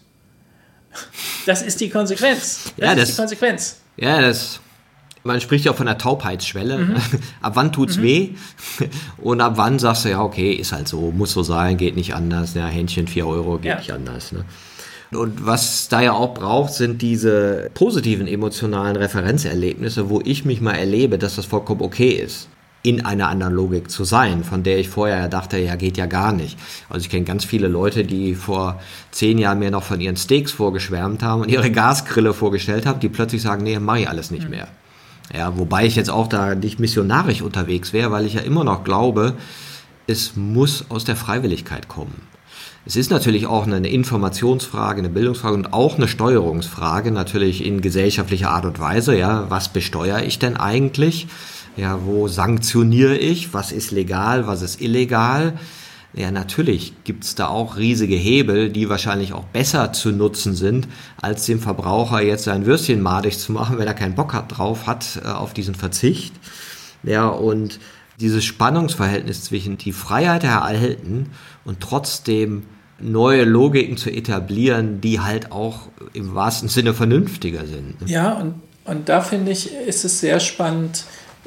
Das 1.46 1.62
ist 1.62 1.80
die 1.80 1.88
Konsequenz. 1.88 2.72
Das 2.76 2.86
ja, 2.86 2.94
das, 2.94 3.08
ist 3.08 3.16
die 3.16 3.20
Konsequenz. 3.22 3.80
Ja, 3.96 4.20
das. 4.20 4.60
Man 5.24 5.40
spricht 5.40 5.64
ja 5.64 5.72
auch 5.72 5.76
von 5.76 5.86
der 5.86 5.98
Taubheitsschwelle. 5.98 6.78
Mhm. 6.78 6.96
ab 7.40 7.52
wann 7.54 7.72
tut's 7.72 7.96
mhm. 7.96 8.02
weh? 8.02 8.30
Und 9.18 9.40
ab 9.40 9.54
wann 9.56 9.78
sagst 9.78 10.04
du, 10.04 10.10
ja, 10.10 10.20
okay, 10.20 10.52
ist 10.52 10.72
halt 10.72 10.88
so, 10.88 11.12
muss 11.12 11.32
so 11.32 11.42
sein, 11.42 11.76
geht 11.76 11.96
nicht 11.96 12.14
anders. 12.14 12.54
Ja, 12.54 12.66
Händchen 12.66 13.08
4 13.08 13.26
Euro 13.26 13.56
geht 13.56 13.66
ja. 13.66 13.78
nicht 13.78 13.92
anders. 13.92 14.32
Ne? 14.32 14.44
Und 15.14 15.44
was 15.46 15.88
da 15.88 16.00
ja 16.00 16.12
auch 16.12 16.34
braucht, 16.34 16.72
sind 16.72 17.02
diese 17.02 17.70
positiven 17.74 18.26
emotionalen 18.26 18.96
Referenzerlebnisse, 18.96 20.08
wo 20.08 20.20
ich 20.24 20.44
mich 20.44 20.60
mal 20.60 20.74
erlebe, 20.74 21.18
dass 21.18 21.36
das 21.36 21.44
vollkommen 21.44 21.82
okay 21.82 22.10
ist 22.10 22.48
in 22.84 23.06
einer 23.06 23.28
anderen 23.28 23.54
Logik 23.54 23.90
zu 23.90 24.04
sein, 24.04 24.42
von 24.42 24.64
der 24.64 24.78
ich 24.78 24.88
vorher 24.88 25.18
ja 25.18 25.28
dachte, 25.28 25.56
ja, 25.58 25.76
geht 25.76 25.96
ja 25.96 26.06
gar 26.06 26.32
nicht. 26.32 26.58
Also 26.88 27.04
ich 27.04 27.10
kenne 27.10 27.24
ganz 27.24 27.44
viele 27.44 27.68
Leute, 27.68 28.04
die 28.04 28.34
vor 28.34 28.80
zehn 29.12 29.38
Jahren 29.38 29.60
mir 29.60 29.70
noch 29.70 29.84
von 29.84 30.00
ihren 30.00 30.16
Steaks 30.16 30.50
vorgeschwärmt 30.50 31.22
haben 31.22 31.42
und 31.42 31.48
ihre 31.48 31.70
Gasgrille 31.70 32.34
vorgestellt 32.34 32.84
haben, 32.84 32.98
die 32.98 33.08
plötzlich 33.08 33.40
sagen, 33.40 33.62
nee, 33.62 33.78
mache 33.78 34.00
ich 34.00 34.08
alles 34.08 34.32
nicht 34.32 34.48
mehr. 34.48 34.66
Ja, 35.32 35.56
wobei 35.56 35.86
ich 35.86 35.94
jetzt 35.94 36.10
auch 36.10 36.26
da 36.26 36.56
nicht 36.56 36.80
missionarisch 36.80 37.40
unterwegs 37.40 37.92
wäre, 37.92 38.10
weil 38.10 38.26
ich 38.26 38.34
ja 38.34 38.40
immer 38.40 38.64
noch 38.64 38.82
glaube, 38.82 39.34
es 40.08 40.34
muss 40.34 40.86
aus 40.88 41.04
der 41.04 41.16
Freiwilligkeit 41.16 41.86
kommen. 41.88 42.31
Es 42.84 42.96
ist 42.96 43.12
natürlich 43.12 43.46
auch 43.46 43.64
eine 43.64 43.88
Informationsfrage, 43.88 44.98
eine 44.98 45.08
Bildungsfrage 45.08 45.54
und 45.54 45.72
auch 45.72 45.96
eine 45.96 46.08
Steuerungsfrage, 46.08 47.12
natürlich 47.12 47.64
in 47.64 47.80
gesellschaftlicher 47.80 48.50
Art 48.50 48.64
und 48.64 48.80
Weise. 48.80 49.16
Ja, 49.16 49.46
was 49.50 49.72
besteuere 49.72 50.24
ich 50.24 50.40
denn 50.40 50.56
eigentlich? 50.56 51.28
Ja, 51.76 52.00
wo 52.04 52.26
sanktioniere 52.26 53.16
ich? 53.16 53.54
Was 53.54 53.70
ist 53.70 53.92
legal? 53.92 54.48
Was 54.48 54.62
ist 54.62 54.80
illegal? 54.80 55.54
Ja, 56.12 56.32
natürlich 56.32 56.92
gibt's 57.04 57.36
da 57.36 57.46
auch 57.46 57.76
riesige 57.76 58.16
Hebel, 58.16 58.68
die 58.68 58.88
wahrscheinlich 58.88 59.32
auch 59.32 59.44
besser 59.44 59.92
zu 59.92 60.10
nutzen 60.10 60.54
sind, 60.54 60.88
als 61.20 61.46
dem 61.46 61.60
Verbraucher 61.60 62.20
jetzt 62.20 62.44
sein 62.44 62.66
Würstchen 62.66 63.00
madig 63.00 63.38
zu 63.38 63.52
machen, 63.52 63.78
wenn 63.78 63.86
er 63.86 63.94
keinen 63.94 64.16
Bock 64.16 64.34
hat, 64.34 64.58
drauf 64.58 64.88
hat 64.88 65.20
äh, 65.24 65.28
auf 65.28 65.54
diesen 65.54 65.76
Verzicht. 65.76 66.34
Ja, 67.04 67.28
und 67.28 67.78
dieses 68.22 68.44
Spannungsverhältnis 68.44 69.44
zwischen 69.44 69.76
die 69.76 69.92
Freiheit 69.92 70.44
erhalten 70.44 71.30
und 71.64 71.80
trotzdem 71.80 72.64
neue 72.98 73.44
Logiken 73.44 73.96
zu 73.96 74.10
etablieren, 74.10 75.00
die 75.00 75.20
halt 75.20 75.52
auch 75.52 75.88
im 76.12 76.34
wahrsten 76.34 76.68
Sinne 76.68 76.94
vernünftiger 76.94 77.66
sind. 77.66 77.96
Ja, 78.06 78.32
und, 78.32 78.54
und 78.84 79.08
da 79.08 79.20
finde 79.20 79.52
ich, 79.52 79.74
ist 79.74 80.04
es 80.04 80.20
sehr 80.20 80.40
spannend, 80.40 81.04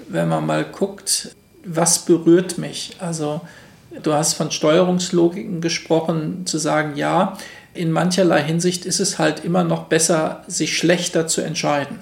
wenn 0.09 0.27
man 0.27 0.45
mal 0.45 0.65
guckt, 0.65 1.35
was 1.65 2.05
berührt 2.05 2.57
mich. 2.57 2.97
Also 2.99 3.41
du 4.03 4.13
hast 4.13 4.33
von 4.33 4.51
Steuerungslogiken 4.51 5.61
gesprochen, 5.61 6.45
zu 6.45 6.57
sagen, 6.57 6.95
ja, 6.95 7.37
in 7.73 7.91
mancherlei 7.91 8.43
Hinsicht 8.43 8.85
ist 8.85 8.99
es 8.99 9.17
halt 9.19 9.43
immer 9.43 9.63
noch 9.63 9.85
besser, 9.85 10.43
sich 10.47 10.77
schlechter 10.77 11.27
zu 11.27 11.41
entscheiden. 11.41 11.99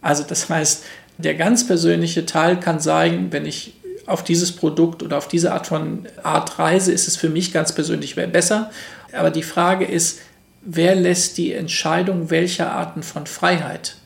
Also 0.00 0.22
das 0.22 0.48
heißt, 0.48 0.84
der 1.18 1.34
ganz 1.34 1.66
persönliche 1.66 2.26
Teil 2.26 2.60
kann 2.60 2.80
sein, 2.80 3.28
wenn 3.32 3.44
ich 3.44 3.74
auf 4.08 4.24
dieses 4.24 4.52
Produkt 4.52 5.02
oder 5.02 5.18
auf 5.18 5.28
diese 5.28 5.52
Art 5.52 5.66
von 5.66 6.06
Art 6.22 6.58
reise, 6.58 6.92
ist 6.92 7.08
es 7.08 7.16
für 7.16 7.28
mich 7.28 7.52
ganz 7.52 7.72
persönlich 7.72 8.16
besser. 8.16 8.70
Aber 9.12 9.30
die 9.30 9.42
Frage 9.42 9.84
ist, 9.84 10.20
wer 10.62 10.94
lässt 10.94 11.38
die 11.38 11.52
Entscheidung 11.52 12.30
welcher 12.30 12.72
Arten 12.72 13.02
von 13.02 13.26
Freiheit 13.26 13.96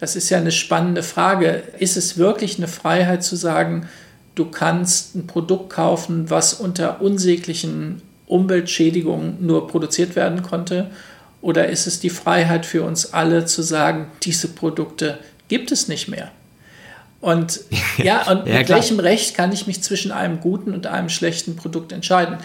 Das 0.00 0.14
ist 0.14 0.30
ja 0.30 0.38
eine 0.38 0.52
spannende 0.52 1.02
Frage. 1.02 1.62
Ist 1.78 1.96
es 1.96 2.18
wirklich 2.18 2.58
eine 2.58 2.68
Freiheit 2.68 3.24
zu 3.24 3.34
sagen, 3.34 3.88
du 4.34 4.44
kannst 4.44 5.16
ein 5.16 5.26
Produkt 5.26 5.70
kaufen, 5.70 6.30
was 6.30 6.54
unter 6.54 7.00
unsäglichen 7.00 8.02
Umweltschädigungen 8.26 9.44
nur 9.44 9.66
produziert 9.66 10.14
werden 10.14 10.42
konnte? 10.42 10.90
Oder 11.40 11.68
ist 11.68 11.86
es 11.86 11.98
die 11.98 12.10
Freiheit 12.10 12.66
für 12.66 12.82
uns 12.82 13.12
alle 13.12 13.46
zu 13.46 13.62
sagen, 13.62 14.08
diese 14.22 14.48
Produkte 14.48 15.18
gibt 15.48 15.72
es 15.72 15.88
nicht 15.88 16.08
mehr? 16.08 16.30
Und 17.20 17.60
ja, 17.98 18.30
und 18.30 18.46
ja, 18.46 18.58
mit 18.58 18.66
klar. 18.66 18.78
welchem 18.78 19.00
Recht 19.00 19.34
kann 19.34 19.52
ich 19.52 19.66
mich 19.66 19.82
zwischen 19.82 20.12
einem 20.12 20.40
guten 20.40 20.72
und 20.72 20.86
einem 20.86 21.08
schlechten 21.08 21.56
Produkt 21.56 21.92
entscheiden? 21.92 22.38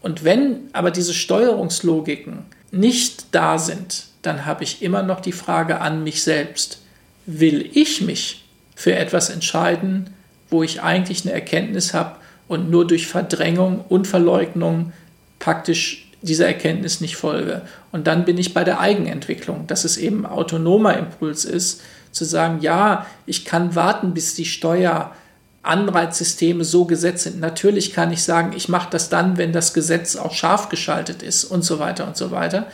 Und 0.00 0.24
wenn 0.24 0.68
aber 0.72 0.90
diese 0.90 1.14
Steuerungslogiken 1.14 2.44
nicht 2.70 3.26
da 3.32 3.58
sind, 3.58 4.06
dann 4.22 4.46
habe 4.46 4.64
ich 4.64 4.82
immer 4.82 5.02
noch 5.02 5.20
die 5.20 5.32
Frage 5.32 5.80
an 5.80 6.04
mich 6.04 6.22
selbst 6.22 6.78
will 7.26 7.70
ich 7.72 8.00
mich 8.00 8.44
für 8.74 8.94
etwas 8.94 9.30
entscheiden, 9.30 10.14
wo 10.50 10.62
ich 10.62 10.82
eigentlich 10.82 11.24
eine 11.24 11.32
Erkenntnis 11.32 11.94
habe 11.94 12.16
und 12.48 12.70
nur 12.70 12.86
durch 12.86 13.06
Verdrängung 13.06 13.84
und 13.88 14.06
Verleugnung 14.06 14.92
praktisch 15.38 16.03
dieser 16.24 16.46
Erkenntnis 16.46 17.00
nicht 17.00 17.16
folge. 17.16 17.62
Und 17.92 18.06
dann 18.06 18.24
bin 18.24 18.38
ich 18.38 18.54
bei 18.54 18.64
der 18.64 18.80
Eigenentwicklung, 18.80 19.66
dass 19.66 19.84
es 19.84 19.96
eben 19.96 20.26
autonomer 20.26 20.96
Impuls 20.96 21.44
ist, 21.44 21.82
zu 22.12 22.24
sagen, 22.24 22.60
ja, 22.60 23.06
ich 23.26 23.44
kann 23.44 23.74
warten, 23.74 24.14
bis 24.14 24.34
die 24.34 24.46
Steueranreizsysteme 24.46 26.64
so 26.64 26.86
gesetzt 26.86 27.24
sind. 27.24 27.40
Natürlich 27.40 27.92
kann 27.92 28.12
ich 28.12 28.22
sagen, 28.22 28.52
ich 28.56 28.68
mache 28.68 28.88
das 28.90 29.10
dann, 29.10 29.36
wenn 29.36 29.52
das 29.52 29.74
Gesetz 29.74 30.16
auch 30.16 30.32
scharf 30.32 30.68
geschaltet 30.68 31.22
ist 31.22 31.44
und 31.44 31.64
so 31.64 31.78
weiter 31.78 32.06
und 32.06 32.16
so 32.16 32.30
weiter. 32.30 32.66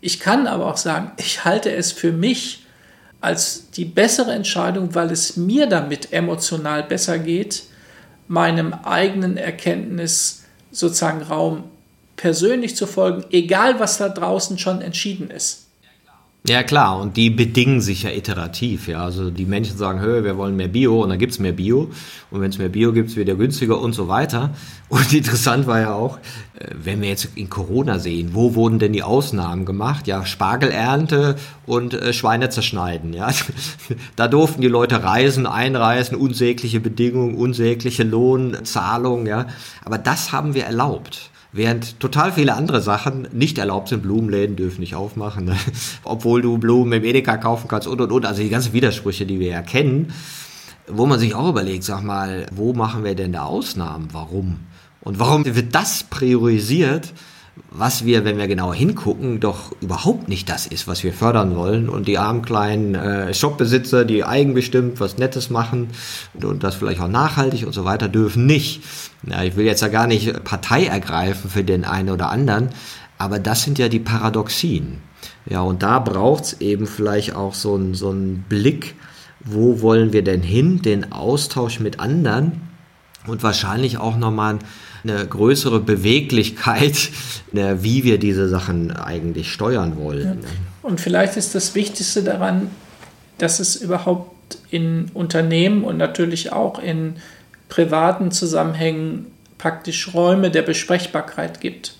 Ich 0.00 0.20
kann 0.20 0.46
aber 0.46 0.66
auch 0.66 0.76
sagen, 0.76 1.12
ich 1.16 1.44
halte 1.44 1.72
es 1.72 1.92
für 1.92 2.12
mich 2.12 2.66
als 3.20 3.70
die 3.70 3.84
bessere 3.84 4.32
Entscheidung, 4.32 4.96
weil 4.96 5.12
es 5.12 5.36
mir 5.36 5.68
damit 5.68 6.12
emotional 6.12 6.82
besser 6.82 7.20
geht, 7.20 7.62
meinem 8.26 8.74
eigenen 8.74 9.36
Erkenntnis 9.36 10.42
sozusagen 10.72 11.22
Raum 11.22 11.64
persönlich 12.22 12.76
zu 12.76 12.86
folgen, 12.86 13.24
egal 13.32 13.80
was 13.80 13.98
da 13.98 14.08
draußen 14.08 14.56
schon 14.56 14.80
entschieden 14.80 15.28
ist. 15.28 15.66
Ja 16.46 16.62
klar, 16.62 17.00
und 17.00 17.16
die 17.16 17.30
bedingen 17.30 17.80
sich 17.80 18.04
ja 18.04 18.10
iterativ. 18.10 18.86
Ja, 18.86 19.04
also 19.04 19.30
die 19.30 19.44
Menschen 19.44 19.76
sagen, 19.76 19.98
hör, 19.98 20.22
wir 20.22 20.36
wollen 20.36 20.54
mehr 20.54 20.68
Bio 20.68 21.02
und 21.02 21.10
dann 21.10 21.18
gibt's 21.18 21.40
mehr 21.40 21.52
Bio 21.52 21.90
und 22.30 22.40
wenn 22.40 22.50
es 22.50 22.58
mehr 22.58 22.68
Bio 22.68 22.92
gibt, 22.92 23.14
wird 23.16 23.28
er 23.28 23.34
günstiger 23.34 23.80
und 23.80 23.92
so 23.92 24.06
weiter. 24.06 24.50
Und 24.88 25.12
interessant 25.12 25.66
war 25.66 25.80
ja 25.80 25.94
auch, 25.94 26.18
äh, 26.58 26.66
wenn 26.72 27.00
wir 27.00 27.08
jetzt 27.08 27.28
in 27.34 27.50
Corona 27.50 27.98
sehen, 27.98 28.30
wo 28.34 28.54
wurden 28.54 28.78
denn 28.78 28.92
die 28.92 29.02
Ausnahmen 29.02 29.64
gemacht? 29.64 30.06
Ja, 30.06 30.24
Spargelernte 30.24 31.34
und 31.66 31.94
äh, 31.94 32.12
Schweine 32.12 32.50
zerschneiden. 32.50 33.12
Ja, 33.14 33.30
da 34.16 34.28
durften 34.28 34.62
die 34.62 34.68
Leute 34.68 35.02
reisen, 35.02 35.46
einreisen, 35.46 36.16
unsägliche 36.16 36.78
Bedingungen, 36.78 37.34
unsägliche 37.34 38.04
Lohnzahlungen. 38.04 39.26
Ja, 39.26 39.48
aber 39.84 39.98
das 39.98 40.30
haben 40.30 40.54
wir 40.54 40.64
erlaubt. 40.64 41.31
Während 41.54 42.00
total 42.00 42.32
viele 42.32 42.54
andere 42.54 42.80
Sachen 42.80 43.28
nicht 43.32 43.58
erlaubt 43.58 43.88
sind. 43.88 44.02
Blumenläden 44.02 44.56
dürfen 44.56 44.80
nicht 44.80 44.94
aufmachen, 44.94 45.44
ne? 45.44 45.56
obwohl 46.04 46.40
du 46.40 46.56
Blumen 46.56 46.92
im 46.92 47.04
Edeka 47.04 47.36
kaufen 47.36 47.68
kannst 47.68 47.86
und 47.86 48.00
und 48.00 48.10
und. 48.10 48.24
Also 48.24 48.42
die 48.42 48.48
ganzen 48.48 48.72
Widersprüche, 48.72 49.26
die 49.26 49.38
wir 49.38 49.48
ja 49.48 49.62
kennen, 49.62 50.14
wo 50.86 51.04
man 51.04 51.18
sich 51.18 51.34
auch 51.34 51.48
überlegt, 51.48 51.84
sag 51.84 52.02
mal, 52.02 52.46
wo 52.52 52.72
machen 52.72 53.04
wir 53.04 53.14
denn 53.14 53.32
da 53.32 53.44
Ausnahmen? 53.44 54.08
Warum? 54.12 54.60
Und 55.02 55.18
warum 55.18 55.44
wird 55.44 55.74
das 55.74 56.04
priorisiert? 56.04 57.12
Was 57.70 58.04
wir, 58.04 58.24
wenn 58.24 58.38
wir 58.38 58.48
genau 58.48 58.72
hingucken, 58.72 59.40
doch 59.40 59.72
überhaupt 59.80 60.28
nicht 60.28 60.48
das 60.48 60.66
ist, 60.66 60.88
was 60.88 61.04
wir 61.04 61.12
fördern 61.12 61.56
wollen. 61.56 61.88
Und 61.88 62.08
die 62.08 62.18
armen 62.18 62.42
kleinen 62.42 62.94
äh, 62.94 63.34
Shopbesitzer, 63.34 64.04
die 64.04 64.24
eigenbestimmt 64.24 65.00
was 65.00 65.18
Nettes 65.18 65.50
machen 65.50 65.88
und, 66.34 66.44
und, 66.44 66.64
das 66.64 66.76
vielleicht 66.76 67.00
auch 67.00 67.08
nachhaltig 67.08 67.66
und 67.66 67.72
so 67.72 67.84
weiter, 67.84 68.08
dürfen 68.08 68.46
nicht. 68.46 68.82
Ja, 69.26 69.42
ich 69.42 69.56
will 69.56 69.66
jetzt 69.66 69.82
ja 69.82 69.88
gar 69.88 70.06
nicht 70.06 70.44
Partei 70.44 70.86
ergreifen 70.86 71.50
für 71.50 71.64
den 71.64 71.84
einen 71.84 72.10
oder 72.10 72.30
anderen, 72.30 72.70
aber 73.18 73.38
das 73.38 73.62
sind 73.62 73.78
ja 73.78 73.88
die 73.88 74.00
Paradoxien. 74.00 74.98
Ja, 75.46 75.60
und 75.60 75.82
da 75.82 75.98
braucht's 75.98 76.54
eben 76.60 76.86
vielleicht 76.86 77.34
auch 77.34 77.54
so 77.54 77.74
einen 77.74 77.94
so 77.94 78.14
Blick, 78.48 78.94
wo 79.40 79.80
wollen 79.80 80.12
wir 80.12 80.22
denn 80.22 80.42
hin, 80.42 80.82
den 80.82 81.12
Austausch 81.12 81.80
mit 81.80 82.00
anderen 82.00 82.62
und 83.26 83.42
wahrscheinlich 83.42 83.98
auch 83.98 84.16
nochmal 84.16 84.58
eine 85.04 85.26
größere 85.26 85.80
Beweglichkeit, 85.80 87.10
wie 87.52 88.04
wir 88.04 88.18
diese 88.18 88.48
Sachen 88.48 88.90
eigentlich 88.90 89.52
steuern 89.52 89.96
wollen. 89.96 90.42
Ja. 90.42 90.48
Und 90.82 91.00
vielleicht 91.00 91.36
ist 91.36 91.54
das 91.54 91.74
Wichtigste 91.74 92.22
daran, 92.22 92.70
dass 93.38 93.60
es 93.60 93.76
überhaupt 93.76 94.58
in 94.70 95.06
Unternehmen 95.14 95.84
und 95.84 95.96
natürlich 95.96 96.52
auch 96.52 96.78
in 96.78 97.16
privaten 97.68 98.30
Zusammenhängen 98.30 99.26
praktisch 99.58 100.12
Räume 100.12 100.50
der 100.50 100.62
Besprechbarkeit 100.62 101.60
gibt. 101.60 101.94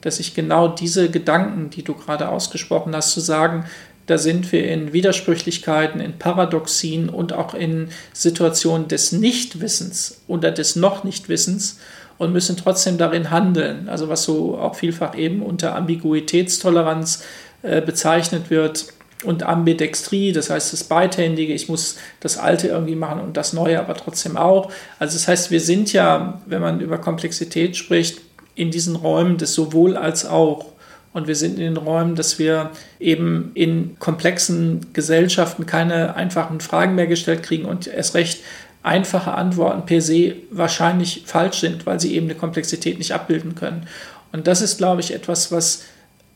Dass 0.00 0.20
ich 0.20 0.34
genau 0.34 0.68
diese 0.68 1.10
Gedanken, 1.10 1.70
die 1.70 1.82
du 1.82 1.94
gerade 1.94 2.28
ausgesprochen 2.28 2.94
hast, 2.94 3.12
zu 3.12 3.20
sagen, 3.20 3.64
da 4.06 4.18
sind 4.18 4.52
wir 4.52 4.68
in 4.68 4.92
Widersprüchlichkeiten, 4.92 6.00
in 6.00 6.18
Paradoxien 6.18 7.08
und 7.08 7.32
auch 7.32 7.54
in 7.54 7.88
Situationen 8.12 8.88
des 8.88 9.12
Nichtwissens 9.12 10.20
oder 10.26 10.50
des 10.50 10.76
noch 10.76 11.04
Nichtwissens 11.04 11.78
und 12.18 12.32
müssen 12.32 12.56
trotzdem 12.56 12.98
darin 12.98 13.30
handeln. 13.30 13.88
Also 13.88 14.08
was 14.08 14.24
so 14.24 14.56
auch 14.58 14.74
vielfach 14.76 15.16
eben 15.16 15.42
unter 15.42 15.74
Ambiguitätstoleranz 15.74 17.24
äh, 17.62 17.80
bezeichnet 17.80 18.50
wird 18.50 18.86
und 19.24 19.42
Ambidextrie, 19.42 20.32
das 20.32 20.50
heißt 20.50 20.72
das 20.72 20.84
Beidhändige, 20.84 21.54
ich 21.54 21.68
muss 21.68 21.96
das 22.20 22.36
Alte 22.36 22.68
irgendwie 22.68 22.96
machen 22.96 23.20
und 23.20 23.36
das 23.36 23.52
Neue 23.52 23.80
aber 23.80 23.94
trotzdem 23.94 24.36
auch. 24.36 24.70
Also 24.98 25.14
das 25.14 25.28
heißt, 25.28 25.50
wir 25.50 25.60
sind 25.60 25.92
ja, 25.92 26.42
wenn 26.46 26.60
man 26.60 26.80
über 26.80 26.98
Komplexität 26.98 27.76
spricht, 27.76 28.20
in 28.54 28.70
diesen 28.70 28.96
Räumen 28.96 29.36
des 29.36 29.54
sowohl 29.54 29.96
als 29.96 30.26
auch. 30.26 30.66
Und 31.12 31.28
wir 31.28 31.36
sind 31.36 31.58
in 31.58 31.74
den 31.74 31.76
Räumen, 31.76 32.16
dass 32.16 32.40
wir 32.40 32.70
eben 32.98 33.52
in 33.54 33.96
komplexen 34.00 34.92
Gesellschaften 34.92 35.64
keine 35.64 36.16
einfachen 36.16 36.60
Fragen 36.60 36.96
mehr 36.96 37.06
gestellt 37.06 37.44
kriegen 37.44 37.66
und 37.66 37.86
erst 37.86 38.14
recht 38.14 38.40
einfache 38.84 39.32
Antworten 39.32 39.86
per 39.86 40.00
se 40.00 40.36
wahrscheinlich 40.50 41.24
falsch 41.26 41.60
sind, 41.60 41.86
weil 41.86 41.98
sie 41.98 42.14
eben 42.14 42.26
eine 42.26 42.34
Komplexität 42.38 42.98
nicht 42.98 43.12
abbilden 43.12 43.54
können. 43.54 43.88
Und 44.30 44.46
das 44.46 44.60
ist, 44.60 44.78
glaube 44.78 45.00
ich, 45.00 45.12
etwas, 45.12 45.50
was 45.50 45.84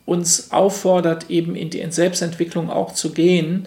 uns 0.06 0.50
auffordert, 0.50 1.28
eben 1.28 1.54
in 1.54 1.68
die 1.68 1.84
Selbstentwicklung 1.90 2.70
auch 2.70 2.94
zu 2.94 3.12
gehen, 3.12 3.66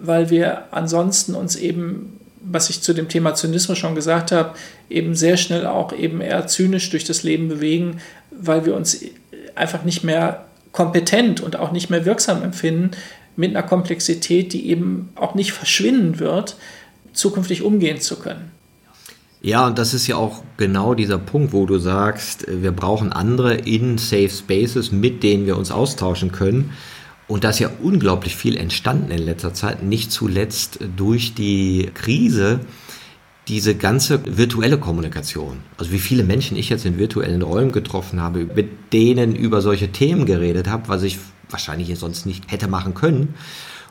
weil 0.00 0.30
wir 0.30 0.72
ansonsten 0.72 1.34
uns 1.34 1.56
eben, 1.56 2.20
was 2.40 2.70
ich 2.70 2.80
zu 2.80 2.94
dem 2.94 3.08
Thema 3.08 3.34
Zynismus 3.34 3.78
schon 3.78 3.96
gesagt 3.96 4.30
habe, 4.30 4.54
eben 4.88 5.16
sehr 5.16 5.36
schnell 5.36 5.66
auch 5.66 5.92
eben 5.92 6.20
eher 6.20 6.46
zynisch 6.46 6.88
durch 6.90 7.04
das 7.04 7.24
Leben 7.24 7.48
bewegen, 7.48 8.00
weil 8.30 8.64
wir 8.64 8.76
uns 8.76 9.00
einfach 9.56 9.82
nicht 9.82 10.04
mehr 10.04 10.44
kompetent 10.70 11.40
und 11.40 11.56
auch 11.56 11.72
nicht 11.72 11.90
mehr 11.90 12.04
wirksam 12.04 12.44
empfinden 12.44 12.92
mit 13.34 13.50
einer 13.50 13.66
Komplexität, 13.66 14.52
die 14.52 14.68
eben 14.68 15.08
auch 15.16 15.34
nicht 15.34 15.52
verschwinden 15.52 16.20
wird, 16.20 16.56
zukünftig 17.12 17.62
umgehen 17.62 18.00
zu 18.00 18.16
können. 18.16 18.50
Ja, 19.42 19.66
und 19.66 19.78
das 19.78 19.94
ist 19.94 20.06
ja 20.06 20.16
auch 20.16 20.42
genau 20.58 20.94
dieser 20.94 21.16
Punkt, 21.16 21.52
wo 21.54 21.64
du 21.64 21.78
sagst, 21.78 22.44
wir 22.46 22.72
brauchen 22.72 23.10
andere 23.10 23.54
in 23.54 23.96
Safe 23.96 24.28
Spaces, 24.28 24.92
mit 24.92 25.22
denen 25.22 25.46
wir 25.46 25.56
uns 25.56 25.70
austauschen 25.70 26.30
können. 26.30 26.72
Und 27.26 27.44
da 27.44 27.50
ist 27.50 27.58
ja 27.60 27.70
unglaublich 27.82 28.36
viel 28.36 28.56
entstanden 28.56 29.10
in 29.10 29.22
letzter 29.22 29.54
Zeit, 29.54 29.82
nicht 29.82 30.12
zuletzt 30.12 30.80
durch 30.96 31.32
die 31.34 31.90
Krise, 31.94 32.60
diese 33.48 33.74
ganze 33.74 34.20
virtuelle 34.36 34.78
Kommunikation. 34.78 35.58
Also 35.78 35.92
wie 35.92 35.98
viele 35.98 36.22
Menschen 36.22 36.56
ich 36.56 36.68
jetzt 36.68 36.84
in 36.84 36.98
virtuellen 36.98 37.40
Räumen 37.40 37.72
getroffen 37.72 38.20
habe, 38.20 38.44
mit 38.54 38.92
denen 38.92 39.34
über 39.34 39.62
solche 39.62 39.90
Themen 39.90 40.26
geredet 40.26 40.68
habe, 40.68 40.88
was 40.88 41.02
ich 41.02 41.18
wahrscheinlich 41.48 41.98
sonst 41.98 42.26
nicht 42.26 42.50
hätte 42.50 42.68
machen 42.68 42.94
können. 42.94 43.34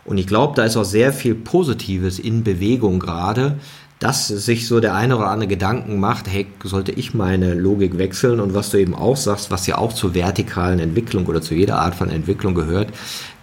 Und 0.06 0.18
ich 0.18 0.28
glaube, 0.28 0.56
da 0.56 0.64
ist 0.64 0.78
auch 0.78 0.86
sehr 0.86 1.14
viel 1.14 1.36
Positives 1.36 2.20
in 2.20 2.44
Bewegung 2.44 3.00
gerade, 3.00 3.60
dass 4.00 4.28
sich 4.28 4.68
so 4.68 4.80
der 4.80 4.96
eine 4.96 5.18
oder 5.18 5.28
andere 5.30 5.50
Gedanken 5.50 6.00
macht, 6.00 6.28
hey, 6.30 6.48
sollte 6.64 6.94
ich 6.94 7.14
meine 7.14 7.54
Logik 7.54 7.98
wechseln? 7.98 8.40
Und 8.40 8.54
was 8.54 8.70
du 8.70 8.78
eben 8.78 8.96
auch 8.96 9.18
sagst, 9.18 9.52
was 9.52 9.68
ja 9.68 9.78
auch 9.78 9.92
zur 9.92 10.16
vertikalen 10.16 10.80
Entwicklung 10.80 11.26
oder 11.26 11.42
zu 11.42 11.54
jeder 11.54 11.80
Art 11.80 11.96
von 11.96 12.10
Entwicklung 12.10 12.56
gehört, 12.56 12.90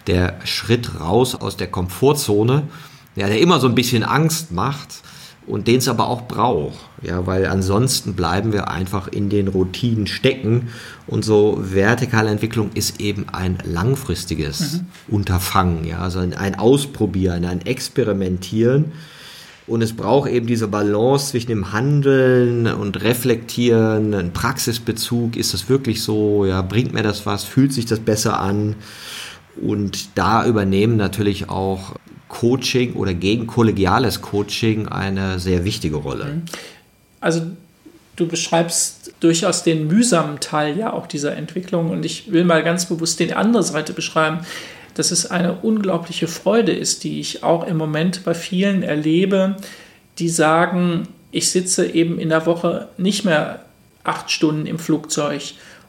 der 0.07 0.39
Schritt 0.45 0.99
raus 0.99 1.35
aus 1.35 1.57
der 1.57 1.67
Komfortzone, 1.67 2.63
ja, 3.15 3.27
der 3.27 3.39
immer 3.39 3.59
so 3.59 3.67
ein 3.67 3.75
bisschen 3.75 4.03
Angst 4.03 4.51
macht 4.51 5.01
und 5.47 5.67
den 5.67 5.77
es 5.77 5.87
aber 5.87 6.07
auch 6.07 6.27
braucht, 6.27 6.77
ja, 7.01 7.25
weil 7.25 7.45
ansonsten 7.45 8.13
bleiben 8.13 8.51
wir 8.51 8.69
einfach 8.69 9.07
in 9.07 9.29
den 9.29 9.47
Routinen 9.47 10.05
stecken. 10.05 10.69
Und 11.07 11.23
so 11.23 11.57
vertikale 11.61 12.29
Entwicklung 12.29 12.71
ist 12.73 12.99
eben 12.99 13.27
ein 13.31 13.57
langfristiges 13.63 14.73
mhm. 14.73 14.87
Unterfangen, 15.07 15.85
ja, 15.85 15.99
also 15.99 16.19
ein 16.19 16.55
Ausprobieren, 16.55 17.45
ein 17.45 17.65
Experimentieren. 17.65 18.91
Und 19.67 19.81
es 19.81 19.95
braucht 19.95 20.29
eben 20.29 20.47
diese 20.47 20.67
Balance 20.67 21.31
zwischen 21.31 21.47
dem 21.47 21.71
Handeln 21.71 22.67
und 22.67 23.01
Reflektieren, 23.01 24.13
ein 24.13 24.33
Praxisbezug, 24.33 25.37
ist 25.37 25.53
das 25.53 25.69
wirklich 25.69 26.01
so, 26.01 26.45
ja, 26.45 26.61
bringt 26.61 26.93
mir 26.93 27.03
das 27.03 27.25
was, 27.25 27.45
fühlt 27.45 27.73
sich 27.73 27.85
das 27.85 27.99
besser 27.99 28.39
an? 28.39 28.75
Und 29.61 30.17
da 30.17 30.45
übernehmen 30.45 30.97
natürlich 30.97 31.49
auch 31.49 31.95
Coaching 32.27 32.93
oder 32.93 33.13
gegen 33.13 33.47
kollegiales 33.47 34.21
Coaching 34.21 34.87
eine 34.87 35.39
sehr 35.39 35.63
wichtige 35.63 35.97
Rolle. 35.97 36.25
Mhm. 36.25 36.41
Also 37.19 37.41
du 38.15 38.27
beschreibst 38.27 39.13
durchaus 39.19 39.63
den 39.63 39.87
mühsamen 39.87 40.39
Teil 40.39 40.77
ja 40.77 40.93
auch 40.93 41.07
dieser 41.07 41.35
Entwicklung 41.35 41.89
und 41.89 42.05
ich 42.05 42.31
will 42.31 42.43
mal 42.43 42.63
ganz 42.63 42.85
bewusst 42.85 43.19
die 43.19 43.33
andere 43.33 43.63
Seite 43.63 43.93
beschreiben, 43.93 44.39
dass 44.93 45.11
es 45.11 45.29
eine 45.29 45.53
unglaubliche 45.53 46.27
Freude 46.27 46.71
ist, 46.71 47.03
die 47.03 47.19
ich 47.19 47.43
auch 47.43 47.65
im 47.65 47.77
Moment 47.77 48.23
bei 48.23 48.33
vielen 48.33 48.83
erlebe, 48.83 49.55
die 50.19 50.29
sagen, 50.29 51.07
ich 51.31 51.51
sitze 51.51 51.85
eben 51.85 52.19
in 52.19 52.29
der 52.29 52.45
Woche 52.45 52.87
nicht 52.97 53.23
mehr 53.23 53.65
acht 54.03 54.31
Stunden 54.31 54.65
im 54.65 54.79
Flugzeug 54.79 55.41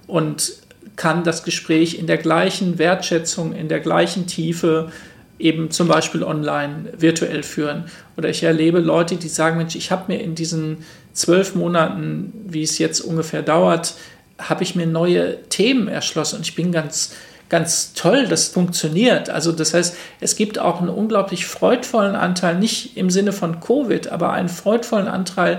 und 0.06 0.52
kann 0.96 1.24
das 1.24 1.44
Gespräch 1.44 1.98
in 1.98 2.06
der 2.06 2.18
gleichen 2.18 2.78
Wertschätzung, 2.78 3.54
in 3.54 3.68
der 3.68 3.80
gleichen 3.80 4.26
Tiefe 4.26 4.90
eben 5.38 5.70
zum 5.70 5.88
Beispiel 5.88 6.22
online 6.22 6.92
virtuell 6.96 7.42
führen. 7.42 7.84
Oder 8.16 8.28
ich 8.28 8.42
erlebe 8.42 8.80
Leute, 8.80 9.16
die 9.16 9.28
sagen, 9.28 9.56
Mensch, 9.56 9.76
ich 9.76 9.90
habe 9.90 10.12
mir 10.12 10.20
in 10.20 10.34
diesen 10.34 10.78
zwölf 11.12 11.54
Monaten, 11.54 12.32
wie 12.46 12.62
es 12.62 12.78
jetzt 12.78 13.00
ungefähr 13.00 13.42
dauert, 13.42 13.94
habe 14.38 14.62
ich 14.62 14.74
mir 14.74 14.86
neue 14.86 15.42
Themen 15.48 15.88
erschlossen 15.88 16.36
und 16.36 16.46
ich 16.46 16.54
bin 16.54 16.70
ganz, 16.70 17.12
ganz 17.48 17.92
toll, 17.92 18.26
das 18.28 18.48
funktioniert. 18.48 19.30
Also 19.30 19.52
das 19.52 19.74
heißt, 19.74 19.96
es 20.20 20.36
gibt 20.36 20.58
auch 20.58 20.80
einen 20.80 20.90
unglaublich 20.90 21.46
freudvollen 21.46 22.14
Anteil, 22.14 22.56
nicht 22.58 22.96
im 22.96 23.10
Sinne 23.10 23.32
von 23.32 23.60
Covid, 23.60 24.08
aber 24.08 24.32
einen 24.32 24.48
freudvollen 24.48 25.08
Anteil, 25.08 25.58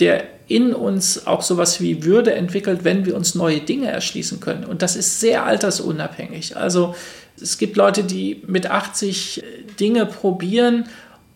der 0.00 0.24
in 0.48 0.74
uns 0.74 1.26
auch 1.26 1.42
sowas 1.42 1.80
wie 1.80 2.04
Würde 2.04 2.34
entwickelt, 2.34 2.84
wenn 2.84 3.04
wir 3.04 3.16
uns 3.16 3.34
neue 3.34 3.60
Dinge 3.60 3.90
erschließen 3.90 4.40
können. 4.40 4.64
Und 4.64 4.82
das 4.82 4.94
ist 4.94 5.20
sehr 5.20 5.44
altersunabhängig. 5.44 6.56
Also 6.56 6.94
es 7.40 7.58
gibt 7.58 7.76
Leute, 7.76 8.04
die 8.04 8.42
mit 8.46 8.70
80 8.70 9.42
Dinge 9.78 10.06
probieren, 10.06 10.88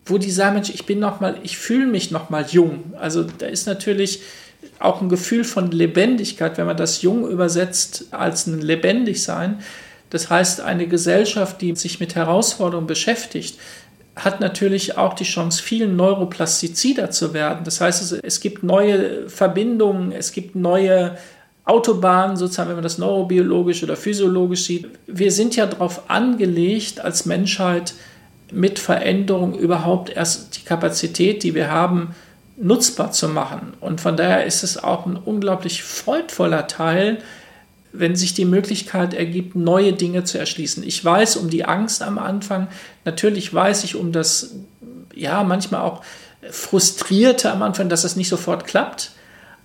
wo 0.05 0.17
die 0.17 0.31
sagen, 0.31 0.55
Mensch, 0.55 0.69
ich 0.69 0.85
bin 0.85 0.99
noch 0.99 1.19
mal, 1.19 1.37
ich 1.43 1.57
fühle 1.57 1.85
mich 1.85 2.11
noch 2.11 2.29
mal 2.29 2.45
jung. 2.45 2.93
Also 2.99 3.23
da 3.23 3.45
ist 3.45 3.67
natürlich 3.67 4.21
auch 4.79 5.01
ein 5.01 5.09
Gefühl 5.09 5.43
von 5.43 5.71
Lebendigkeit, 5.71 6.57
wenn 6.57 6.65
man 6.65 6.77
das 6.77 7.01
jung 7.01 7.27
übersetzt 7.27 8.05
als 8.11 8.47
ein 8.47 8.61
lebendig 8.61 9.23
sein. 9.23 9.59
Das 10.09 10.29
heißt, 10.29 10.61
eine 10.61 10.87
Gesellschaft, 10.87 11.61
die 11.61 11.75
sich 11.75 11.99
mit 11.99 12.15
Herausforderungen 12.15 12.87
beschäftigt, 12.87 13.57
hat 14.15 14.41
natürlich 14.41 14.97
auch 14.97 15.13
die 15.13 15.23
Chance, 15.23 15.63
viel 15.63 15.87
neuroplastizider 15.87 17.11
zu 17.11 17.33
werden. 17.33 17.63
Das 17.63 17.79
heißt, 17.79 18.19
es, 18.21 18.39
gibt 18.41 18.61
neue 18.61 19.29
Verbindungen, 19.29 20.11
es 20.11 20.33
gibt 20.33 20.55
neue 20.55 21.17
Autobahnen, 21.63 22.37
sozusagen, 22.37 22.69
wenn 22.69 22.77
man 22.77 22.83
das 22.83 22.97
neurobiologisch 22.97 23.83
oder 23.83 23.95
physiologisch 23.95 24.63
sieht. 24.63 24.87
Wir 25.07 25.31
sind 25.31 25.55
ja 25.55 25.67
darauf 25.67 26.09
angelegt, 26.09 26.99
als 26.99 27.25
Menschheit 27.25 27.93
mit 28.51 28.79
Veränderung 28.79 29.57
überhaupt 29.57 30.09
erst 30.09 30.57
die 30.57 30.65
Kapazität, 30.65 31.43
die 31.43 31.53
wir 31.53 31.69
haben, 31.69 32.15
nutzbar 32.57 33.11
zu 33.11 33.29
machen. 33.29 33.73
Und 33.79 34.01
von 34.01 34.17
daher 34.17 34.45
ist 34.45 34.63
es 34.63 34.83
auch 34.83 35.05
ein 35.05 35.17
unglaublich 35.17 35.83
freudvoller 35.83 36.67
Teil, 36.67 37.19
wenn 37.93 38.15
sich 38.15 38.33
die 38.33 38.45
Möglichkeit 38.45 39.13
ergibt, 39.13 39.55
neue 39.55 39.93
Dinge 39.93 40.23
zu 40.23 40.37
erschließen. 40.37 40.83
Ich 40.83 41.03
weiß 41.03 41.37
um 41.37 41.49
die 41.49 41.65
Angst 41.65 42.01
am 42.01 42.17
Anfang, 42.17 42.67
natürlich 43.03 43.53
weiß 43.53 43.83
ich 43.83 43.95
um 43.95 44.11
das, 44.11 44.55
ja, 45.13 45.43
manchmal 45.43 45.81
auch 45.81 46.01
frustrierte 46.49 47.51
am 47.51 47.61
Anfang, 47.61 47.89
dass 47.89 48.03
es 48.03 48.15
nicht 48.15 48.29
sofort 48.29 48.65
klappt. 48.65 49.11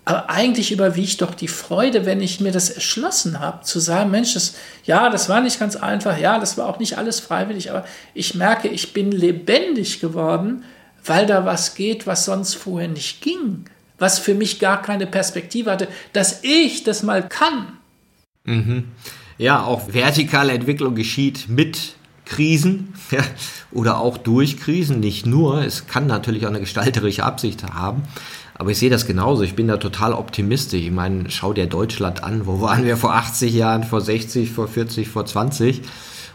Aber 0.08 0.30
eigentlich 0.30 0.70
überwiegt 0.70 1.20
doch 1.20 1.34
die 1.34 1.48
Freude, 1.48 2.06
wenn 2.06 2.20
ich 2.20 2.38
mir 2.38 2.52
das 2.52 2.70
erschlossen 2.70 3.40
habe, 3.40 3.64
zu 3.64 3.80
sagen, 3.80 4.12
Mensch, 4.12 4.34
das, 4.34 4.54
ja, 4.84 5.10
das 5.10 5.28
war 5.28 5.40
nicht 5.40 5.58
ganz 5.58 5.74
einfach, 5.74 6.16
ja, 6.16 6.38
das 6.38 6.56
war 6.56 6.68
auch 6.68 6.78
nicht 6.78 6.96
alles 6.96 7.18
freiwillig, 7.18 7.72
aber 7.72 7.84
ich 8.14 8.36
merke, 8.36 8.68
ich 8.68 8.92
bin 8.92 9.10
lebendig 9.10 9.98
geworden, 9.98 10.62
weil 11.04 11.26
da 11.26 11.44
was 11.44 11.74
geht, 11.74 12.06
was 12.06 12.24
sonst 12.24 12.54
vorher 12.54 12.88
nicht 12.88 13.20
ging, 13.20 13.64
was 13.98 14.20
für 14.20 14.34
mich 14.34 14.60
gar 14.60 14.80
keine 14.80 15.08
Perspektive 15.08 15.72
hatte, 15.72 15.88
dass 16.12 16.44
ich 16.44 16.84
das 16.84 17.02
mal 17.02 17.28
kann. 17.28 17.72
Mhm. 18.44 18.84
Ja, 19.38 19.64
auch 19.64 19.92
vertikale 19.92 20.52
Entwicklung 20.52 20.94
geschieht 20.94 21.48
mit 21.48 21.96
Krisen 22.26 22.94
ja, 23.10 23.22
oder 23.72 23.98
auch 23.98 24.18
durch 24.18 24.56
Krisen, 24.56 25.00
nicht 25.00 25.26
nur. 25.26 25.64
Es 25.64 25.88
kann 25.88 26.06
natürlich 26.06 26.44
auch 26.44 26.50
eine 26.50 26.60
gestalterische 26.60 27.24
Absicht 27.24 27.64
haben. 27.64 28.04
Aber 28.58 28.70
ich 28.70 28.78
sehe 28.78 28.90
das 28.90 29.06
genauso. 29.06 29.42
Ich 29.42 29.54
bin 29.54 29.68
da 29.68 29.76
total 29.76 30.12
optimistisch. 30.12 30.82
Ich 30.82 30.90
meine, 30.90 31.30
schau 31.30 31.52
dir 31.52 31.66
Deutschland 31.66 32.24
an. 32.24 32.46
Wo 32.46 32.60
waren 32.60 32.84
wir 32.84 32.96
vor 32.96 33.14
80 33.14 33.52
Jahren, 33.52 33.84
vor 33.84 34.00
60, 34.00 34.50
vor 34.50 34.66
40, 34.66 35.08
vor 35.08 35.26
20? 35.26 35.82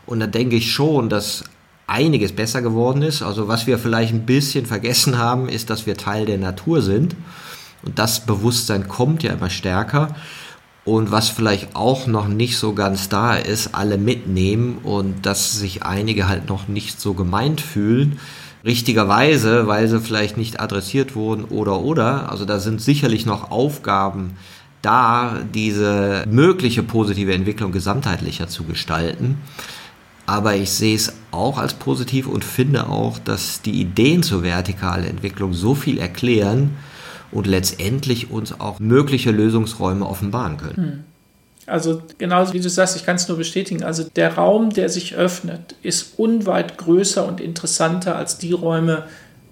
Und 0.05 0.19
da 0.19 0.27
denke 0.27 0.55
ich 0.55 0.71
schon, 0.71 1.09
dass 1.09 1.43
einiges 1.87 2.31
besser 2.31 2.61
geworden 2.61 3.01
ist. 3.01 3.23
Also 3.23 3.47
was 3.47 3.65
wir 3.65 3.79
vielleicht 3.79 4.13
ein 4.13 4.25
bisschen 4.25 4.65
vergessen 4.65 5.17
haben, 5.17 5.49
ist, 5.49 5.69
dass 5.69 5.87
wir 5.87 5.97
Teil 5.97 6.25
der 6.25 6.37
Natur 6.37 6.81
sind. 6.81 7.15
Und 7.83 7.97
das 7.97 8.25
Bewusstsein 8.25 8.87
kommt 8.87 9.23
ja 9.23 9.33
immer 9.33 9.49
stärker. 9.49 10.15
Und 10.83 11.11
was 11.11 11.29
vielleicht 11.29 11.75
auch 11.75 12.07
noch 12.07 12.27
nicht 12.27 12.57
so 12.57 12.73
ganz 12.73 13.09
da 13.09 13.35
ist, 13.35 13.73
alle 13.73 13.97
mitnehmen 13.97 14.79
und 14.83 15.25
dass 15.25 15.53
sich 15.53 15.83
einige 15.83 16.27
halt 16.27 16.49
noch 16.49 16.67
nicht 16.67 16.99
so 16.99 17.13
gemeint 17.13 17.61
fühlen. 17.61 18.19
Richtigerweise, 18.63 19.67
weil 19.67 19.87
sie 19.87 19.99
vielleicht 19.99 20.37
nicht 20.37 20.59
adressiert 20.59 21.15
wurden 21.15 21.45
oder 21.45 21.81
oder. 21.81 22.31
Also 22.31 22.45
da 22.45 22.59
sind 22.59 22.81
sicherlich 22.81 23.25
noch 23.25 23.51
Aufgaben 23.51 24.37
da, 24.81 25.37
diese 25.53 26.25
mögliche 26.29 26.83
positive 26.83 27.33
Entwicklung 27.33 27.71
gesamtheitlicher 27.71 28.47
zu 28.47 28.63
gestalten. 28.63 29.37
Aber 30.25 30.55
ich 30.55 30.71
sehe 30.71 30.95
es 30.95 31.13
auch 31.31 31.57
als 31.57 31.73
positiv 31.73 32.27
und 32.27 32.43
finde 32.43 32.87
auch, 32.87 33.19
dass 33.19 33.61
die 33.61 33.81
Ideen 33.81 34.23
zur 34.23 34.43
vertikalen 34.43 35.05
Entwicklung 35.05 35.53
so 35.53 35.75
viel 35.75 35.97
erklären, 35.97 36.71
und 37.31 37.47
letztendlich 37.47 38.29
uns 38.29 38.59
auch 38.59 38.79
mögliche 38.79 39.31
Lösungsräume 39.31 40.05
offenbaren 40.05 40.57
können. 40.57 40.75
Hm. 40.75 41.03
Also 41.67 42.01
genauso 42.17 42.53
wie 42.53 42.59
du 42.59 42.69
sagst, 42.69 42.95
ich 42.95 43.05
kann 43.05 43.15
es 43.15 43.27
nur 43.27 43.37
bestätigen, 43.37 43.83
also 43.83 44.03
der 44.03 44.35
Raum, 44.35 44.71
der 44.71 44.89
sich 44.89 45.15
öffnet, 45.15 45.75
ist 45.83 46.17
unweit 46.17 46.77
größer 46.77 47.25
und 47.25 47.39
interessanter 47.39 48.15
als 48.15 48.37
die 48.37 48.53
Räume, 48.53 49.03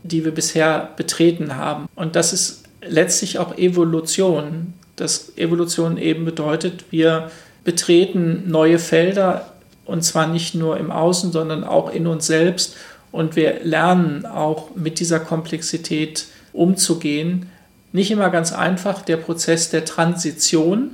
die 0.04 0.26
wir 0.26 0.34
bisher 0.34 0.90
betreten 0.98 1.56
haben. 1.56 1.88
Und 1.96 2.16
das 2.16 2.34
ist 2.34 2.64
letztlich 2.82 3.38
auch 3.38 3.58
Evolution. 3.58 4.74
Das 4.96 5.38
Evolution 5.38 5.98
eben 5.98 6.26
bedeutet, 6.26 6.86
wir 6.92 7.32
betreten 7.64 8.46
neue 8.48 8.80
Felder 8.80 9.54
und 9.86 10.04
zwar 10.04 10.28
nicht 10.28 10.56
nur 10.56 10.78
im 10.78 10.92
Außen, 10.92 11.32
sondern 11.32 11.64
auch 11.64 11.92
in 11.94 12.08
uns 12.08 12.28
selbst 12.28 12.76
und 13.12 13.36
wir 13.36 13.64
lernen 13.64 14.26
auch 14.26 14.76
mit 14.76 15.00
dieser 15.00 15.20
Komplexität 15.20 16.26
umzugehen 16.54 17.50
nicht 17.92 18.12
immer 18.12 18.30
ganz 18.30 18.54
einfach, 18.54 19.02
der 19.02 19.18
Prozess 19.18 19.70
der 19.70 19.86
Transition. 19.86 20.92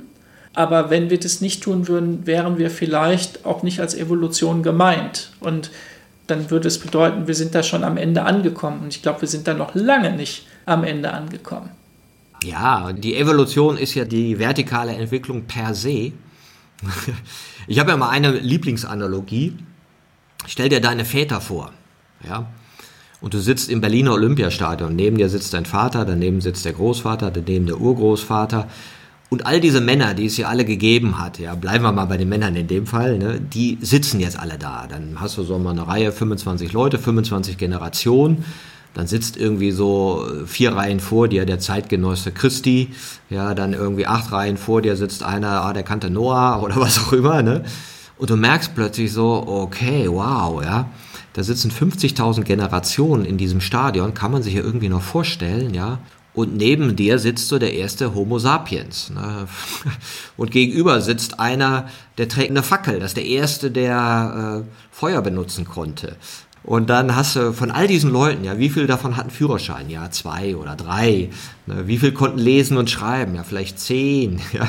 Aber 0.56 0.88
wenn 0.88 1.10
wir 1.10 1.20
das 1.20 1.42
nicht 1.42 1.62
tun 1.62 1.86
würden, 1.86 2.26
wären 2.26 2.56
wir 2.56 2.70
vielleicht 2.70 3.44
auch 3.44 3.62
nicht 3.62 3.78
als 3.78 3.94
Evolution 3.94 4.62
gemeint. 4.62 5.30
Und 5.38 5.70
dann 6.28 6.50
würde 6.50 6.66
es 6.66 6.78
bedeuten, 6.78 7.26
wir 7.26 7.34
sind 7.34 7.54
da 7.54 7.62
schon 7.62 7.84
am 7.84 7.98
Ende 7.98 8.22
angekommen. 8.22 8.80
Und 8.80 8.88
ich 8.88 9.02
glaube, 9.02 9.20
wir 9.20 9.28
sind 9.28 9.46
da 9.46 9.52
noch 9.52 9.74
lange 9.74 10.16
nicht 10.16 10.46
am 10.64 10.82
Ende 10.82 11.12
angekommen. 11.12 11.68
Ja, 12.42 12.90
die 12.94 13.16
Evolution 13.16 13.76
ist 13.76 13.94
ja 13.94 14.06
die 14.06 14.38
vertikale 14.38 14.92
Entwicklung 14.92 15.44
per 15.44 15.74
se. 15.74 16.12
Ich 17.68 17.80
habe 17.80 17.90
ja 17.90 17.96
mal 17.96 18.10
eine 18.10 18.30
Lieblingsanalogie. 18.30 19.54
Stell 20.46 20.68
dir 20.68 20.80
deine 20.80 21.04
Väter 21.04 21.40
vor. 21.40 21.72
Ja, 22.24 22.46
und 23.20 23.34
du 23.34 23.40
sitzt 23.40 23.70
im 23.70 23.80
Berliner 23.80 24.12
Olympiastadion. 24.12 24.94
Neben 24.94 25.18
dir 25.18 25.28
sitzt 25.28 25.52
dein 25.52 25.66
Vater, 25.66 26.04
daneben 26.04 26.40
sitzt 26.40 26.64
der 26.64 26.74
Großvater, 26.74 27.32
daneben 27.32 27.66
der 27.66 27.80
Urgroßvater. 27.80 28.68
Und 29.28 29.44
all 29.44 29.60
diese 29.60 29.80
Männer, 29.80 30.14
die 30.14 30.26
es 30.26 30.36
hier 30.36 30.48
alle 30.48 30.64
gegeben 30.64 31.18
hat, 31.18 31.38
ja, 31.38 31.54
bleiben 31.54 31.82
wir 31.82 31.92
mal 31.92 32.04
bei 32.04 32.16
den 32.16 32.28
Männern 32.28 32.54
in 32.54 32.68
dem 32.68 32.86
Fall, 32.86 33.18
ne, 33.18 33.40
die 33.40 33.76
sitzen 33.80 34.20
jetzt 34.20 34.38
alle 34.38 34.56
da. 34.56 34.86
Dann 34.88 35.20
hast 35.20 35.36
du 35.36 35.42
so 35.42 35.58
mal 35.58 35.70
eine 35.70 35.88
Reihe, 35.88 36.12
25 36.12 36.72
Leute, 36.72 36.98
25 36.98 37.58
Generationen. 37.58 38.44
Dann 38.94 39.08
sitzt 39.08 39.36
irgendwie 39.36 39.72
so 39.72 40.24
vier 40.46 40.74
Reihen 40.74 41.00
vor 41.00 41.28
dir 41.28 41.44
der 41.44 41.58
Zeitgenosse 41.58 42.30
Christi. 42.30 42.90
Ja, 43.28 43.54
dann 43.54 43.72
irgendwie 43.72 44.06
acht 44.06 44.30
Reihen 44.32 44.56
vor 44.56 44.80
dir 44.80 44.96
sitzt 44.96 45.22
einer, 45.22 45.62
ah, 45.62 45.72
der 45.72 45.82
kannte 45.82 46.08
Noah 46.08 46.62
oder 46.62 46.76
was 46.76 46.98
auch 46.98 47.12
immer, 47.12 47.42
ne. 47.42 47.64
Und 48.18 48.30
du 48.30 48.36
merkst 48.36 48.74
plötzlich 48.74 49.12
so, 49.12 49.44
okay, 49.46 50.06
wow, 50.08 50.62
ja 50.62 50.88
da 51.36 51.42
sitzen 51.42 51.70
50.000 51.70 52.44
Generationen 52.44 53.26
in 53.26 53.36
diesem 53.36 53.60
Stadion, 53.60 54.14
kann 54.14 54.32
man 54.32 54.42
sich 54.42 54.54
ja 54.54 54.62
irgendwie 54.62 54.88
noch 54.88 55.02
vorstellen, 55.02 55.74
ja. 55.74 55.98
Und 56.36 56.54
neben 56.54 56.96
dir 56.96 57.18
sitzt 57.18 57.48
so 57.48 57.58
der 57.58 57.72
erste 57.72 58.14
Homo 58.14 58.38
sapiens. 58.38 59.08
Ne? 59.08 59.48
Und 60.36 60.50
gegenüber 60.50 61.00
sitzt 61.00 61.40
einer, 61.40 61.88
der 62.18 62.28
trägt 62.28 62.50
eine 62.50 62.62
Fackel. 62.62 63.00
Das 63.00 63.12
ist 63.12 63.16
der 63.16 63.24
erste, 63.24 63.70
der 63.70 64.62
äh, 64.62 64.76
Feuer 64.90 65.22
benutzen 65.22 65.64
konnte. 65.64 66.16
Und 66.62 66.90
dann 66.90 67.16
hast 67.16 67.36
du 67.36 67.54
von 67.54 67.70
all 67.70 67.86
diesen 67.86 68.10
Leuten, 68.10 68.44
ja, 68.44 68.58
wie 68.58 68.68
viel 68.68 68.86
davon 68.86 69.16
hatten 69.16 69.30
Führerschein? 69.30 69.88
Ja, 69.88 70.10
zwei 70.10 70.56
oder 70.56 70.76
drei. 70.76 71.30
Ne, 71.64 71.86
wie 71.86 71.96
viel 71.96 72.12
konnten 72.12 72.38
lesen 72.38 72.76
und 72.76 72.90
schreiben? 72.90 73.36
Ja, 73.36 73.42
vielleicht 73.42 73.80
zehn. 73.80 74.40
Ja. 74.52 74.68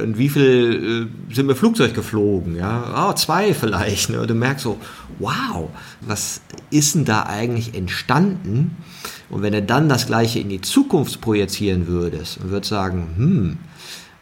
Und 0.00 0.16
wie 0.16 0.30
viel 0.30 1.10
äh, 1.30 1.34
sind 1.34 1.46
mit 1.46 1.58
Flugzeug 1.58 1.92
geflogen? 1.92 2.56
Ja, 2.56 3.10
oh, 3.10 3.12
zwei 3.12 3.52
vielleicht. 3.52 4.08
Ne? 4.08 4.20
Und 4.22 4.30
du 4.30 4.34
merkst 4.34 4.64
so, 4.64 4.78
wow, 5.18 5.68
was 6.00 6.40
ist 6.70 6.94
denn 6.94 7.04
da 7.04 7.24
eigentlich 7.24 7.74
entstanden? 7.74 8.76
Und 9.32 9.40
wenn 9.40 9.54
du 9.54 9.62
dann 9.62 9.88
das 9.88 10.06
Gleiche 10.06 10.40
in 10.40 10.50
die 10.50 10.60
Zukunft 10.60 11.22
projizieren 11.22 11.86
würdest 11.86 12.36
und 12.36 12.50
würdest 12.50 12.68
sagen, 12.68 13.08
hm, 13.16 13.58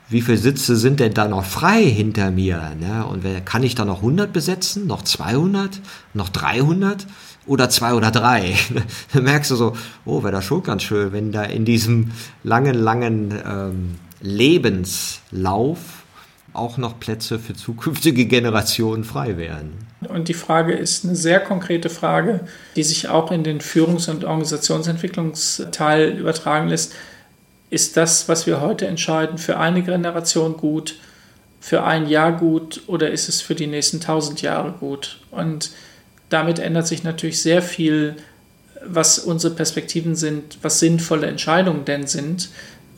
wie 0.08 0.22
viele 0.22 0.38
Sitze 0.38 0.76
sind 0.76 1.00
denn 1.00 1.14
da 1.14 1.26
noch 1.26 1.44
frei 1.44 1.84
hinter 1.84 2.30
mir? 2.30 2.76
Ne? 2.78 3.04
Und 3.04 3.24
kann 3.44 3.64
ich 3.64 3.74
da 3.74 3.84
noch 3.84 3.98
100 3.98 4.32
besetzen, 4.32 4.86
noch 4.86 5.02
200, 5.02 5.80
noch 6.14 6.28
300 6.28 7.08
oder 7.44 7.68
zwei 7.70 7.94
oder 7.94 8.12
drei? 8.12 8.54
Dann 9.12 9.24
merkst 9.24 9.50
du 9.50 9.56
so, 9.56 9.76
oh, 10.04 10.22
wäre 10.22 10.32
das 10.32 10.44
schon 10.44 10.62
ganz 10.62 10.84
schön, 10.84 11.12
wenn 11.12 11.32
da 11.32 11.42
in 11.42 11.64
diesem 11.64 12.12
langen, 12.44 12.76
langen 12.76 13.34
ähm, 13.44 13.96
Lebenslauf 14.20 15.99
auch 16.52 16.76
noch 16.78 16.98
Plätze 16.98 17.38
für 17.38 17.54
zukünftige 17.54 18.26
Generationen 18.26 19.04
frei 19.04 19.36
wären. 19.36 19.72
Und 20.08 20.28
die 20.28 20.34
Frage 20.34 20.72
ist 20.72 21.04
eine 21.04 21.14
sehr 21.14 21.40
konkrete 21.40 21.90
Frage, 21.90 22.40
die 22.74 22.82
sich 22.82 23.08
auch 23.08 23.30
in 23.30 23.44
den 23.44 23.60
Führungs- 23.60 24.08
und 24.10 24.24
Organisationsentwicklungsteil 24.24 26.18
übertragen 26.18 26.68
lässt 26.68 26.92
ist 27.70 27.96
das, 27.96 28.28
was 28.28 28.46
wir 28.46 28.60
heute 28.60 28.86
entscheiden, 28.86 29.38
für 29.38 29.56
eine 29.56 29.82
Generation 29.82 30.56
gut, 30.56 30.96
für 31.60 31.84
ein 31.84 32.08
Jahr 32.08 32.32
gut 32.32 32.82
oder 32.88 33.10
ist 33.10 33.28
es 33.28 33.40
für 33.40 33.54
die 33.54 33.68
nächsten 33.68 34.00
tausend 34.00 34.42
Jahre 34.42 34.72
gut? 34.72 35.20
Und 35.30 35.70
damit 36.28 36.58
ändert 36.58 36.88
sich 36.88 37.04
natürlich 37.04 37.40
sehr 37.40 37.62
viel, 37.62 38.16
was 38.84 39.18
unsere 39.18 39.54
Perspektiven 39.54 40.16
sind, 40.16 40.58
was 40.62 40.80
sinnvolle 40.80 41.28
Entscheidungen 41.28 41.84
denn 41.84 42.06
sind, 42.06 42.48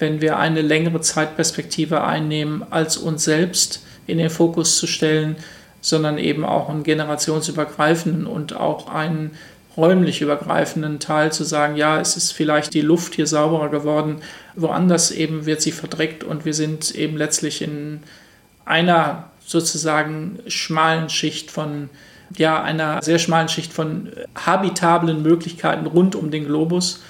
wenn 0.02 0.20
wir 0.20 0.36
eine 0.36 0.62
längere 0.62 1.00
Zeitperspektive 1.00 2.02
einnehmen, 2.02 2.64
als 2.70 2.96
uns 2.96 3.22
selbst 3.22 3.84
in 4.08 4.18
den 4.18 4.30
Fokus 4.30 4.76
zu 4.76 4.88
stellen, 4.88 5.36
sondern 5.80 6.18
eben 6.18 6.44
auch 6.44 6.68
einen 6.68 6.82
generationsübergreifenden 6.82 8.26
und 8.26 8.56
auch 8.56 8.88
einen 8.88 9.30
räumlich 9.76 10.20
übergreifenden 10.20 10.98
Teil 10.98 11.32
zu 11.32 11.44
sagen, 11.44 11.76
ja, 11.76 12.00
es 12.00 12.16
ist 12.16 12.32
vielleicht 12.32 12.74
die 12.74 12.80
Luft 12.80 13.14
hier 13.14 13.28
sauberer 13.28 13.68
geworden, 13.68 14.16
woanders 14.56 15.12
eben 15.12 15.46
wird 15.46 15.62
sie 15.62 15.72
verdreckt 15.72 16.24
und 16.24 16.44
wir 16.44 16.52
sind 16.52 16.94
eben 16.96 17.16
letztlich 17.16 17.62
in 17.62 18.00
einer 18.64 19.30
sozusagen 19.46 20.40
schmalen 20.48 21.10
Schicht 21.10 21.52
von, 21.52 21.90
ja, 22.36 22.60
einer 22.60 23.00
sehr 23.02 23.20
schmalen 23.20 23.48
Schicht 23.48 23.72
von 23.72 24.08
habitablen 24.34 25.22
Möglichkeiten 25.22 25.86
rund 25.86 26.16
um 26.16 26.32
den 26.32 26.44
Globus. 26.44 27.02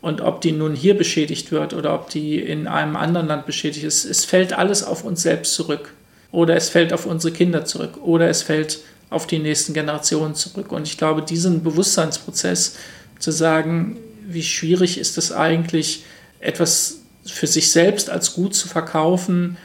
Und 0.00 0.22
ob 0.22 0.40
die 0.40 0.52
nun 0.52 0.74
hier 0.74 0.96
beschädigt 0.96 1.52
wird 1.52 1.74
oder 1.74 1.94
ob 1.94 2.08
die 2.08 2.38
in 2.38 2.66
einem 2.66 2.96
anderen 2.96 3.26
Land 3.26 3.46
beschädigt 3.46 3.84
ist, 3.84 4.04
es 4.04 4.24
fällt 4.24 4.52
alles 4.52 4.82
auf 4.82 5.04
uns 5.04 5.22
selbst 5.22 5.54
zurück. 5.54 5.92
Oder 6.32 6.56
es 6.56 6.70
fällt 6.70 6.92
auf 6.92 7.06
unsere 7.06 7.32
Kinder 7.32 7.64
zurück. 7.64 7.98
Oder 8.02 8.28
es 8.28 8.42
fällt 8.42 8.78
auf 9.10 9.26
die 9.26 9.38
nächsten 9.38 9.74
Generationen 9.74 10.34
zurück. 10.34 10.72
Und 10.72 10.86
ich 10.86 10.96
glaube, 10.96 11.22
diesen 11.22 11.62
Bewusstseinsprozess 11.62 12.76
zu 13.18 13.30
sagen, 13.30 13.98
wie 14.26 14.42
schwierig 14.42 14.98
ist 14.98 15.18
es 15.18 15.32
eigentlich, 15.32 16.04
etwas 16.38 17.00
für 17.26 17.46
sich 17.46 17.70
selbst 17.70 18.08
als 18.08 18.32
gut 18.34 18.54
zu 18.54 18.68
verkaufen, 18.68 19.58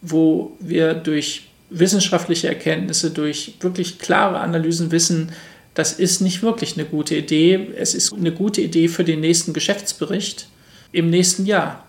wo 0.00 0.56
wir 0.60 0.94
durch 0.94 1.48
wissenschaftliche 1.70 2.48
Erkenntnisse, 2.48 3.10
durch 3.10 3.54
wirklich 3.60 3.98
klare 3.98 4.40
Analysen 4.40 4.90
wissen, 4.90 5.32
das 5.78 5.92
ist 5.92 6.20
nicht 6.20 6.42
wirklich 6.42 6.74
eine 6.74 6.86
gute 6.86 7.14
Idee. 7.14 7.68
Es 7.76 7.94
ist 7.94 8.12
eine 8.12 8.32
gute 8.32 8.60
Idee 8.60 8.88
für 8.88 9.04
den 9.04 9.20
nächsten 9.20 9.52
Geschäftsbericht 9.52 10.48
im 10.90 11.08
nächsten 11.08 11.46
Jahr. 11.46 11.86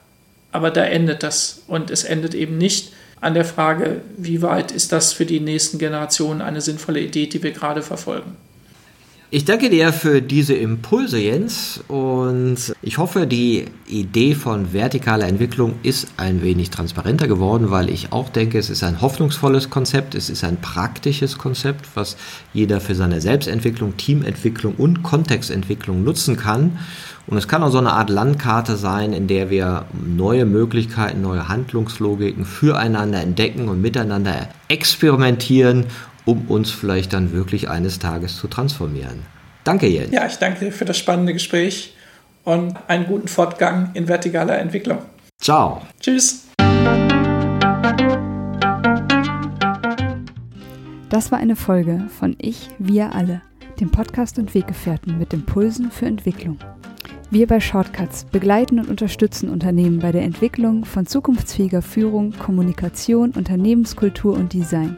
Aber 0.52 0.70
da 0.70 0.84
endet 0.86 1.24
das. 1.24 1.64
Und 1.66 1.90
es 1.90 2.04
endet 2.04 2.36
eben 2.36 2.60
nicht 2.60 2.94
an 3.20 3.34
der 3.34 3.46
Frage, 3.46 4.02
wie 4.16 4.44
weit 4.44 4.72
ist 4.72 4.92
das 4.92 5.12
für 5.12 5.26
die 5.26 5.40
nächsten 5.40 5.80
Generationen 5.80 6.44
eine 6.44 6.62
sinnvolle 6.62 7.00
Idee, 7.00 7.26
die 7.26 7.42
wir 7.42 7.50
gerade 7.50 7.82
verfolgen. 7.82 8.36
Ich 9.32 9.46
danke 9.46 9.70
dir 9.70 9.94
für 9.94 10.24
diese 10.24 10.56
Impulse, 10.56 11.20
Jens, 11.20 11.84
und 11.88 12.74
ich 12.82 12.98
hoffe, 12.98 13.28
die 13.28 13.66
Idee 13.86 14.34
von 14.34 14.72
vertikaler 14.74 15.28
Entwicklung 15.28 15.76
ist 15.84 16.08
ein 16.18 16.42
wenig 16.42 16.72
transparenter 16.72 17.28
geworden, 17.28 17.70
weil 17.70 17.92
ich 17.92 18.12
auch 18.12 18.30
denke, 18.30 18.58
es 18.58 18.72
ist 18.72 18.84
ein 18.84 19.02
hoffnungsvolles 19.02 19.70
Konzept, 19.70 20.16
es 20.16 20.32
ist 20.32 20.44
ein 20.44 20.60
praktisches 20.60 21.38
Konzept, 21.38 21.90
was 21.94 22.18
jeder 22.54 22.82
für 22.82 22.96
seine 22.96 23.22
Selbstentwicklung, 23.22 23.98
Teamentwicklung 23.98 24.74
und 24.74 25.04
Kontextentwicklung 25.04 26.04
nutzen 26.04 26.36
kann. 26.36 26.80
Und 27.28 27.38
es 27.38 27.48
kann 27.48 27.62
auch 27.62 27.70
so 27.70 27.78
eine 27.78 27.94
Art 27.94 28.10
Landkarte 28.10 28.78
sein, 28.78 29.14
in 29.14 29.28
der 29.28 29.52
wir 29.52 29.86
neue 29.94 30.46
Möglichkeiten, 30.46 31.22
neue 31.22 31.48
Handlungslogiken 31.48 32.46
füreinander 32.46 33.22
entdecken 33.22 33.70
und 33.70 33.80
miteinander 33.80 34.50
experimentieren, 34.70 35.86
um 36.30 36.46
uns 36.48 36.70
vielleicht 36.70 37.14
dann 37.14 37.34
wirklich 37.34 37.70
eines 37.70 37.98
Tages 37.98 38.38
zu 38.38 38.48
transformieren. 38.48 39.26
Danke, 39.64 39.88
Jens. 39.88 40.12
Ja, 40.12 40.28
ich 40.28 40.38
danke 40.38 40.66
dir 40.66 40.72
für 40.72 40.86
das 40.86 40.98
spannende 40.98 41.34
Gespräch 41.34 41.96
und 42.44 42.78
einen 42.88 43.08
guten 43.08 43.28
Fortgang 43.28 43.90
in 43.96 44.06
vertikaler 44.06 44.60
Entwicklung. 44.60 45.00
Ciao. 45.42 45.82
Tschüss. 46.00 46.46
Das 51.10 51.32
war 51.32 51.40
eine 51.40 51.56
Folge 51.56 52.06
von 52.20 52.36
Ich, 52.40 52.70
wir 52.78 53.16
alle, 53.16 53.42
dem 53.80 53.90
Podcast 53.90 54.38
und 54.38 54.54
Weggefährten 54.54 55.18
mit 55.18 55.34
Impulsen 55.34 55.90
für 55.90 56.06
Entwicklung. 56.06 56.60
Wir 57.32 57.48
bei 57.48 57.60
Shortcuts 57.60 58.26
begleiten 58.26 58.80
und 58.80 58.90
unterstützen 58.90 59.50
Unternehmen 59.50 60.00
bei 60.00 60.12
der 60.12 60.22
Entwicklung 60.22 60.86
von 60.86 61.08
zukunftsfähiger 61.08 61.82
Führung, 61.82 62.34
Kommunikation, 62.38 63.32
Unternehmenskultur 63.32 64.36
und 64.36 64.54
Design. 64.54 64.98